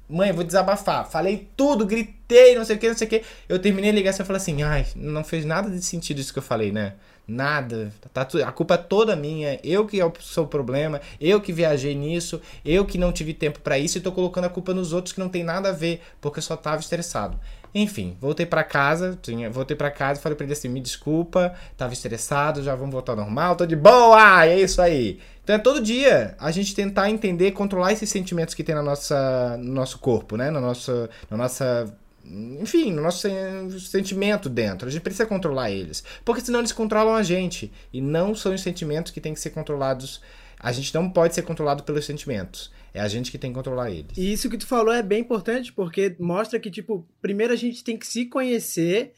mãe, 0.08 0.32
vou 0.32 0.44
desabafar. 0.44 1.08
Falei 1.08 1.48
tudo, 1.56 1.86
gritei, 1.86 2.54
não 2.54 2.64
sei 2.64 2.76
o 2.76 2.78
que, 2.78 2.88
não 2.88 2.96
sei 2.96 3.06
o 3.06 3.10
que. 3.10 3.22
Eu 3.48 3.58
terminei 3.58 3.90
a 3.90 3.94
ligação 3.94 4.24
e 4.24 4.26
falei 4.26 4.40
assim, 4.40 4.62
ai, 4.62 4.86
não 4.94 5.24
fez 5.24 5.44
nada 5.44 5.70
de 5.70 5.82
sentido 5.82 6.18
isso 6.18 6.32
que 6.32 6.38
eu 6.38 6.42
falei, 6.42 6.72
né? 6.72 6.94
Nada. 7.28 7.92
Tá, 8.14 8.26
a 8.46 8.52
culpa 8.52 8.74
é 8.74 8.78
toda 8.78 9.16
minha. 9.16 9.58
Eu 9.64 9.84
que 9.84 9.98
sou 10.20 10.44
o 10.44 10.48
problema. 10.48 11.00
Eu 11.20 11.40
que 11.40 11.52
viajei 11.52 11.94
nisso. 11.94 12.40
Eu 12.64 12.84
que 12.84 12.96
não 12.96 13.10
tive 13.10 13.34
tempo 13.34 13.58
pra 13.60 13.78
isso 13.78 13.98
e 13.98 14.00
tô 14.00 14.12
colocando 14.12 14.44
a 14.44 14.48
culpa 14.48 14.72
nos 14.72 14.92
outros 14.92 15.12
que 15.12 15.18
não 15.18 15.28
tem 15.28 15.42
nada 15.42 15.70
a 15.70 15.72
ver, 15.72 16.00
porque 16.20 16.38
eu 16.38 16.42
só 16.42 16.56
tava 16.56 16.80
estressado. 16.80 17.38
Enfim, 17.74 18.16
voltei 18.20 18.46
pra 18.46 18.64
casa, 18.64 19.18
tinha, 19.20 19.50
voltei 19.50 19.76
pra 19.76 19.90
casa 19.90 20.18
e 20.18 20.22
falei 20.22 20.34
pra 20.36 20.44
ele 20.44 20.52
assim: 20.52 20.68
"Me 20.68 20.80
desculpa, 20.80 21.54
tava 21.76 21.92
estressado, 21.92 22.62
já 22.62 22.74
vamos 22.74 22.92
voltar 22.92 23.12
ao 23.12 23.18
normal, 23.18 23.56
tô 23.56 23.66
de 23.66 23.76
boa". 23.76 24.46
É 24.46 24.58
isso 24.60 24.80
aí. 24.80 25.18
Então 25.46 25.54
é 25.54 25.58
todo 25.60 25.80
dia 25.80 26.34
a 26.40 26.50
gente 26.50 26.74
tentar 26.74 27.08
entender, 27.08 27.52
controlar 27.52 27.92
esses 27.92 28.10
sentimentos 28.10 28.52
que 28.52 28.64
tem 28.64 28.74
na 28.74 28.82
nossa, 28.82 29.56
no 29.58 29.72
nosso 29.72 30.00
corpo, 30.00 30.36
né? 30.36 30.50
Na 30.50 30.60
nossa, 30.60 31.08
na 31.30 31.36
nossa 31.36 31.96
enfim, 32.24 32.90
no 32.90 33.00
nosso 33.00 33.20
sen- 33.20 33.70
sentimento 33.78 34.48
dentro. 34.48 34.88
A 34.88 34.90
gente 34.90 35.02
precisa 35.02 35.24
controlar 35.24 35.70
eles. 35.70 36.02
Porque 36.24 36.40
senão 36.40 36.58
eles 36.58 36.72
controlam 36.72 37.14
a 37.14 37.22
gente. 37.22 37.70
E 37.92 38.00
não 38.00 38.34
são 38.34 38.52
os 38.52 38.60
sentimentos 38.60 39.12
que 39.12 39.20
têm 39.20 39.32
que 39.34 39.38
ser 39.38 39.50
controlados. 39.50 40.20
A 40.58 40.72
gente 40.72 40.92
não 40.92 41.08
pode 41.08 41.36
ser 41.36 41.42
controlado 41.42 41.84
pelos 41.84 42.04
sentimentos. 42.04 42.72
É 42.92 43.00
a 43.00 43.06
gente 43.06 43.30
que 43.30 43.38
tem 43.38 43.52
que 43.52 43.54
controlar 43.54 43.92
eles. 43.92 44.16
E 44.16 44.32
isso 44.32 44.50
que 44.50 44.58
tu 44.58 44.66
falou 44.66 44.92
é 44.92 45.00
bem 45.00 45.20
importante, 45.20 45.72
porque 45.72 46.16
mostra 46.18 46.58
que, 46.58 46.72
tipo, 46.72 47.06
primeiro 47.22 47.52
a 47.52 47.56
gente 47.56 47.84
tem 47.84 47.96
que 47.96 48.04
se 48.08 48.24
conhecer 48.26 49.12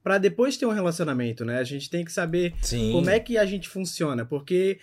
pra 0.00 0.16
depois 0.18 0.56
ter 0.56 0.66
um 0.66 0.70
relacionamento, 0.70 1.44
né? 1.44 1.58
A 1.58 1.64
gente 1.64 1.90
tem 1.90 2.04
que 2.04 2.12
saber 2.12 2.54
Sim. 2.62 2.92
como 2.92 3.10
é 3.10 3.18
que 3.18 3.36
a 3.36 3.44
gente 3.44 3.68
funciona, 3.68 4.24
porque 4.24 4.78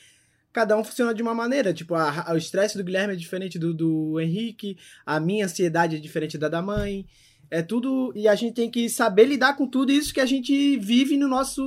cada 0.59 0.77
um 0.77 0.83
funciona 0.83 1.13
de 1.13 1.21
uma 1.21 1.33
maneira. 1.33 1.73
Tipo, 1.73 1.95
a- 1.95 2.25
a- 2.27 2.33
o 2.33 2.37
estresse 2.37 2.77
do 2.77 2.83
Guilherme 2.83 3.13
é 3.13 3.17
diferente 3.17 3.57
do, 3.57 3.73
do 3.73 4.19
Henrique, 4.19 4.77
a 5.05 5.19
minha 5.19 5.45
ansiedade 5.45 5.95
é 5.95 5.99
diferente 5.99 6.37
da 6.37 6.49
da 6.49 6.61
mãe. 6.61 7.05
É 7.51 7.61
tudo. 7.63 8.11
E 8.15 8.27
a 8.27 8.35
gente 8.35 8.53
tem 8.53 8.69
que 8.69 8.89
saber 8.89 9.25
lidar 9.25 9.55
com 9.55 9.65
tudo 9.67 9.91
isso 9.91 10.13
que 10.13 10.19
a 10.19 10.25
gente 10.25 10.77
vive 10.77 11.17
no 11.17 11.27
nosso, 11.27 11.63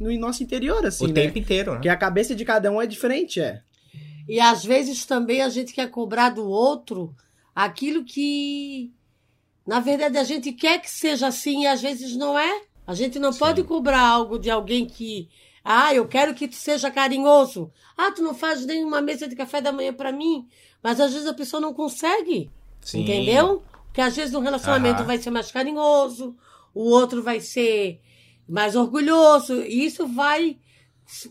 no 0.00 0.18
nosso 0.18 0.42
interior, 0.42 0.84
assim, 0.84 1.04
o 1.04 1.08
né? 1.08 1.14
tempo 1.14 1.38
inteiro, 1.38 1.70
né? 1.70 1.76
Porque 1.78 1.88
a 1.88 1.96
cabeça 1.96 2.34
de 2.34 2.44
cada 2.44 2.70
um 2.70 2.80
é 2.82 2.86
diferente, 2.86 3.40
é. 3.40 3.62
E 4.28 4.38
às 4.40 4.64
vezes 4.64 5.06
também 5.06 5.40
a 5.42 5.48
gente 5.48 5.72
quer 5.72 5.88
cobrar 5.90 6.30
do 6.30 6.44
outro 6.46 7.14
aquilo 7.54 8.04
que, 8.04 8.92
na 9.66 9.80
verdade, 9.80 10.18
a 10.18 10.24
gente 10.24 10.52
quer 10.52 10.78
que 10.80 10.90
seja 10.90 11.26
assim 11.28 11.62
e 11.62 11.66
às 11.66 11.80
vezes 11.80 12.16
não 12.16 12.38
é. 12.38 12.62
A 12.86 12.94
gente 12.94 13.18
não 13.18 13.32
Sim. 13.32 13.38
pode 13.38 13.62
cobrar 13.62 14.00
algo 14.00 14.38
de 14.38 14.50
alguém 14.50 14.84
que, 14.84 15.28
ah, 15.64 15.94
eu 15.94 16.06
quero 16.06 16.34
que 16.34 16.46
tu 16.46 16.56
seja 16.56 16.90
carinhoso. 16.90 17.72
Ah, 17.96 18.12
tu 18.12 18.22
não 18.22 18.34
faz 18.34 18.66
nenhuma 18.66 19.00
mesa 19.00 19.26
de 19.26 19.34
café 19.34 19.62
da 19.62 19.72
manhã 19.72 19.94
pra 19.94 20.12
mim. 20.12 20.46
Mas 20.82 21.00
às 21.00 21.14
vezes 21.14 21.26
a 21.26 21.32
pessoa 21.32 21.58
não 21.58 21.72
consegue. 21.72 22.50
Sim. 22.82 23.00
Entendeu? 23.00 23.62
Porque 23.86 24.02
às 24.02 24.14
vezes 24.14 24.34
um 24.34 24.40
relacionamento 24.40 24.98
Aham. 24.98 25.06
vai 25.06 25.18
ser 25.18 25.30
mais 25.30 25.50
carinhoso, 25.50 26.36
o 26.74 26.82
outro 26.90 27.22
vai 27.22 27.40
ser 27.40 28.00
mais 28.46 28.76
orgulhoso, 28.76 29.62
e 29.62 29.86
isso 29.86 30.06
vai. 30.06 30.58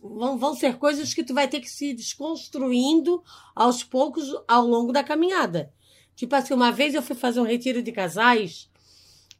Vão, 0.01 0.37
vão 0.37 0.55
ser 0.55 0.77
coisas 0.77 1.13
que 1.13 1.23
tu 1.23 1.33
vai 1.33 1.47
ter 1.47 1.59
que 1.59 1.69
se 1.69 1.93
desconstruindo 1.93 3.21
aos 3.55 3.83
poucos 3.83 4.33
ao 4.47 4.65
longo 4.65 4.91
da 4.91 5.03
caminhada. 5.03 5.71
Tipo 6.15 6.35
assim, 6.35 6.53
uma 6.53 6.71
vez 6.71 6.95
eu 6.95 7.01
fui 7.01 7.15
fazer 7.15 7.39
um 7.39 7.45
retiro 7.45 7.83
de 7.83 7.91
casais, 7.91 8.69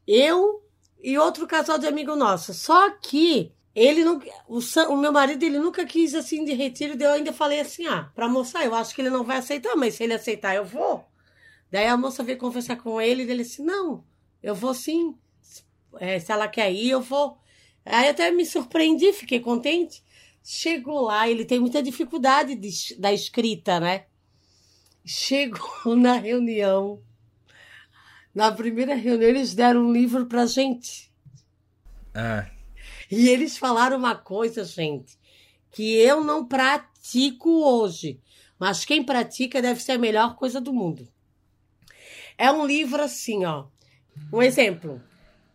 eu 0.06 0.62
e 1.02 1.16
outro 1.16 1.46
casal 1.46 1.78
de 1.78 1.86
amigo 1.86 2.14
nosso. 2.14 2.52
Só 2.52 2.90
que 2.90 3.53
ele 3.74 4.04
não. 4.04 4.22
O, 4.46 4.60
o 4.90 4.96
meu 4.96 5.12
marido 5.12 5.42
ele 5.42 5.58
nunca 5.58 5.84
quis 5.84 6.14
assim 6.14 6.44
de 6.44 6.52
retiro, 6.52 6.96
eu 7.02 7.10
ainda 7.10 7.32
falei 7.32 7.60
assim: 7.60 7.86
ah, 7.86 8.10
pra 8.14 8.28
moça, 8.28 8.64
eu 8.64 8.74
acho 8.74 8.94
que 8.94 9.02
ele 9.02 9.10
não 9.10 9.24
vai 9.24 9.38
aceitar, 9.38 9.74
mas 9.74 9.94
se 9.94 10.04
ele 10.04 10.14
aceitar, 10.14 10.54
eu 10.54 10.64
vou. 10.64 11.04
Daí 11.70 11.86
a 11.86 11.96
moça 11.96 12.22
veio 12.22 12.38
conversar 12.38 12.76
com 12.76 13.00
ele 13.00 13.24
e 13.24 13.30
ele 13.30 13.42
disse: 13.42 13.62
Não, 13.62 14.04
eu 14.42 14.54
vou 14.54 14.72
sim. 14.74 15.16
É, 15.98 16.20
se 16.20 16.30
ela 16.30 16.46
quer 16.46 16.72
ir, 16.72 16.90
eu 16.90 17.00
vou. 17.00 17.36
Aí 17.84 18.08
até 18.08 18.30
me 18.30 18.46
surpreendi, 18.46 19.12
fiquei 19.12 19.40
contente. 19.40 20.02
Chegou 20.42 21.02
lá, 21.02 21.28
ele 21.28 21.44
tem 21.44 21.58
muita 21.58 21.82
dificuldade 21.82 22.54
de 22.54 22.96
da 22.98 23.12
escrita, 23.12 23.80
né? 23.80 24.04
Chegou 25.04 25.96
na 25.96 26.14
reunião. 26.14 27.02
Na 28.32 28.50
primeira 28.52 28.94
reunião, 28.94 29.30
eles 29.30 29.54
deram 29.54 29.86
um 29.86 29.92
livro 29.92 30.26
pra 30.26 30.46
gente. 30.46 31.12
Ah, 32.14 32.48
E 33.16 33.28
eles 33.28 33.56
falaram 33.56 33.96
uma 33.96 34.16
coisa, 34.16 34.64
gente, 34.64 35.16
que 35.70 35.94
eu 35.94 36.22
não 36.24 36.44
pratico 36.44 37.48
hoje, 37.48 38.20
mas 38.58 38.84
quem 38.84 39.04
pratica 39.04 39.62
deve 39.62 39.80
ser 39.80 39.92
a 39.92 39.98
melhor 39.98 40.34
coisa 40.34 40.60
do 40.60 40.72
mundo. 40.72 41.06
É 42.36 42.50
um 42.50 42.66
livro 42.66 43.00
assim, 43.02 43.44
ó. 43.44 43.66
Um 44.32 44.42
exemplo. 44.42 45.00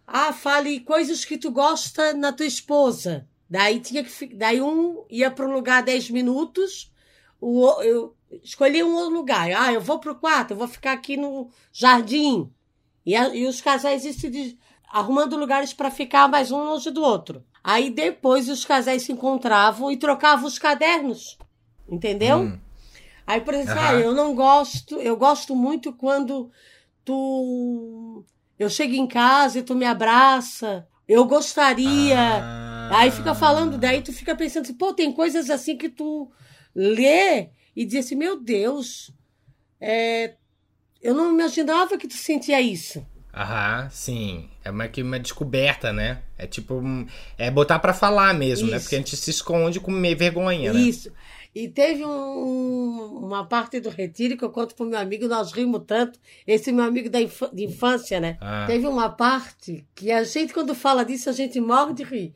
Ah, 0.07 0.31
fale 0.31 0.79
coisas 0.79 1.25
que 1.25 1.37
tu 1.37 1.51
gosta 1.51 2.13
na 2.13 2.31
tua 2.31 2.45
esposa. 2.45 3.27
Daí 3.49 3.79
tinha 3.81 4.03
que 4.03 4.27
daí 4.35 4.61
um 4.61 5.03
ia 5.09 5.29
para 5.29 5.45
um 5.47 5.51
lugar 5.51 5.83
10 5.83 6.09
minutos, 6.09 6.91
o 7.41 7.81
eu 7.81 8.15
escolhi 8.43 8.81
um 8.83 8.95
outro 8.95 9.13
lugar. 9.15 9.51
Ah, 9.51 9.73
eu 9.73 9.81
vou 9.81 9.99
pro 9.99 10.15
quarto, 10.15 10.51
eu 10.51 10.57
vou 10.57 10.67
ficar 10.67 10.93
aqui 10.93 11.17
no 11.17 11.49
jardim. 11.73 12.49
E, 13.05 13.15
a- 13.15 13.35
e 13.35 13.45
os 13.47 13.59
casais 13.59 14.03
se 14.03 14.57
arrumando 14.89 15.37
lugares 15.37 15.73
para 15.73 15.91
ficar 15.91 16.27
mais 16.27 16.51
um 16.51 16.63
longe 16.63 16.89
do 16.91 17.01
outro. 17.01 17.43
Aí 17.63 17.89
depois 17.89 18.47
os 18.49 18.63
casais 18.65 19.03
se 19.03 19.11
encontravam 19.11 19.91
e 19.91 19.97
trocavam 19.97 20.45
os 20.47 20.57
cadernos. 20.57 21.37
Entendeu? 21.87 22.43
hum, 22.43 22.59
Aí, 23.25 23.41
por 23.41 23.53
exemplo, 23.53 23.79
Aham. 23.79 23.97
ah, 23.97 23.99
eu 24.01 24.13
não 24.13 24.33
gosto, 24.33 24.95
eu 24.95 25.15
gosto 25.15 25.55
muito 25.55 25.93
quando 25.93 26.51
tu. 27.05 28.23
Eu 28.57 28.69
chego 28.69 28.93
em 28.93 29.07
casa 29.07 29.59
e 29.59 29.63
tu 29.63 29.75
me 29.75 29.85
abraça. 29.85 30.87
Eu 31.07 31.25
gostaria. 31.25 32.17
ah. 32.19 32.89
Aí 32.91 33.11
fica 33.11 33.35
falando, 33.35 33.77
daí 33.77 34.01
tu 34.01 34.11
fica 34.11 34.35
pensando 34.35 34.63
assim, 34.63 34.73
pô, 34.73 34.93
tem 34.93 35.11
coisas 35.13 35.49
assim 35.49 35.77
que 35.77 35.89
tu 35.89 36.31
lê 36.73 37.49
e 37.75 37.85
diz 37.85 38.05
assim, 38.05 38.15
meu 38.15 38.39
Deus, 38.39 39.11
é, 39.79 40.35
eu 40.99 41.13
não 41.13 41.31
imaginava 41.31 41.97
que 41.97 42.07
tu 42.07 42.15
sentia 42.15 42.59
isso. 42.59 43.05
Aham, 43.33 43.87
sim. 43.91 44.49
É 44.65 44.71
uma, 44.71 44.87
que 44.87 45.01
uma 45.03 45.19
descoberta, 45.19 45.93
né? 45.93 46.21
É 46.37 46.47
tipo. 46.47 46.81
É 47.37 47.51
botar 47.51 47.77
pra 47.79 47.93
falar 47.93 48.33
mesmo, 48.33 48.67
né? 48.67 48.77
Isso. 48.77 48.85
Porque 48.85 48.95
a 48.95 48.99
gente 48.99 49.15
se 49.15 49.29
esconde 49.29 49.79
com 49.79 49.91
meio 49.91 50.17
vergonha, 50.17 50.73
né? 50.73 50.79
Isso. 50.79 51.11
E 51.53 51.67
teve 51.67 52.05
um- 52.05 53.19
uma 53.25 53.45
parte 53.45 53.79
do 53.79 53.89
retiro 53.89 54.37
que 54.37 54.43
eu 54.43 54.49
conto 54.51 54.75
pro 54.75 54.85
meu 54.85 54.99
amigo, 54.99 55.27
nós 55.27 55.51
rimos 55.51 55.81
tanto. 55.85 56.19
Esse 56.45 56.71
meu 56.71 56.83
amigo 56.85 57.09
da 57.09 57.19
de 57.19 57.63
infância, 57.65 58.19
né? 58.19 58.37
Ah. 58.41 58.65
Teve 58.67 58.87
uma 58.87 59.09
parte 59.09 59.85
que 59.95 60.11
a 60.11 60.23
gente, 60.23 60.53
quando 60.53 60.73
fala 60.75 61.03
disso, 61.03 61.29
a 61.29 61.33
gente 61.33 61.59
morre 61.59 61.93
de 61.93 62.03
rir. 62.03 62.33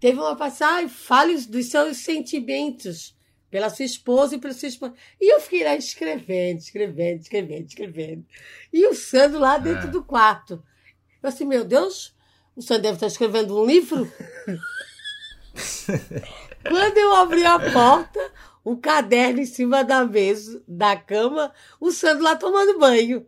Teve 0.00 0.18
uma 0.18 0.36
parte, 0.36 0.62
ai, 0.62 0.88
fale 0.88 1.36
dos 1.46 1.66
seus 1.66 1.96
sentimentos 1.98 3.14
pela 3.50 3.70
sua 3.70 3.84
esposa 3.84 4.34
e 4.34 4.38
pela 4.38 4.52
sua 4.54 4.68
esposa. 4.68 4.94
E 5.20 5.32
eu 5.32 5.40
fiquei 5.40 5.64
lá 5.64 5.74
escrevendo, 5.76 6.58
escrevendo, 6.58 7.20
escrevendo, 7.20 7.66
escrevendo. 7.66 8.24
E 8.72 8.86
o 8.86 8.94
Sandro 8.94 9.38
lá 9.38 9.58
dentro 9.58 9.88
Ah. 9.88 9.90
do 9.90 10.02
quarto. 10.02 10.62
Eu 11.22 11.28
assim, 11.28 11.44
meu 11.44 11.64
Deus, 11.64 12.14
o 12.54 12.62
Sandro 12.62 12.82
deve 12.82 12.94
estar 12.94 13.06
escrevendo 13.06 13.58
um 13.58 13.64
livro? 13.66 14.10
Quando 16.68 16.98
eu 16.98 17.14
abri 17.14 17.44
a 17.44 17.58
porta, 17.58 18.20
o 18.64 18.76
caderno 18.76 19.40
em 19.40 19.46
cima 19.46 19.82
da 19.82 20.04
mesa, 20.04 20.62
da 20.68 20.96
cama, 20.96 21.52
o 21.80 21.90
Sandro 21.90 22.24
lá 22.24 22.36
tomando 22.36 22.78
banho. 22.78 23.26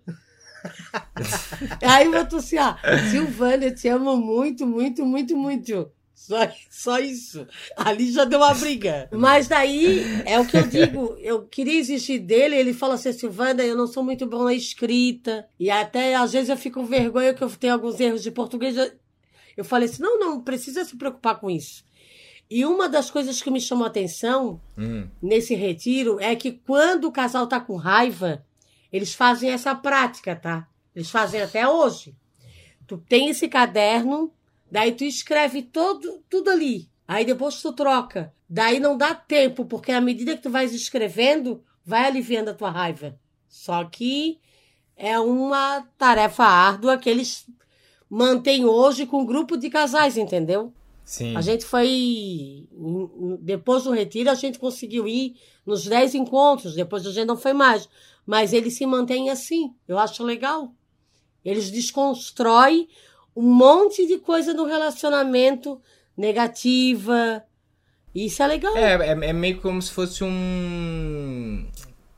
Aí 1.83 2.13
eu 2.13 2.29
tô 2.29 2.37
assim, 2.37 2.59
ó, 2.59 2.75
Silvana, 3.11 3.65
eu 3.67 3.75
te 3.75 3.89
amo 3.89 4.17
muito, 4.17 4.67
muito, 4.67 5.05
muito, 5.07 5.37
muito. 5.37 5.91
Só, 6.31 6.49
só 6.71 6.99
isso. 7.01 7.45
Ali 7.77 8.13
já 8.13 8.25
deu 8.25 8.39
uma 8.39 8.55
briga. 8.55 9.09
Mas 9.13 9.49
daí, 9.49 10.05
é 10.25 10.39
o 10.39 10.47
que 10.47 10.57
eu 10.57 10.65
digo, 10.67 11.17
eu 11.21 11.43
queria 11.43 11.77
exigir 11.81 12.21
dele, 12.21 12.55
ele 12.55 12.73
fala 12.73 12.95
assim, 12.95 13.13
Silvana, 13.13 13.65
eu 13.65 13.77
não 13.77 13.89
sou 13.89 14.05
muito 14.05 14.27
bom 14.29 14.45
na 14.45 14.55
escrita. 14.55 15.49
E 15.59 15.69
até, 15.71 16.15
às 16.15 16.33
vezes, 16.33 16.49
eu 16.49 16.57
fico 16.57 16.79
com 16.81 16.87
vergonha 16.87 17.35
que 17.35 17.43
eu 17.43 17.51
tenho 17.51 17.73
alguns 17.73 17.99
erros 17.99 18.23
de 18.23 18.31
português. 18.31 18.77
Eu- 19.57 19.65
falei 19.65 19.89
assim, 19.89 20.01
não, 20.03 20.21
não 20.21 20.41
precisa 20.41 20.85
se 20.85 20.97
preocupar 20.97 21.41
com 21.41 21.51
isso. 21.51 21.85
E 22.49 22.65
uma 22.65 22.89
das 22.89 23.11
coisas 23.11 23.43
que 23.43 23.51
me 23.51 23.61
chamou 23.61 23.85
a 23.85 23.89
atenção 23.89 24.61
Hum. 24.79 25.09
nesse 25.21 25.55
retiro 25.57 26.19
é 26.21 26.37
que 26.37 26.53
quando 26.53 27.07
o 27.07 27.13
casal 27.13 27.47
tá 27.49 27.59
com 27.61 27.75
raiva, 27.77 28.45
eles 28.93 29.15
fazem 29.15 29.51
essa 29.51 29.75
prática, 29.75 30.37
tá? 30.37 30.69
Eles 30.95 31.11
fazem 31.11 31.43
até 31.43 31.67
hoje. 31.69 32.15
Tu 32.87 32.97
tem 32.99 33.29
esse 33.31 33.49
caderno, 33.49 34.33
daí 34.71 34.93
tu 34.93 35.05
escreve 35.05 35.63
todo, 35.63 36.23
tudo 36.29 36.51
ali. 36.51 36.89
Aí 37.07 37.25
depois 37.25 37.61
tu 37.61 37.73
troca. 37.73 38.33
Daí 38.49 38.79
não 38.79 38.97
dá 38.97 39.15
tempo, 39.15 39.65
porque 39.65 39.93
à 39.93 40.01
medida 40.01 40.37
que 40.37 40.43
tu 40.43 40.51
vais 40.51 40.73
escrevendo, 40.73 41.63
vai 41.85 42.07
aliviando 42.07 42.51
a 42.51 42.55
tua 42.55 42.71
raiva. 42.71 43.19
Só 43.49 43.85
que 43.85 44.39
é 44.97 45.19
uma 45.19 45.83
tarefa 45.99 46.45
árdua 46.45 46.99
que 46.99 47.09
eles 47.09 47.47
mantêm 48.09 48.65
hoje 48.65 49.07
com 49.07 49.23
um 49.23 49.27
grupo 49.27 49.57
de 49.57 49.71
casais, 49.71 50.17
entendeu? 50.17 50.73
Sim. 51.05 51.37
A 51.37 51.41
gente 51.41 51.65
foi. 51.65 52.69
Depois 53.41 53.83
do 53.83 53.91
retiro, 53.91 54.31
a 54.31 54.35
gente 54.35 54.59
conseguiu 54.59 55.09
ir 55.09 55.35
nos 55.67 55.85
10 55.85 56.15
encontros. 56.15 56.75
Depois 56.75 57.05
a 57.05 57.11
gente 57.11 57.27
não 57.27 57.37
foi 57.37 57.53
mais. 57.53 57.89
Mas 58.25 58.53
eles 58.53 58.77
se 58.77 58.87
mantêm 58.87 59.31
assim. 59.31 59.75
Eu 59.89 59.99
acho 59.99 60.23
legal. 60.23 60.73
Eles 61.45 61.71
desconstroem 61.71 62.89
um 63.37 63.43
monte 63.55 64.07
de 64.07 64.19
coisa 64.19 64.53
no 64.55 64.65
relacionamento 64.65 65.81
negativa. 66.17 67.43
Isso 68.15 68.43
é 68.43 68.47
legal. 68.47 68.77
É, 68.77 68.95
é, 68.95 69.11
é 69.31 69.33
meio 69.33 69.61
como 69.61 69.81
se 69.81 69.91
fosse 69.93 70.25
um. 70.25 71.67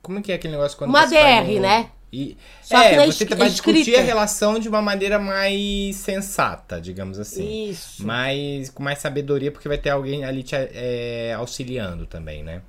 Como 0.00 0.18
é 0.18 0.22
que 0.22 0.32
é 0.32 0.34
aquele 0.34 0.54
negócio 0.54 0.76
quando 0.76 0.90
Uma 0.90 1.06
DR, 1.06 1.54
no- 1.54 1.60
né? 1.60 1.90
E, 2.14 2.36
Só 2.62 2.78
que 2.78 2.88
é, 2.88 2.96
na 2.96 3.06
você 3.06 3.24
vai 3.24 3.48
discutir 3.48 3.78
escrita. 3.78 4.00
a 4.00 4.04
relação 4.04 4.58
de 4.58 4.68
uma 4.68 4.82
maneira 4.82 5.18
mais 5.18 5.96
sensata, 5.96 6.78
digamos 6.78 7.18
assim. 7.18 7.70
Isso. 7.70 8.04
Mas 8.06 8.68
com 8.68 8.82
mais 8.82 8.98
sabedoria, 8.98 9.50
porque 9.50 9.66
vai 9.66 9.78
ter 9.78 9.88
alguém 9.88 10.22
ali 10.22 10.42
te 10.42 10.54
é, 10.54 11.32
auxiliando 11.34 12.04
também, 12.06 12.42
né? 12.42 12.60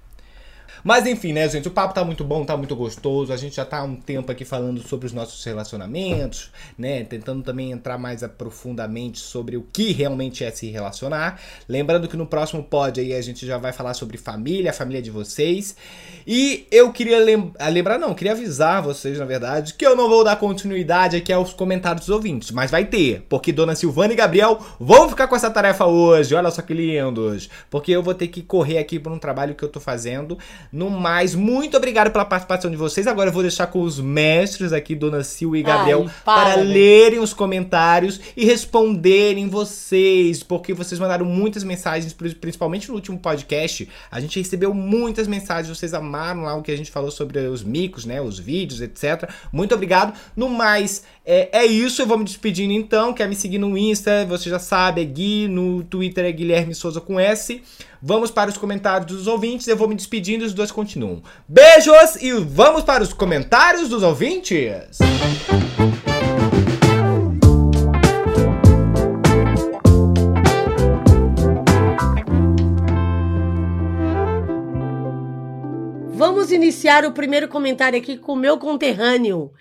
Mas 0.83 1.05
enfim, 1.05 1.33
né, 1.33 1.47
gente? 1.49 1.67
O 1.67 1.71
papo 1.71 1.93
tá 1.93 2.03
muito 2.03 2.23
bom, 2.23 2.45
tá 2.45 2.55
muito 2.55 2.75
gostoso. 2.75 3.33
A 3.33 3.37
gente 3.37 3.55
já 3.55 3.65
tá 3.65 3.79
há 3.79 3.83
um 3.83 3.95
tempo 3.95 4.31
aqui 4.31 4.45
falando 4.45 4.81
sobre 4.81 5.05
os 5.05 5.13
nossos 5.13 5.43
relacionamentos, 5.43 6.51
né? 6.77 7.03
Tentando 7.03 7.43
também 7.43 7.71
entrar 7.71 7.97
mais 7.97 8.23
aprofundamente 8.23 9.19
sobre 9.19 9.57
o 9.57 9.63
que 9.73 9.91
realmente 9.91 10.43
é 10.43 10.51
se 10.51 10.69
relacionar. 10.69 11.39
Lembrando 11.67 12.07
que 12.07 12.15
no 12.15 12.25
próximo 12.25 12.63
pod 12.63 12.99
aí 12.99 13.13
a 13.13 13.21
gente 13.21 13.45
já 13.45 13.57
vai 13.57 13.73
falar 13.73 13.93
sobre 13.93 14.17
família, 14.17 14.71
a 14.71 14.73
família 14.73 15.01
de 15.01 15.11
vocês. 15.11 15.75
E 16.25 16.65
eu 16.71 16.91
queria 16.91 17.19
lem 17.19 17.51
ah, 17.59 17.67
lembrar, 17.67 17.97
não, 17.97 18.13
queria 18.13 18.31
avisar 18.31 18.81
vocês, 18.81 19.17
na 19.17 19.25
verdade, 19.25 19.73
que 19.73 19.85
eu 19.85 19.95
não 19.95 20.07
vou 20.07 20.23
dar 20.23 20.35
continuidade 20.37 21.17
aqui 21.17 21.33
aos 21.33 21.53
comentários 21.53 22.05
dos 22.05 22.15
ouvintes, 22.15 22.51
mas 22.51 22.71
vai 22.71 22.85
ter, 22.85 23.25
porque 23.27 23.51
Dona 23.51 23.75
Silvana 23.75 24.13
e 24.13 24.15
Gabriel 24.15 24.59
vão 24.79 25.09
ficar 25.09 25.27
com 25.27 25.35
essa 25.35 25.49
tarefa 25.49 25.85
hoje. 25.85 26.33
Olha 26.35 26.51
só 26.51 26.61
que 26.61 26.73
lindos. 26.73 27.49
Porque 27.69 27.91
eu 27.91 28.03
vou 28.03 28.13
ter 28.13 28.27
que 28.27 28.41
correr 28.41 28.77
aqui 28.77 28.99
por 28.99 29.11
um 29.11 29.19
trabalho 29.19 29.55
que 29.55 29.63
eu 29.63 29.69
tô 29.69 29.79
fazendo. 29.79 30.37
No 30.71 30.89
mais, 30.89 31.35
muito 31.35 31.77
obrigado 31.77 32.11
pela 32.11 32.25
participação 32.25 32.69
de 32.71 32.77
vocês. 32.77 33.05
Agora 33.07 33.29
eu 33.29 33.33
vou 33.33 33.41
deixar 33.43 33.67
com 33.67 33.81
os 33.81 33.99
mestres 33.99 34.73
aqui, 34.73 34.95
Dona 34.95 35.23
Sil 35.25 35.55
e 35.55 35.61
Gabriel, 35.63 36.05
Ai, 36.07 36.13
para, 36.25 36.53
para 36.53 36.61
lerem 36.61 37.19
os 37.19 37.33
comentários 37.33 38.19
e 38.35 38.45
responderem 38.45 39.47
vocês, 39.49 40.41
porque 40.43 40.73
vocês 40.73 40.99
mandaram 40.99 41.25
muitas 41.25 41.63
mensagens, 41.63 42.13
pri- 42.13 42.35
principalmente 42.35 42.89
no 42.89 42.95
último 42.95 43.17
podcast. 43.19 43.87
A 44.11 44.19
gente 44.19 44.39
recebeu 44.39 44.73
muitas 44.73 45.27
mensagens, 45.27 45.75
vocês 45.77 45.93
amaram 45.93 46.43
lá 46.43 46.55
o 46.55 46.61
que 46.61 46.71
a 46.71 46.77
gente 46.77 46.91
falou 46.91 47.11
sobre 47.11 47.39
os 47.39 47.63
micos, 47.63 48.05
né, 48.05 48.21
os 48.21 48.39
vídeos, 48.39 48.81
etc. 48.81 49.29
Muito 49.51 49.73
obrigado. 49.75 50.13
No 50.35 50.49
mais, 50.49 51.03
é, 51.25 51.49
é 51.59 51.65
isso. 51.65 52.01
Eu 52.01 52.07
vou 52.07 52.17
me 52.17 52.25
despedindo 52.25 52.73
então. 52.73 53.13
Quer 53.13 53.27
me 53.27 53.35
seguir 53.35 53.57
no 53.57 53.77
Insta, 53.77 54.25
você 54.25 54.49
já 54.49 54.59
sabe, 54.59 55.01
é 55.01 55.05
Gui. 55.05 55.47
No 55.47 55.83
Twitter 55.83 56.25
é 56.25 56.31
Guilherme 56.31 56.75
Souza 56.75 56.99
com 56.99 57.19
S. 57.19 57.61
Vamos 58.01 58.29
para 58.31 58.49
os 58.49 58.57
comentários 58.57 59.07
dos 59.07 59.27
ouvintes. 59.27 59.67
Eu 59.67 59.77
vou 59.77 59.87
me 59.87 59.95
despedindo 59.95 60.43
e 60.43 60.47
os 60.47 60.53
dois 60.53 60.71
continuam. 60.71 61.23
Beijos 61.47 62.21
e 62.21 62.33
vamos 62.33 62.83
para 62.83 63.03
os 63.03 63.13
comentários 63.13 63.89
dos 63.89 64.03
ouvintes. 64.03 64.97
Vamos 76.15 76.51
iniciar 76.51 77.05
o 77.05 77.11
primeiro 77.11 77.49
comentário 77.49 77.97
aqui 77.97 78.17
com 78.17 78.33
o 78.33 78.37
meu 78.37 78.57
conterrâneo, 78.57 79.51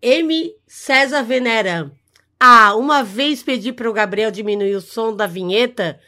M. 0.00 0.54
César 0.66 1.22
Venera. 1.22 1.90
Ah, 2.38 2.74
uma 2.74 3.02
vez 3.02 3.42
pedi 3.42 3.72
para 3.72 3.88
o 3.88 3.92
Gabriel 3.92 4.30
diminuir 4.30 4.74
o 4.76 4.80
som 4.80 5.14
da 5.14 5.26
vinheta 5.26 5.98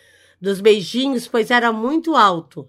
dos 0.40 0.60
beijinhos, 0.60 1.26
pois 1.26 1.50
era 1.50 1.72
muito 1.72 2.14
alto, 2.14 2.68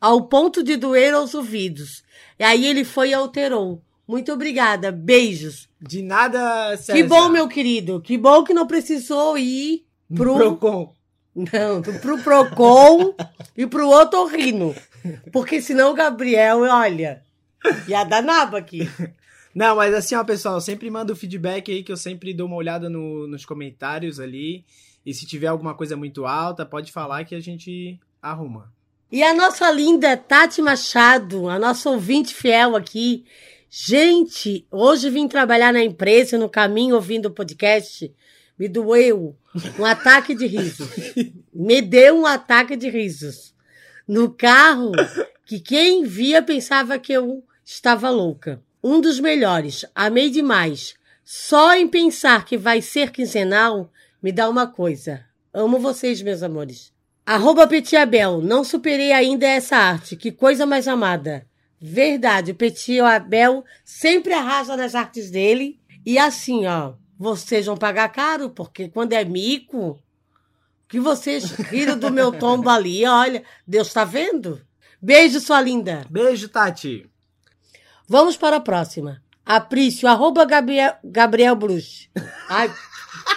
ao 0.00 0.28
ponto 0.28 0.62
de 0.62 0.76
doer 0.76 1.14
aos 1.14 1.34
ouvidos. 1.34 2.02
E 2.38 2.44
aí 2.44 2.66
ele 2.66 2.84
foi 2.84 3.10
e 3.10 3.14
alterou. 3.14 3.82
Muito 4.06 4.32
obrigada. 4.32 4.92
Beijos. 4.92 5.68
De 5.80 6.02
nada, 6.02 6.76
César. 6.76 6.94
Que 6.94 7.02
bom, 7.02 7.28
meu 7.28 7.48
querido. 7.48 8.00
Que 8.00 8.16
bom 8.16 8.44
que 8.44 8.54
não 8.54 8.66
precisou 8.66 9.36
ir 9.36 9.84
pro, 10.14 10.34
Procon. 10.36 10.94
não, 11.34 11.82
pro 11.82 12.18
Procon 12.22 13.14
e 13.56 13.66
pro 13.66 13.90
Otorrino. 13.90 14.74
Porque 15.32 15.60
senão 15.60 15.90
o 15.90 15.94
Gabriel, 15.94 16.60
olha, 16.60 17.22
ia 17.86 18.04
dar 18.04 18.22
naba 18.22 18.58
aqui. 18.58 18.88
Não, 19.58 19.74
mas 19.74 19.92
assim, 19.92 20.14
ó, 20.14 20.22
pessoal, 20.22 20.60
sempre 20.60 20.88
manda 20.88 21.12
o 21.12 21.16
feedback 21.16 21.68
aí 21.72 21.82
que 21.82 21.90
eu 21.90 21.96
sempre 21.96 22.32
dou 22.32 22.46
uma 22.46 22.54
olhada 22.54 22.88
no- 22.88 23.26
nos 23.26 23.44
comentários 23.44 24.20
ali. 24.20 24.64
E 25.04 25.12
se 25.12 25.26
tiver 25.26 25.48
alguma 25.48 25.74
coisa 25.74 25.96
muito 25.96 26.24
alta, 26.26 26.64
pode 26.64 26.92
falar 26.92 27.24
que 27.24 27.34
a 27.34 27.40
gente 27.40 27.98
arruma. 28.22 28.72
E 29.10 29.20
a 29.20 29.34
nossa 29.34 29.68
linda 29.72 30.16
Tati 30.16 30.62
Machado, 30.62 31.48
a 31.48 31.58
nossa 31.58 31.90
ouvinte 31.90 32.32
fiel 32.32 32.76
aqui. 32.76 33.24
Gente, 33.68 34.64
hoje 34.70 35.10
vim 35.10 35.26
trabalhar 35.26 35.72
na 35.72 35.82
empresa, 35.82 36.38
no 36.38 36.48
caminho 36.48 36.94
ouvindo 36.94 37.26
o 37.26 37.30
podcast. 37.32 38.14
Me 38.56 38.68
doeu 38.68 39.36
um 39.76 39.84
ataque 39.84 40.36
de 40.36 40.46
risos. 40.46 40.88
Me 41.52 41.82
deu 41.82 42.16
um 42.20 42.26
ataque 42.26 42.76
de 42.76 42.88
risos. 42.88 43.52
No 44.06 44.30
carro, 44.30 44.92
que 45.44 45.58
quem 45.58 46.04
via 46.04 46.40
pensava 46.42 46.96
que 46.96 47.12
eu 47.12 47.42
estava 47.64 48.08
louca. 48.08 48.62
Um 48.82 49.00
dos 49.00 49.18
melhores, 49.18 49.84
amei 49.94 50.30
demais. 50.30 50.94
Só 51.24 51.74
em 51.74 51.88
pensar 51.88 52.44
que 52.44 52.56
vai 52.56 52.80
ser 52.80 53.10
quinzenal, 53.10 53.90
me 54.22 54.32
dá 54.32 54.48
uma 54.48 54.66
coisa. 54.66 55.24
Amo 55.52 55.78
vocês, 55.78 56.22
meus 56.22 56.42
amores. 56.42 56.92
Arroba 57.26 57.66
Petiabel, 57.66 58.40
não 58.40 58.64
superei 58.64 59.12
ainda 59.12 59.46
essa 59.46 59.76
arte. 59.76 60.16
Que 60.16 60.32
coisa 60.32 60.64
mais 60.64 60.88
amada. 60.88 61.46
Verdade, 61.80 62.52
o 62.52 62.54
Petit 62.54 63.00
Abel 63.00 63.64
sempre 63.84 64.32
arrasa 64.32 64.76
nas 64.76 64.94
artes 64.94 65.30
dele. 65.30 65.78
E 66.06 66.18
assim, 66.18 66.66
ó, 66.66 66.94
vocês 67.18 67.66
vão 67.66 67.76
pagar 67.76 68.08
caro, 68.08 68.50
porque 68.50 68.88
quando 68.88 69.12
é 69.12 69.24
mico, 69.24 69.98
que 70.88 70.98
vocês 70.98 71.44
riram 71.50 71.98
do 71.98 72.10
meu 72.10 72.32
tombo 72.32 72.70
ali, 72.70 73.04
olha, 73.04 73.42
Deus 73.66 73.92
tá 73.92 74.04
vendo? 74.04 74.60
Beijo, 75.00 75.38
sua 75.38 75.60
linda. 75.60 76.06
Beijo, 76.08 76.48
Tati. 76.48 77.08
Vamos 78.08 78.36
para 78.36 78.56
a 78.56 78.60
próxima. 78.60 79.22
Aprício, 79.44 80.08
arroba 80.08 80.44
Gabriel, 80.44 80.94
Gabriel 81.04 81.54
Bruch. 81.54 82.10
Ai, 82.48 82.72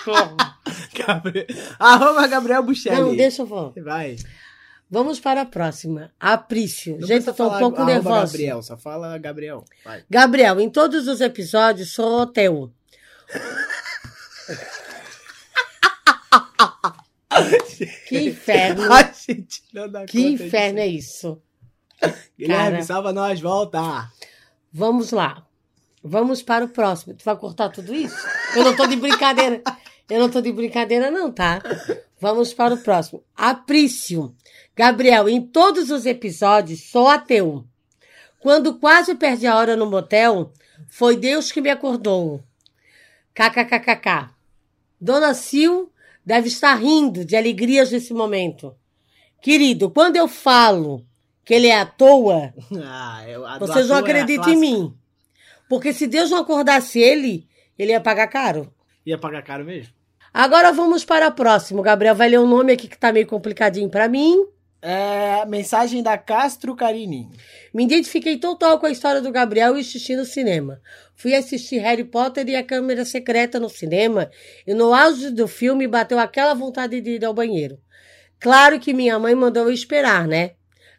porra. 0.05 0.57
Gabriel... 0.95 1.45
Arroba 1.78 2.28
Gabriel 2.28 2.63
Buchelli. 2.63 3.01
Não, 3.01 3.15
deixa 3.15 3.41
eu 3.41 3.47
falar. 3.47 3.74
Vai. 3.84 4.15
Vamos 4.89 5.19
para 5.19 5.41
a 5.41 5.45
próxima. 5.45 6.11
Aprício. 6.19 6.97
Não 6.99 7.07
Gente, 7.07 7.28
eu 7.28 7.34
tô 7.34 7.47
um 7.47 7.59
pouco 7.59 7.84
nervosa. 7.84 8.34
Gabriel, 8.34 8.61
só 8.61 8.78
fala 8.78 9.17
Gabriel. 9.17 9.63
Vai. 9.86 10.03
Gabriel, 10.09 10.59
em 10.59 10.69
todos 10.69 11.07
os 11.07 11.22
episódios 11.22 11.93
sou 11.93 12.22
hotel. 12.22 12.72
que 18.07 18.19
inferno. 18.19 18.84
Gente 19.28 19.63
Que 20.07 20.28
inferno 20.28 20.80
é 20.80 20.89
disso. 20.89 21.41
isso. 22.01 22.13
Guilherme, 22.38 22.72
Cara. 22.72 22.84
salva 22.84 23.13
nós, 23.13 23.39
volta. 23.39 24.11
Vamos 24.72 25.11
lá. 25.11 25.45
Vamos 26.03 26.41
para 26.41 26.65
o 26.65 26.69
próximo. 26.69 27.13
Tu 27.13 27.24
vai 27.24 27.36
cortar 27.36 27.69
tudo 27.69 27.93
isso? 27.93 28.15
Eu 28.55 28.63
não 28.63 28.76
tô 28.76 28.88
de 28.88 28.95
brincadeira. 28.95 29.61
Eu 30.09 30.19
não 30.19 30.30
tô 30.30 30.41
de 30.41 30.51
brincadeira, 30.51 31.11
não, 31.11 31.32
tá? 31.32 31.61
Vamos 32.19 32.53
para 32.53 32.74
o 32.74 32.78
próximo. 32.78 33.24
Aprício. 33.36 34.36
Gabriel, 34.76 35.30
em 35.30 35.41
todos 35.41 35.91
os 35.91 36.05
episódios, 36.05 36.89
sou 36.89 37.07
ateu. 37.07 37.65
Quando 38.39 38.80
quase 38.80 39.13
perdi 39.15 39.45
a 39.45 39.55
hora 39.55 39.76
no 39.76 39.86
motel, 39.86 40.51
foi 40.89 41.15
Deus 41.15 41.51
que 41.51 41.61
me 41.61 41.69
acordou. 41.69 42.41
KKKKK. 43.34 44.32
Dona 44.99 45.34
Sil 45.38 45.89
deve 46.26 46.47
estar 46.47 46.76
rindo 46.76 47.24
de 47.24 47.36
alegrias 47.36 47.91
nesse 47.91 48.13
momento. 48.13 48.76
Querido, 49.41 49.89
quando 49.89 50.15
eu 50.15 50.28
falo 50.28 51.05
que 51.46 51.54
ele 51.54 51.68
é 51.68 51.80
à 51.80 51.86
toa, 51.86 52.54
Ah, 52.84 53.24
eu, 53.28 53.42
do 53.60 53.68
vocês 53.68 53.88
não 53.88 53.98
é 53.98 54.00
acreditam 54.00 54.52
em 54.54 54.58
clássica. 54.58 54.60
mim. 54.60 54.94
Porque 55.70 55.94
se 55.94 56.08
Deus 56.08 56.30
não 56.30 56.39
acordasse 56.39 57.00
ele, 57.00 57.48
ele 57.78 57.92
ia 57.92 58.02
pagar 58.02 58.28
caro. 58.28 58.74
Ia 59.06 59.18
pagar 59.18 59.42
caro 59.42 59.64
mesmo? 59.66 59.94
Agora 60.34 60.72
vamos 60.72 61.04
para 61.04 61.28
a 61.28 61.32
próxima. 61.32 61.80
O 61.80 61.84
Gabriel 61.84 62.16
vai 62.16 62.30
ler 62.30 62.39
um 62.39 62.48
nome 62.48 62.74
aqui 62.74 62.88
que 62.88 62.98
tá 62.98 63.12
meio 63.12 63.28
complicadinho 63.28 63.89
para 63.89 64.08
mim. 64.08 64.46
É, 64.84 65.46
mensagem 65.46 66.02
da 66.02 66.18
Castro 66.18 66.76
Carini. 66.76 67.30
Me 67.74 67.84
identifiquei 67.84 68.38
total 68.38 68.80
com 68.80 68.86
a 68.88 68.92
história 68.92 69.22
do 69.22 69.32
Gabriel 69.32 69.78
e 69.78 69.82
assisti 69.82 70.16
no 70.16 70.26
cinema. 70.26 70.82
Fui 71.16 71.36
assistir 71.36 71.78
Harry 71.80 72.04
Potter 72.04 72.48
e 72.50 72.56
a 72.56 72.64
Câmara 72.64 73.06
Secreta 73.06 73.60
no 73.60 73.70
cinema 73.70 74.32
e 74.66 74.74
no 74.74 74.94
auge 74.94 75.30
do 75.30 75.48
filme 75.48 75.88
bateu 75.88 76.18
aquela 76.18 76.54
vontade 76.56 77.00
de 77.00 77.12
ir 77.12 77.26
ao 77.26 77.34
banheiro. 77.34 77.78
Claro 78.39 78.80
que 78.80 78.92
minha 78.94 79.20
mãe 79.20 79.36
mandou 79.36 79.66
eu 79.66 79.72
esperar, 79.72 80.28
né? 80.28 80.52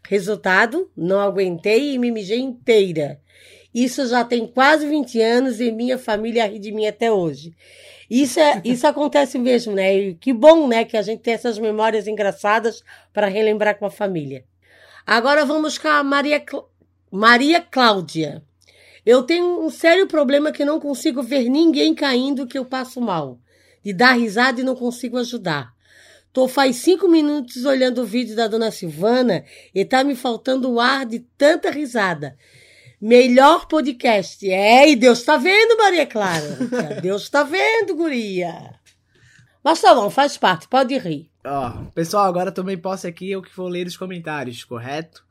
Resultado, 0.07 0.89
não 0.95 1.19
aguentei 1.19 1.93
e 1.93 1.97
me 1.99 2.11
mijei 2.11 2.39
inteira. 2.39 3.19
Isso 3.73 4.05
já 4.07 4.23
tem 4.23 4.45
quase 4.45 4.87
20 4.87 5.19
anos 5.21 5.59
e 5.59 5.71
minha 5.71 5.97
família 5.97 6.45
ri 6.45 6.59
de 6.59 6.71
mim 6.71 6.85
até 6.85 7.11
hoje. 7.11 7.55
Isso, 8.09 8.39
é, 8.39 8.61
isso 8.65 8.85
acontece 8.85 9.39
mesmo, 9.39 9.73
né? 9.73 9.95
E 9.97 10.13
que 10.15 10.31
bom, 10.33 10.67
né, 10.67 10.85
que 10.85 10.95
a 10.97 11.01
gente 11.01 11.21
tem 11.21 11.33
essas 11.33 11.57
memórias 11.57 12.07
engraçadas 12.07 12.83
para 13.11 13.27
relembrar 13.27 13.77
com 13.79 13.85
a 13.85 13.89
família. 13.91 14.43
Agora 15.05 15.45
vamos 15.45 15.77
com 15.77 15.87
a 15.87 16.03
Maria, 16.03 16.39
Cl- 16.39 16.65
Maria 17.11 17.61
Cláudia. 17.61 18.43
Eu 19.05 19.23
tenho 19.23 19.61
um 19.65 19.69
sério 19.69 20.07
problema 20.07 20.51
que 20.51 20.63
não 20.63 20.79
consigo 20.79 21.21
ver 21.23 21.49
ninguém 21.49 21.93
caindo 21.95 22.47
que 22.47 22.57
eu 22.57 22.65
passo 22.65 23.01
mal. 23.01 23.39
De 23.83 23.91
dar 23.91 24.13
risada 24.13 24.61
e 24.61 24.63
não 24.63 24.75
consigo 24.75 25.17
ajudar. 25.17 25.73
Tô 26.33 26.47
faz 26.47 26.77
cinco 26.77 27.07
minutos 27.07 27.63
olhando 27.63 28.01
o 28.01 28.05
vídeo 28.05 28.35
da 28.35 28.47
dona 28.47 28.71
Silvana 28.71 29.45
e 29.73 29.85
tá 29.85 30.03
me 30.03 30.15
faltando 30.15 30.67
o 30.71 30.79
ar 30.79 31.05
de 31.05 31.19
tanta 31.19 31.69
risada. 31.69 32.35
Melhor 32.99 33.67
podcast. 33.67 34.49
É, 34.49 34.89
e 34.89 34.95
Deus 34.95 35.21
tá 35.21 35.37
vendo, 35.37 35.77
Maria 35.77 36.07
Clara. 36.07 36.57
Deus 37.03 37.29
tá 37.29 37.43
vendo, 37.43 37.95
guria. 37.95 38.73
Mas 39.63 39.79
tá 39.79 39.93
bom, 39.93 40.09
faz 40.09 40.35
parte, 40.35 40.67
pode 40.67 40.97
rir. 40.97 41.29
Ó, 41.45 41.85
pessoal, 41.93 42.25
agora 42.25 42.51
também 42.51 42.79
posso 42.79 43.05
aqui 43.05 43.29
eu 43.29 43.41
que 43.41 43.55
vou 43.55 43.67
ler 43.67 43.85
os 43.85 43.95
comentários, 43.95 44.63
correto? 44.63 45.23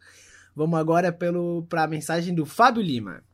Vamos 0.55 0.78
agora 0.78 1.11
pelo 1.11 1.66
pra 1.68 1.88
mensagem 1.88 2.32
do 2.32 2.46
Fábio 2.46 2.80
Lima. 2.80 3.24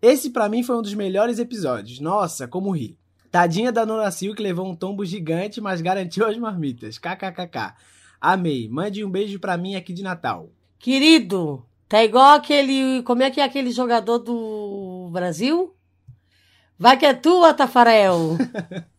Esse 0.00 0.30
pra 0.30 0.48
mim 0.48 0.62
foi 0.62 0.76
um 0.76 0.82
dos 0.82 0.94
melhores 0.94 1.40
episódios. 1.40 1.98
Nossa, 1.98 2.46
como 2.46 2.70
ri. 2.70 2.96
Tadinha 3.36 3.70
da 3.70 3.84
Nona 3.84 4.10
Sil 4.16 4.32
que 4.34 4.42
levou 4.42 4.66
um 4.66 4.74
tombo 4.74 5.04
gigante, 5.04 5.60
mas 5.60 5.82
garantiu 5.82 6.26
as 6.26 6.38
marmitas. 6.38 6.96
KKKK. 6.96 7.74
Amei. 8.18 8.66
Mande 8.66 9.04
um 9.04 9.10
beijo 9.10 9.38
pra 9.38 9.58
mim 9.58 9.74
aqui 9.74 9.92
de 9.92 10.02
Natal. 10.02 10.48
Querido, 10.78 11.62
tá 11.86 12.02
igual 12.02 12.36
aquele. 12.36 13.02
Como 13.02 13.22
é 13.22 13.30
que 13.30 13.38
é 13.38 13.44
aquele 13.44 13.72
jogador 13.72 14.20
do 14.20 15.10
Brasil? 15.12 15.76
Vai 16.78 16.96
que 16.96 17.04
é 17.04 17.12
tua, 17.12 17.52
Tafarel. 17.52 18.38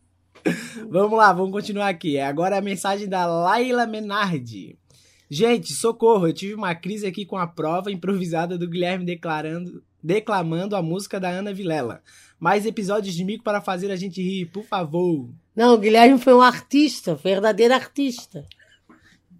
Vamos 0.88 1.18
lá, 1.18 1.34
vamos 1.34 1.52
continuar 1.52 1.90
aqui. 1.90 2.20
Agora 2.20 2.60
a 2.60 2.62
mensagem 2.62 3.10
da 3.10 3.26
Laila 3.26 3.88
Menardi. 3.88 4.78
Gente, 5.30 5.74
socorro, 5.74 6.28
eu 6.28 6.34
tive 6.34 6.54
uma 6.54 6.76
crise 6.76 7.08
aqui 7.08 7.26
com 7.26 7.38
a 7.38 7.48
prova 7.48 7.92
improvisada 7.92 8.56
do 8.56 8.70
Guilherme 8.70 9.04
declarando, 9.04 9.84
declamando 10.02 10.76
a 10.76 10.82
música 10.82 11.20
da 11.20 11.28
Ana 11.28 11.54
Vilela. 11.54 12.02
Mais 12.40 12.66
episódios 12.66 13.16
de 13.16 13.24
mico 13.24 13.44
para 13.44 13.62
fazer 13.62 13.92
a 13.92 13.96
gente 13.96 14.22
rir, 14.22 14.46
por 14.48 14.64
favor. 14.64 15.30
Não, 15.56 15.74
o 15.74 15.78
Guilherme 15.78 16.20
foi 16.20 16.34
um 16.34 16.42
artista, 16.42 17.16
verdadeiro 17.16 17.74
artista. 17.74 18.46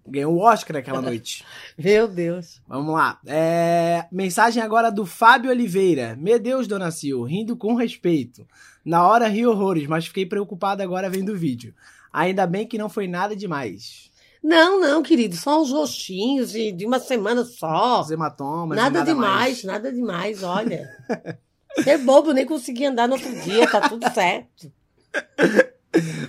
Ganhou 0.04 0.34
o 0.34 0.40
Oscar 0.40 0.78
aquela 0.78 1.00
noite. 1.02 1.44
Meu 1.76 2.08
Deus. 2.08 2.60
Vamos 2.66 2.94
lá. 2.94 3.20
É, 3.26 4.06
Mensagem 4.10 4.62
agora 4.62 4.90
do 4.90 5.06
Fábio 5.06 5.50
Oliveira. 5.50 6.16
Meu 6.18 6.38
Deus, 6.38 6.66
dona 6.66 6.90
Sil, 6.90 7.22
rindo 7.22 7.56
com 7.56 7.74
respeito. 7.74 8.46
Na 8.84 9.06
hora 9.06 9.28
ri 9.28 9.46
horrores, 9.46 9.86
mas 9.86 10.06
fiquei 10.06 10.26
preocupado 10.26 10.82
agora 10.82 11.10
vendo 11.10 11.32
o 11.32 11.36
vídeo. 11.36 11.74
Ainda 12.12 12.46
bem 12.46 12.66
que 12.66 12.78
não 12.78 12.88
foi 12.88 13.06
nada 13.06 13.36
demais. 13.36 14.08
Não, 14.42 14.80
não, 14.80 15.02
querido, 15.02 15.36
só 15.36 15.60
uns 15.60 15.70
rostinhos 15.70 16.52
de, 16.52 16.72
de 16.72 16.86
uma 16.86 16.98
semana 16.98 17.44
só. 17.44 18.00
Os 18.00 18.10
hematomas. 18.10 18.76
Nada, 18.76 19.00
nada 19.00 19.12
demais, 19.12 19.62
mais. 19.62 19.64
nada 19.64 19.92
demais, 19.92 20.42
olha. 20.42 20.88
Você 21.76 21.90
é 21.90 21.98
bobo, 21.98 22.32
nem 22.32 22.44
consegui 22.46 22.86
andar 22.86 23.06
no 23.06 23.14
outro 23.14 23.32
dia, 23.42 23.66
tá 23.70 23.88
tudo 23.88 24.08
certo. 24.12 24.72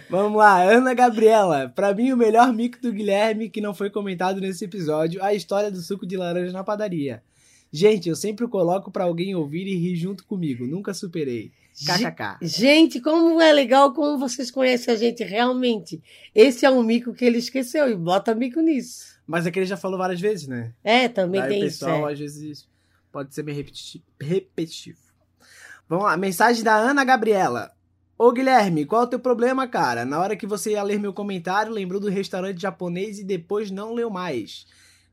Vamos 0.09 0.37
lá, 0.37 0.61
Ana 0.63 0.93
Gabriela. 0.93 1.69
Pra 1.69 1.93
mim, 1.93 2.11
o 2.11 2.17
melhor 2.17 2.51
mico 2.53 2.81
do 2.81 2.91
Guilherme 2.91 3.49
que 3.49 3.61
não 3.61 3.73
foi 3.73 3.89
comentado 3.89 4.39
nesse 4.41 4.65
episódio, 4.65 5.23
a 5.23 5.33
história 5.33 5.69
do 5.71 5.79
suco 5.81 6.05
de 6.05 6.17
laranja 6.17 6.51
na 6.51 6.63
padaria. 6.63 7.21
Gente, 7.71 8.09
eu 8.09 8.15
sempre 8.15 8.47
coloco 8.47 8.89
pra 8.91 9.03
alguém 9.03 9.35
ouvir 9.35 9.67
e 9.67 9.75
rir 9.75 9.95
junto 9.95 10.25
comigo. 10.25 10.65
Nunca 10.65 10.93
superei. 10.93 11.51
KKK. 11.85 12.37
Gente, 12.41 12.99
como 12.99 13.39
é 13.39 13.53
legal 13.53 13.93
como 13.93 14.17
vocês 14.17 14.49
conhecem 14.49 14.93
a 14.93 14.97
gente 14.97 15.23
realmente. 15.23 16.01
Esse 16.33 16.65
é 16.65 16.69
um 16.71 16.81
mico 16.83 17.13
que 17.13 17.23
ele 17.23 17.37
esqueceu 17.37 17.87
e 17.89 17.95
bota 17.95 18.33
mico 18.33 18.59
nisso. 18.59 19.19
Mas 19.25 19.45
é 19.45 19.51
que 19.51 19.59
ele 19.59 19.67
já 19.67 19.77
falou 19.77 19.97
várias 19.99 20.19
vezes, 20.19 20.47
né? 20.47 20.73
É, 20.83 21.07
também 21.07 21.39
Daí 21.41 21.49
o 21.49 21.53
tem 21.53 21.65
isso. 21.67 21.79
pessoal, 21.85 22.09
é. 22.09 22.13
às 22.13 22.19
vezes, 22.19 22.67
pode 23.11 23.33
ser 23.35 23.43
meio 23.43 23.55
repeti- 23.57 24.03
repetitivo. 24.19 24.97
Vamos 25.89 26.05
lá, 26.05 26.15
mensagem 26.15 26.63
da 26.63 26.75
Ana 26.75 27.03
Gabriela. 27.03 27.71
Ô 28.15 28.31
Guilherme, 28.31 28.85
qual 28.85 29.01
é 29.01 29.05
o 29.05 29.07
teu 29.07 29.19
problema, 29.19 29.67
cara? 29.67 30.05
Na 30.05 30.19
hora 30.19 30.35
que 30.35 30.45
você 30.45 30.73
ia 30.73 30.83
ler 30.83 30.99
meu 30.99 31.11
comentário, 31.11 31.73
lembrou 31.73 31.99
do 31.99 32.09
restaurante 32.09 32.61
japonês 32.61 33.17
e 33.17 33.23
depois 33.23 33.71
não 33.71 33.95
leu 33.95 34.07
mais. 34.07 34.67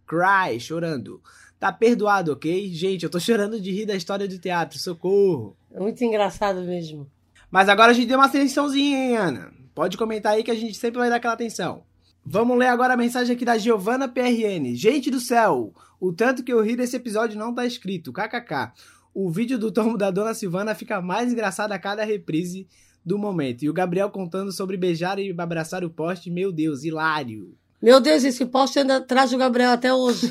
Cry, 0.07 0.61
chorando. 0.61 1.23
Tá 1.59 1.73
perdoado, 1.73 2.33
ok? 2.33 2.69
Gente, 2.75 3.05
eu 3.05 3.11
tô 3.11 3.19
chorando 3.19 3.59
de 3.59 3.73
rir 3.73 3.87
da 3.87 3.97
história 3.97 4.29
do 4.29 4.39
teatro, 4.39 4.79
socorro. 4.79 5.57
É 5.73 5.81
Muito 5.81 6.05
engraçado 6.05 6.61
mesmo. 6.61 7.11
Mas 7.51 7.71
agora 7.71 7.93
a 7.93 7.95
gente 7.95 8.09
deu 8.09 8.19
uma 8.19 8.27
atençãozinha, 8.27 8.99
hein, 8.99 9.17
Ana? 9.17 9.53
Pode 9.75 9.97
comentar 9.97 10.35
aí 10.35 10.45
que 10.45 10.51
a 10.51 10.55
gente 10.55 10.77
sempre 10.77 10.99
vai 10.99 11.09
dar 11.09 11.17
aquela 11.17 11.33
atenção. 11.33 11.85
Vamos 12.23 12.59
ler 12.59 12.67
agora 12.67 12.93
a 12.93 12.99
mensagem 12.99 13.35
aqui 13.35 13.47
da 13.47 13.57
Giovana 13.57 14.09
PRN. 14.09 14.75
Gente 14.75 15.11
do 15.11 15.21
céu, 15.21 15.73
o 15.99 16.13
tanto 16.13 16.45
que 16.45 16.53
eu 16.53 16.61
ri 16.61 16.77
desse 16.77 16.97
episódio 16.97 17.39
não 17.39 17.55
tá 17.55 17.65
escrito. 17.65 18.13
KKK. 18.13 18.73
O 19.19 19.31
vídeo 19.31 19.59
do 19.59 19.73
tombo 19.73 19.97
da 19.97 20.11
Dona 20.11 20.35
Silvana 20.35 20.75
fica 20.75 21.01
mais 21.01 21.33
engraçado 21.33 21.73
a 21.73 21.79
cada 21.79 22.05
reprise 22.05 22.69
do 23.03 23.17
momento. 23.17 23.63
E 23.63 23.71
o 23.71 23.73
Gabriel 23.73 24.11
contando 24.11 24.53
sobre 24.53 24.77
beijar 24.77 25.19
e 25.19 25.35
abraçar 25.39 25.83
o 25.83 25.89
poste. 25.89 26.31
Meu 26.31 26.53
Deus, 26.53 26.85
hilário. 26.85 27.57
Meu 27.81 27.99
Deus, 27.99 28.25
esse 28.25 28.45
poste 28.45 28.79
anda 28.79 28.99
atrás 28.99 29.31
do 29.31 29.39
Gabriel 29.39 29.71
até 29.71 29.91
hoje. 29.91 30.31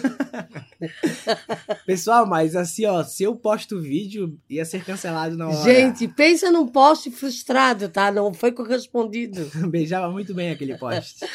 Pessoal, 1.88 2.28
mas 2.28 2.56
assim, 2.56 2.86
ó, 2.86 3.04
se 3.04 3.24
eu 3.24 3.36
posto 3.36 3.78
o 3.78 3.82
vídeo, 3.82 4.38
ia 4.48 4.64
ser 4.64 4.86
cancelado 4.86 5.36
na 5.36 5.48
hora. 5.50 5.64
Gente, 5.64 6.08
pensa 6.08 6.52
num 6.52 6.68
poste 6.68 7.10
frustrado, 7.10 7.90
tá? 7.90 8.12
Não 8.12 8.36
foi 8.36 8.52
correspondido. 8.52 9.50
Beijava 9.68 10.12
muito 10.12 10.32
bem 10.32 10.52
aquele 10.52 10.78
post. 10.78 11.26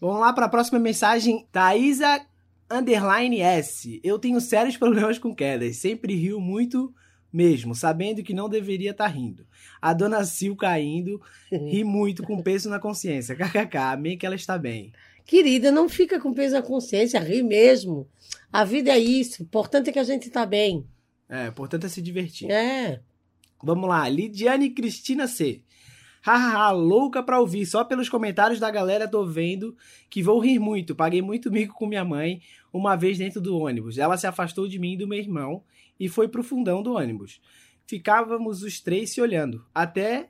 Vamos 0.00 0.20
lá 0.20 0.32
para 0.32 0.46
a 0.46 0.48
próxima 0.48 0.78
mensagem. 0.78 1.46
Thaisa 1.52 2.18
underline 2.70 3.40
S. 3.40 4.00
Eu 4.02 4.18
tenho 4.18 4.40
sérios 4.40 4.76
problemas 4.78 5.18
com 5.18 5.34
quedas. 5.34 5.76
Sempre 5.76 6.14
rio 6.14 6.40
muito 6.40 6.94
mesmo, 7.32 7.74
sabendo 7.74 8.22
que 8.22 8.32
não 8.32 8.48
deveria 8.48 8.92
estar 8.92 9.08
rindo. 9.08 9.46
A 9.80 9.92
dona 9.92 10.24
Sil 10.24 10.56
caindo, 10.56 11.20
ri 11.50 11.84
muito 11.84 12.22
com 12.22 12.42
peso 12.42 12.70
na 12.70 12.78
consciência. 12.78 13.36
KKK, 13.36 13.76
amém 13.76 14.16
que 14.16 14.24
ela 14.24 14.34
está 14.34 14.56
bem. 14.56 14.92
Querida, 15.24 15.72
não 15.72 15.88
fica 15.88 16.20
com 16.20 16.32
peso 16.32 16.54
na 16.54 16.62
consciência, 16.62 17.20
ri 17.20 17.42
mesmo. 17.42 18.08
A 18.52 18.64
vida 18.64 18.92
é 18.92 18.98
isso. 18.98 19.42
O 19.42 19.44
importante 19.44 19.90
é 19.90 19.92
que 19.92 19.98
a 19.98 20.04
gente 20.04 20.30
tá 20.30 20.46
bem. 20.46 20.86
É, 21.28 21.50
portanto 21.50 21.84
é 21.84 21.88
se 21.88 22.00
divertir. 22.00 22.50
É. 22.50 23.00
Vamos 23.62 23.88
lá, 23.88 24.08
Lidiane 24.08 24.70
Cristina 24.70 25.26
C. 25.26 25.62
Hahaha, 26.26 26.72
louca 26.72 27.22
pra 27.22 27.38
ouvir. 27.38 27.64
Só 27.64 27.84
pelos 27.84 28.08
comentários 28.08 28.58
da 28.58 28.68
galera 28.68 29.06
tô 29.06 29.24
vendo 29.24 29.76
que 30.10 30.24
vou 30.24 30.40
rir 30.40 30.58
muito. 30.58 30.92
Paguei 30.92 31.22
muito 31.22 31.52
mico 31.52 31.72
com 31.72 31.86
minha 31.86 32.04
mãe 32.04 32.42
uma 32.72 32.96
vez 32.96 33.16
dentro 33.16 33.40
do 33.40 33.56
ônibus. 33.56 33.96
Ela 33.96 34.16
se 34.16 34.26
afastou 34.26 34.66
de 34.66 34.76
mim 34.76 34.94
e 34.94 34.96
do 34.96 35.06
meu 35.06 35.20
irmão 35.20 35.62
e 36.00 36.08
foi 36.08 36.26
pro 36.26 36.42
fundão 36.42 36.82
do 36.82 36.94
ônibus. 36.94 37.40
Ficávamos 37.86 38.64
os 38.64 38.80
três 38.80 39.10
se 39.10 39.20
olhando. 39.20 39.64
Até 39.72 40.28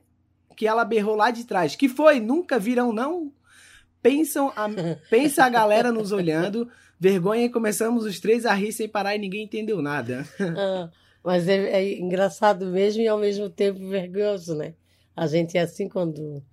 que 0.55 0.67
ela 0.67 0.85
berrou 0.85 1.15
lá 1.15 1.31
de 1.31 1.45
trás. 1.45 1.75
Que 1.75 1.89
foi? 1.89 2.19
Nunca 2.19 2.59
viram, 2.59 2.93
não? 2.93 3.33
Pensam 3.99 4.53
a, 4.55 4.69
pensa 5.09 5.45
a 5.45 5.49
galera 5.49 5.91
nos 5.91 6.11
olhando. 6.11 6.69
Vergonha 6.99 7.45
e 7.45 7.49
começamos 7.49 8.05
os 8.05 8.19
três 8.19 8.45
a 8.45 8.53
rir 8.53 8.71
sem 8.71 8.87
parar 8.87 9.15
e 9.15 9.19
ninguém 9.19 9.45
entendeu 9.45 9.81
nada. 9.81 10.27
Ah, 10.39 10.91
mas 11.23 11.47
é, 11.47 11.55
é 11.71 11.99
engraçado 11.99 12.67
mesmo 12.67 13.01
e 13.01 13.07
ao 13.07 13.17
mesmo 13.17 13.49
tempo 13.49 13.79
vergonhoso, 13.89 14.53
né? 14.53 14.75
A 15.17 15.25
gente 15.27 15.57
é 15.57 15.61
assim 15.61 15.89
quando. 15.89 16.43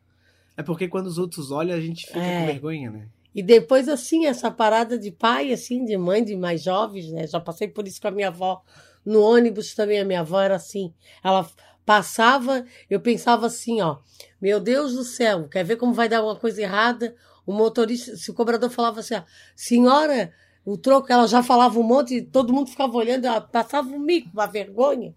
É 0.56 0.62
porque 0.62 0.88
quando 0.88 1.06
os 1.06 1.18
outros 1.18 1.50
olham, 1.50 1.76
a 1.76 1.80
gente 1.80 2.06
fica 2.06 2.18
É. 2.18 2.40
com 2.40 2.46
vergonha, 2.46 2.90
né? 2.90 3.08
E 3.34 3.42
depois, 3.42 3.88
assim, 3.88 4.26
essa 4.26 4.50
parada 4.50 4.96
de 4.98 5.10
pai, 5.10 5.52
assim, 5.52 5.84
de 5.84 5.96
mãe, 5.98 6.24
de 6.24 6.34
mais 6.34 6.62
jovens, 6.62 7.10
né? 7.12 7.26
Já 7.26 7.38
passei 7.40 7.68
por 7.68 7.86
isso 7.86 8.00
com 8.00 8.08
a 8.08 8.10
minha 8.12 8.28
avó. 8.28 8.62
No 9.04 9.20
ônibus 9.20 9.74
também, 9.74 10.00
a 10.00 10.04
minha 10.04 10.20
avó 10.20 10.40
era 10.40 10.54
assim. 10.56 10.94
Ela 11.22 11.46
passava, 11.84 12.64
eu 12.88 13.00
pensava 13.00 13.46
assim, 13.46 13.82
ó. 13.82 13.98
Meu 14.40 14.58
Deus 14.60 14.94
do 14.94 15.04
céu, 15.04 15.46
quer 15.48 15.64
ver 15.64 15.76
como 15.76 15.92
vai 15.92 16.08
dar 16.08 16.22
uma 16.24 16.36
coisa 16.36 16.62
errada? 16.62 17.14
O 17.44 17.52
motorista, 17.52 18.16
se 18.16 18.30
o 18.30 18.34
cobrador 18.34 18.70
falava 18.70 19.00
assim, 19.00 19.16
ó, 19.16 19.22
senhora, 19.54 20.32
o 20.64 20.78
troco, 20.78 21.12
ela 21.12 21.26
já 21.26 21.42
falava 21.42 21.78
um 21.78 21.82
monte, 21.82 22.22
todo 22.22 22.52
mundo 22.54 22.70
ficava 22.70 22.96
olhando, 22.96 23.26
ela 23.26 23.40
passava 23.40 23.88
um 23.90 23.98
mico, 23.98 24.30
uma 24.32 24.46
vergonha. 24.46 25.14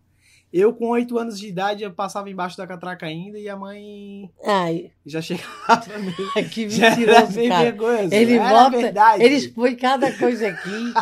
Eu, 0.51 0.73
com 0.73 0.87
oito 0.89 1.19
anos 1.19 1.37
de 1.37 1.47
idade, 1.47 1.83
eu 1.83 1.91
passava 1.91 2.29
embaixo 2.29 2.57
da 2.57 2.65
catraca 2.65 3.05
ainda 3.05 3.37
e 3.37 3.49
a 3.49 3.55
mãe 3.57 4.31
Ai, 4.45 4.91
já 5.05 5.21
chegava 5.21 5.83
meio... 5.99 6.15
que 6.49 6.69
Já 6.69 6.91
mentiroso, 6.91 7.33
bem 7.33 7.49
cara. 7.49 7.63
vergonhoso. 7.63 8.13
Ele 8.13 8.37
era 8.37 8.49
bota, 8.49 8.77
verdade. 8.77 9.23
ele 9.23 9.35
expõe 9.35 9.75
cada 9.75 10.11
coisa 10.13 10.47
aqui. 10.47 10.93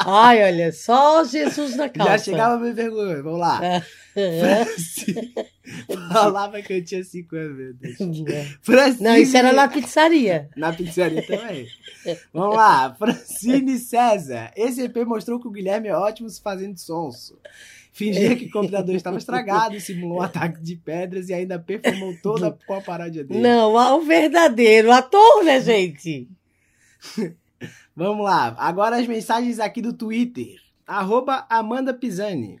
Ai, 0.00 0.42
olha, 0.42 0.72
só 0.72 1.22
Jesus 1.24 1.76
na 1.76 1.88
calça. 1.88 2.12
Já 2.12 2.18
chegava 2.18 2.58
meio 2.58 2.74
vergonhoso. 2.74 3.22
Vamos 3.22 3.40
lá. 3.40 3.64
É. 3.64 3.82
Francine... 4.64 5.34
Falava 6.12 6.60
que 6.60 6.72
eu 6.72 6.84
tinha 6.84 7.04
cinco 7.04 7.36
anos, 7.36 7.56
meu 7.56 7.74
Deus. 7.74 8.28
É. 8.28 8.44
Francine... 8.60 9.04
Não, 9.04 9.16
isso 9.16 9.36
era 9.36 9.52
na 9.52 9.68
pizzaria. 9.68 10.50
Na 10.56 10.72
pizzaria 10.72 11.24
também. 11.24 11.68
Vamos 12.32 12.56
lá. 12.56 12.92
Francine 12.98 13.78
César. 13.78 14.50
Esse 14.56 14.82
EP 14.82 14.96
mostrou 15.06 15.38
que 15.38 15.46
o 15.46 15.52
Guilherme 15.52 15.88
é 15.88 15.96
ótimo 15.96 16.28
se 16.28 16.42
fazendo 16.42 16.76
sonso. 16.76 17.38
Fingia 17.92 18.36
que 18.36 18.46
o 18.46 18.50
computador 18.50 18.94
estava 18.94 19.18
estragado, 19.18 19.78
simulou 19.80 20.18
um 20.20 20.22
ataque 20.22 20.60
de 20.62 20.76
pedras 20.76 21.28
e 21.28 21.34
ainda 21.34 21.58
performou 21.58 22.14
toda 22.22 22.56
com 22.66 22.74
a 22.74 22.80
paródia 22.80 23.24
dele. 23.24 23.40
Não, 23.40 23.74
o 23.98 24.02
verdadeiro 24.02 24.92
ator, 24.92 25.44
né, 25.44 25.60
gente? 25.60 26.28
Vamos 27.94 28.24
lá. 28.24 28.54
Agora 28.58 28.96
as 28.96 29.06
mensagens 29.06 29.58
aqui 29.58 29.82
do 29.82 29.92
Twitter. 29.92 30.56
Arroba 30.86 31.46
Amanda 31.48 31.92
Pisani. 31.92 32.58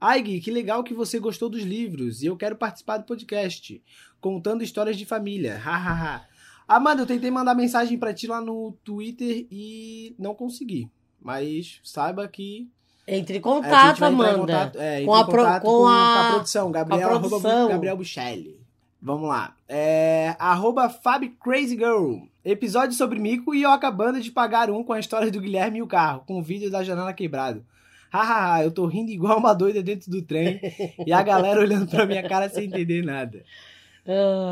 Ai, 0.00 0.22
Gui, 0.22 0.40
que 0.40 0.50
legal 0.50 0.84
que 0.84 0.94
você 0.94 1.18
gostou 1.18 1.48
dos 1.48 1.62
livros 1.62 2.22
e 2.22 2.26
eu 2.26 2.36
quero 2.36 2.54
participar 2.54 2.98
do 2.98 3.04
podcast, 3.04 3.82
contando 4.20 4.62
histórias 4.62 4.96
de 4.96 5.04
família. 5.04 5.58
Hahaha. 5.58 6.24
Amanda, 6.68 7.02
eu 7.02 7.06
tentei 7.06 7.30
mandar 7.30 7.54
mensagem 7.54 7.98
pra 7.98 8.14
ti 8.14 8.26
lá 8.26 8.40
no 8.40 8.72
Twitter 8.84 9.46
e 9.50 10.14
não 10.18 10.34
consegui. 10.34 10.88
Mas 11.20 11.80
saiba 11.82 12.28
que. 12.28 12.70
Entre 13.08 13.38
em 13.38 13.40
contato, 13.40 14.04
Amanda. 14.04 14.38
contato, 14.38 14.78
é, 14.80 15.04
Com 15.04 15.14
a 15.14 15.24
pro- 15.24 15.44
com 15.44 15.60
com, 15.60 15.86
a- 15.86 16.14
com 16.14 16.20
a 16.20 16.30
produção. 16.32 16.70
Gabriel, 16.70 17.08
a 17.08 17.10
arroba 17.12 17.28
produção. 17.28 17.68
Gabriel 17.68 17.96
Buchelli. 17.96 18.58
Vamos 19.00 19.28
lá. 19.28 19.54
É, 19.68 20.34
arroba 20.38 20.88
Fab 20.88 21.26
Crazy 21.42 21.76
Girl. 21.76 22.18
Episódio 22.44 22.96
sobre 22.96 23.18
mico 23.18 23.54
e 23.54 23.62
eu 23.62 23.70
acabando 23.70 24.20
de 24.20 24.30
pagar 24.30 24.70
um 24.70 24.82
com 24.82 24.92
a 24.92 25.00
história 25.00 25.30
do 25.30 25.40
Guilherme 25.40 25.78
e 25.78 25.82
o 25.82 25.86
carro, 25.86 26.22
com 26.26 26.38
o 26.38 26.42
vídeo 26.42 26.70
da 26.70 26.82
janela 26.82 27.12
quebrado. 27.12 27.64
Hahaha, 28.10 28.64
eu 28.64 28.70
tô 28.70 28.86
rindo 28.86 29.10
igual 29.10 29.38
uma 29.38 29.52
doida 29.54 29.82
dentro 29.82 30.10
do 30.10 30.22
trem 30.22 30.58
e 31.06 31.12
a 31.12 31.22
galera 31.22 31.60
olhando 31.60 31.86
pra 31.86 32.06
minha 32.06 32.26
cara 32.26 32.48
sem 32.48 32.64
entender 32.64 33.04
nada. 33.04 33.44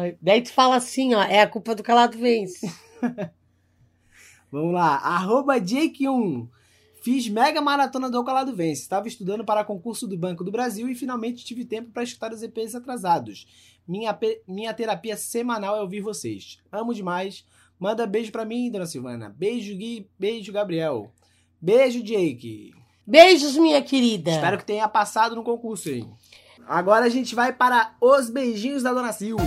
Ai, 0.00 0.16
daí 0.20 0.42
tu 0.42 0.52
fala 0.52 0.76
assim, 0.76 1.14
ó, 1.14 1.22
é 1.22 1.40
a 1.40 1.46
culpa 1.48 1.74
do 1.74 1.82
calado 1.82 2.18
vence. 2.18 2.70
Vamos 4.52 4.74
lá. 4.74 4.96
Arroba 4.96 5.59
Jake1. 5.61 6.46
Fiz 7.07 7.28
mega 7.28 7.61
maratona 7.61 8.11
do 8.11 8.24
Calado 8.24 8.52
Vence. 8.52 8.82
Estava 8.82 9.07
estudando 9.07 9.44
para 9.44 9.64
concurso 9.64 10.09
do 10.09 10.18
Banco 10.18 10.42
do 10.42 10.50
Brasil 10.50 10.88
e 10.88 10.94
finalmente 10.96 11.44
tive 11.44 11.64
tempo 11.64 11.92
para 11.92 12.02
escutar 12.02 12.32
os 12.32 12.42
EPs 12.42 12.74
atrasados. 12.74 13.46
Minha, 13.86 14.18
minha 14.44 14.74
terapia 14.74 15.16
semanal 15.16 15.76
é 15.76 15.80
ouvir 15.80 16.00
vocês. 16.00 16.59
Amo 16.72 16.92
demais. 16.92 17.46
Manda 17.78 18.09
beijo 18.09 18.32
pra 18.32 18.44
mim, 18.44 18.72
dona 18.72 18.86
Silvana. 18.86 19.32
Beijo, 19.38 19.76
Gui. 19.76 20.11
Beijo, 20.18 20.52
Gabriel. 20.52 21.12
Beijo, 21.62 22.02
Jake. 22.02 22.74
Beijos, 23.07 23.57
minha 23.57 23.80
querida. 23.82 24.32
Espero 24.32 24.59
que 24.59 24.66
tenha 24.66 24.88
passado 24.88 25.36
no 25.36 25.44
concurso, 25.44 25.88
hein? 25.88 26.12
Agora 26.66 27.04
a 27.04 27.09
gente 27.09 27.36
vai 27.36 27.52
para 27.52 27.94
os 28.00 28.28
beijinhos 28.28 28.82
da 28.82 28.92
dona 28.92 29.12
Sil. 29.14 29.38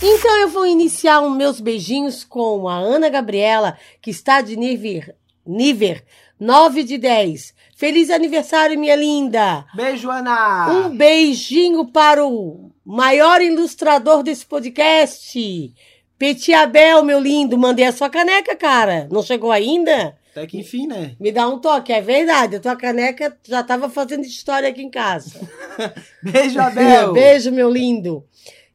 Então 0.00 0.36
eu 0.38 0.48
vou 0.48 0.64
iniciar 0.64 1.20
os 1.20 1.36
meus 1.36 1.60
beijinhos 1.60 2.22
com 2.22 2.68
a 2.68 2.76
Ana 2.76 3.08
Gabriela, 3.08 3.76
que 4.00 4.10
está 4.10 4.40
de 4.40 4.56
nível, 4.56 5.02
nível 5.44 5.96
9 6.38 6.84
de 6.84 6.98
10. 6.98 7.52
Feliz 7.76 8.08
aniversário, 8.08 8.78
minha 8.78 8.94
linda! 8.94 9.64
Beijo, 9.74 10.08
Ana. 10.08 10.70
Um 10.70 10.96
beijinho 10.96 11.84
para 11.86 12.24
o 12.24 12.70
maior 12.84 13.40
ilustrador 13.40 14.22
desse 14.22 14.46
podcast, 14.46 15.74
Petit 16.16 16.52
Abel, 16.52 17.02
meu 17.02 17.18
lindo. 17.18 17.58
Mandei 17.58 17.84
a 17.84 17.92
sua 17.92 18.08
caneca, 18.08 18.54
cara. 18.54 19.08
Não 19.10 19.22
chegou 19.22 19.50
ainda? 19.50 20.16
Até 20.30 20.46
que 20.46 20.58
enfim, 20.58 20.86
né? 20.86 21.16
Me 21.18 21.32
dá 21.32 21.48
um 21.48 21.58
toque, 21.58 21.92
é 21.92 22.00
verdade. 22.00 22.56
A 22.56 22.60
tua 22.60 22.76
caneca 22.76 23.36
já 23.42 23.60
estava 23.60 23.88
fazendo 23.88 24.24
história 24.24 24.68
aqui 24.68 24.82
em 24.82 24.90
casa. 24.90 25.40
Beijo, 26.22 26.60
Abel. 26.60 27.12
Beijo, 27.12 27.50
meu 27.50 27.68
lindo. 27.68 28.24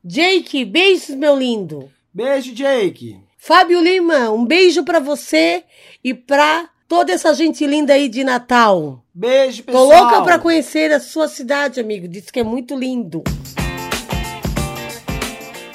Jake, 0.03 0.65
beijos, 0.65 1.15
meu 1.15 1.33
lindo. 1.37 1.89
Beijo, 2.13 2.53
Jake. 2.53 3.19
Fábio 3.37 3.81
Lima, 3.81 4.31
um 4.31 4.45
beijo 4.45 4.83
pra 4.83 4.99
você 4.99 5.63
e 6.03 6.13
pra 6.13 6.69
toda 6.89 7.13
essa 7.13 7.33
gente 7.33 7.65
linda 7.65 7.93
aí 7.93 8.09
de 8.09 8.21
Natal. 8.23 9.01
Beijo, 9.13 9.63
Tô 9.63 9.71
pessoal. 9.71 9.85
louca 10.03 10.21
pra 10.23 10.39
conhecer 10.39 10.91
a 10.91 10.99
sua 10.99 11.29
cidade, 11.29 11.79
amigo. 11.79 12.07
Diz 12.07 12.29
que 12.29 12.39
é 12.41 12.43
muito 12.43 12.77
lindo. 12.77 13.23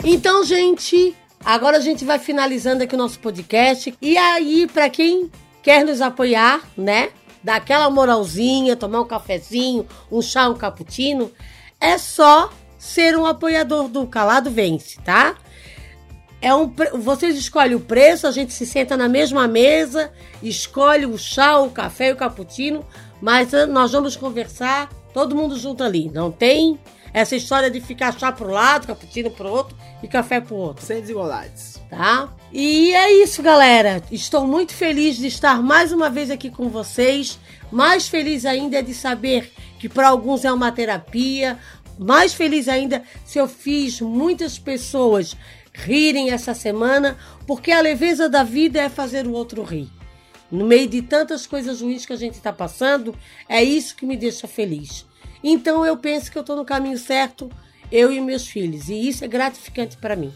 Então, 0.05 0.45
gente, 0.45 1.17
agora 1.45 1.79
a 1.79 1.81
gente 1.81 2.05
vai 2.05 2.19
finalizando 2.19 2.85
aqui 2.85 2.95
o 2.95 2.99
nosso 2.99 3.19
podcast. 3.21 3.95
E 4.01 4.17
aí, 4.19 4.67
pra 4.67 4.91
quem 4.91 5.31
quer 5.63 5.85
nos 5.87 6.03
apoiar, 6.03 6.63
né? 6.77 7.09
Dar 7.43 7.57
aquela 7.57 7.89
moralzinha, 7.89 8.77
tomar 8.77 9.01
um 9.01 9.07
cafezinho, 9.07 9.87
um 10.13 10.21
chá, 10.21 10.49
um 10.51 10.55
cappuccino, 10.55 11.33
é 11.81 11.97
só 11.97 12.53
ser 12.79 13.17
um 13.17 13.27
apoiador 13.27 13.89
do 13.89 14.07
Calado 14.07 14.51
Vence, 14.51 14.99
tá? 15.01 15.35
É 16.41 16.55
um, 16.55 16.73
vocês 17.01 17.37
escolhem 17.37 17.75
o 17.75 17.81
preço, 17.81 18.27
a 18.27 18.31
gente 18.31 18.53
se 18.53 18.65
senta 18.65 18.97
na 18.97 19.09
mesma 19.09 19.49
mesa, 19.49 20.13
escolhe 20.41 21.05
o 21.05 21.19
chá, 21.19 21.59
o 21.59 21.71
café 21.71 22.11
e 22.11 22.13
o 22.13 22.17
cappuccino, 22.17 22.87
mas 23.21 23.53
ah, 23.53 23.67
nós 23.67 23.91
vamos 23.91 24.15
conversar 24.15 24.89
todo 25.13 25.35
mundo 25.35 25.59
junto 25.59 25.83
ali. 25.83 26.09
Não 26.15 26.31
tem 26.31 26.79
essa 27.13 27.35
história 27.35 27.69
de 27.69 27.81
ficar 27.81 28.17
chá 28.17 28.31
pro 28.31 28.51
lado, 28.51 28.87
cappuccino 28.87 29.31
pro 29.31 29.49
outro 29.49 29.77
e 30.03 30.07
café 30.07 30.41
pro 30.41 30.55
outro 30.55 30.85
Sem 30.85 31.01
desigualdades. 31.01 31.83
tá? 31.91 32.33
E 32.53 32.93
é 32.95 33.13
isso, 33.23 33.43
galera. 33.43 34.01
Estou 34.13 34.47
muito 34.47 34.73
feliz 34.73 35.17
de 35.17 35.27
estar 35.27 35.61
mais 35.61 35.91
uma 35.91 36.09
vez 36.09 36.31
aqui 36.31 36.51
com 36.51 36.69
vocês. 36.69 37.39
Mais 37.73 38.07
feliz 38.07 38.47
ainda 38.47 38.79
é 38.79 38.83
de 38.83 38.95
saber 38.95 39.53
que 39.79 39.89
para 39.89 40.09
alguns 40.09 40.45
é 40.45 40.53
uma 40.53 40.71
terapia. 40.71 41.59
Mais 41.99 42.33
feliz 42.33 42.69
ainda 42.69 43.03
se 43.25 43.39
eu 43.39 43.49
fiz 43.49 44.01
muitas 44.01 44.59
pessoas 44.59 45.37
rirem 45.73 46.31
essa 46.31 46.55
semana, 46.55 47.17
porque 47.47 47.71
a 47.73 47.81
leveza 47.81 48.29
da 48.29 48.43
vida 48.43 48.81
é 48.81 48.89
fazer 48.89 49.27
o 49.27 49.33
outro 49.33 49.63
rir. 49.63 49.89
No 50.51 50.65
meio 50.67 50.89
de 50.89 51.03
tantas 51.03 51.47
coisas 51.47 51.83
ruins 51.83 52.07
que 52.07 52.13
a 52.13 52.17
gente 52.17 52.35
está 52.35 52.53
passando, 52.53 53.15
é 53.49 53.63
isso 53.63 53.95
que 53.95 54.07
me 54.07 54.17
deixa 54.17 54.49
feliz. 54.49 55.07
Então 55.43 55.85
eu 55.85 55.97
penso 55.97 56.33
que 56.33 56.39
eu 56.39 56.41
estou 56.41 56.57
no 56.57 56.65
caminho 56.65 56.99
certo, 56.99 57.51
eu 57.93 58.13
e 58.13 58.21
meus 58.21 58.47
filhos, 58.47 58.89
e 58.89 59.09
isso 59.09 59.25
é 59.25 59.29
gratificante 59.29 59.97
para 59.97 60.17
mim. 60.17 60.33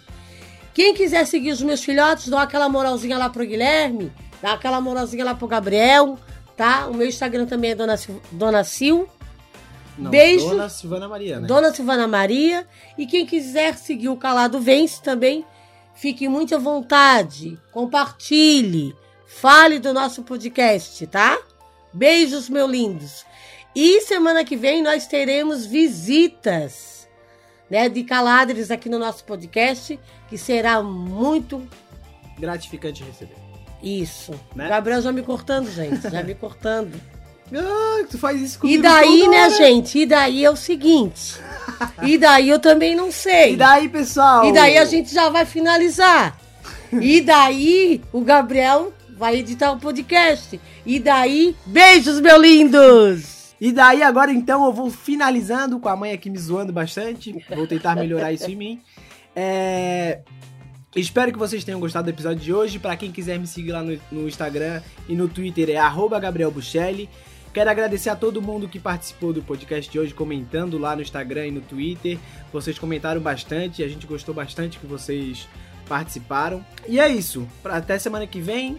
Quem 0.74 0.94
quiser 0.94 1.26
seguir 1.26 1.50
os 1.50 1.62
meus 1.62 1.82
filhotes, 1.82 2.28
dá 2.28 2.42
aquela 2.42 2.68
moralzinha 2.68 3.18
lá 3.18 3.28
pro 3.28 3.46
Guilherme, 3.46 4.12
dá 4.40 4.52
aquela 4.52 4.80
moralzinha 4.80 5.24
lá 5.24 5.34
pro 5.34 5.48
Gabriel, 5.48 6.18
tá? 6.56 6.86
O 6.86 6.94
meu 6.94 7.06
Instagram 7.06 7.46
também 7.46 7.72
é 7.72 7.74
Dona, 7.74 7.96
Sil- 7.96 8.22
Dona 8.32 8.64
Sil, 8.64 9.04
Não, 9.98 10.10
Beijo. 10.10 10.48
Dona 10.48 10.68
Silvana 10.68 11.08
Maria, 11.08 11.40
né? 11.40 11.46
Dona 11.46 11.72
Silvana 11.72 12.08
Maria. 12.08 12.66
E 12.96 13.06
quem 13.06 13.26
quiser 13.26 13.76
seguir 13.76 14.08
o 14.08 14.16
Calado 14.16 14.60
Vence 14.60 15.02
também, 15.02 15.44
fique 15.94 16.28
muito 16.28 16.54
à 16.54 16.58
vontade, 16.58 17.58
compartilhe, 17.70 18.94
fale 19.26 19.78
do 19.78 19.92
nosso 19.92 20.22
podcast, 20.22 21.06
tá? 21.06 21.38
Beijos, 21.92 22.48
meus 22.48 22.70
lindos. 22.70 23.24
E 23.74 24.00
semana 24.02 24.44
que 24.44 24.56
vem 24.56 24.82
nós 24.82 25.06
teremos 25.06 25.64
visitas, 25.64 27.08
né, 27.70 27.88
de 27.88 28.04
caladres 28.04 28.70
aqui 28.70 28.88
no 28.88 28.98
nosso 28.98 29.24
podcast, 29.24 29.98
que 30.28 30.36
será 30.36 30.82
muito 30.82 31.66
Gratificante 32.38 33.02
receber. 33.02 33.36
isso. 33.82 34.32
Né? 34.54 34.68
Gabriel 34.68 35.00
já 35.00 35.12
me 35.12 35.22
cortando, 35.22 35.70
gente, 35.70 36.02
já 36.10 36.22
me 36.22 36.34
cortando. 36.34 37.00
Ah, 37.54 38.04
tu 38.10 38.18
faz 38.18 38.40
isso 38.40 38.58
comigo 38.58 38.78
E 38.78 38.82
daí, 38.82 39.28
né, 39.28 39.44
hora. 39.46 39.50
gente? 39.50 39.98
E 39.98 40.06
daí 40.06 40.44
é 40.44 40.50
o 40.50 40.56
seguinte. 40.56 41.34
E 42.02 42.16
daí 42.18 42.48
eu 42.48 42.58
também 42.60 42.94
não 42.94 43.10
sei. 43.10 43.54
E 43.54 43.56
daí, 43.56 43.88
pessoal? 43.88 44.44
E 44.44 44.52
daí 44.52 44.78
a 44.78 44.84
gente 44.84 45.12
já 45.12 45.28
vai 45.28 45.44
finalizar. 45.44 46.38
E 46.92 47.20
daí 47.20 48.00
o 48.12 48.20
Gabriel 48.20 48.92
vai 49.16 49.36
editar 49.36 49.72
o 49.72 49.78
podcast. 49.78 50.60
E 50.84 50.98
daí, 51.00 51.56
beijos, 51.64 52.20
meus 52.20 52.40
lindos! 52.40 53.54
E 53.60 53.72
daí, 53.72 54.02
agora 54.02 54.32
então, 54.32 54.64
eu 54.66 54.72
vou 54.72 54.90
finalizando 54.90 55.78
com 55.78 55.88
a 55.88 55.96
mãe 55.96 56.12
aqui 56.12 56.28
me 56.28 56.36
zoando 56.36 56.72
bastante. 56.72 57.32
Vou 57.54 57.66
tentar 57.66 57.94
melhorar 57.94 58.32
isso 58.32 58.50
em 58.50 58.56
mim. 58.56 58.80
É... 59.34 60.20
Espero 60.94 61.32
que 61.32 61.38
vocês 61.38 61.64
tenham 61.64 61.80
gostado 61.80 62.04
do 62.04 62.10
episódio 62.10 62.40
de 62.42 62.52
hoje. 62.52 62.78
Pra 62.78 62.96
quem 62.96 63.10
quiser 63.10 63.38
me 63.38 63.46
seguir 63.46 63.72
lá 63.72 63.82
no, 63.82 63.98
no 64.10 64.28
Instagram 64.28 64.82
e 65.08 65.14
no 65.14 65.28
Twitter 65.28 65.70
é 65.70 65.76
arroba 65.76 66.18
Gabriel 66.20 66.50
Buchelli. 66.50 67.08
Quero 67.52 67.68
agradecer 67.70 68.08
a 68.10 68.16
todo 68.16 68.40
mundo 68.40 68.66
que 68.68 68.78
participou 68.78 69.32
do 69.32 69.42
podcast 69.42 69.90
de 69.90 69.98
hoje, 69.98 70.14
comentando 70.14 70.78
lá 70.78 70.96
no 70.96 71.02
Instagram 71.02 71.48
e 71.48 71.50
no 71.50 71.60
Twitter. 71.60 72.18
Vocês 72.52 72.78
comentaram 72.78 73.20
bastante, 73.20 73.82
a 73.82 73.88
gente 73.88 74.06
gostou 74.06 74.34
bastante 74.34 74.78
que 74.78 74.86
vocês 74.86 75.46
participaram. 75.88 76.64
E 76.88 76.98
é 76.98 77.08
isso. 77.08 77.46
Até 77.64 77.98
semana 77.98 78.26
que 78.26 78.40
vem. 78.40 78.78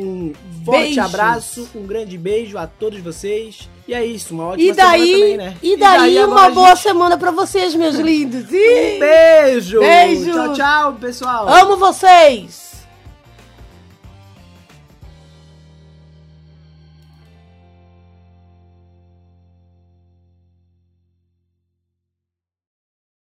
Um 0.00 0.32
forte 0.64 0.80
Beijos. 0.80 0.98
abraço, 0.98 1.68
um 1.74 1.84
grande 1.84 2.16
beijo 2.16 2.56
a 2.56 2.68
todos 2.68 3.00
vocês. 3.00 3.68
E 3.86 3.92
é 3.92 4.06
isso, 4.06 4.32
uma 4.32 4.44
ótima 4.44 4.70
E 4.70 4.72
daí, 4.72 5.00
semana 5.06 5.20
também, 5.22 5.36
né? 5.36 5.56
e 5.60 5.76
daí, 5.76 6.18
agora 6.18 6.32
uma 6.40 6.46
a 6.46 6.50
boa 6.50 6.68
gente- 6.76 6.82
semana 6.82 7.18
pra 7.18 7.30
vocês, 7.32 7.74
meus 7.74 7.96
lindos. 7.98 8.44
Um 8.48 8.54
Ih, 8.54 8.98
beijo! 9.00 9.80
Beijo. 9.80 10.30
Tchau, 10.32 10.52
tchau, 10.54 10.92
pessoal! 11.00 11.48
amo 11.48 11.76
vocês! 11.76 12.67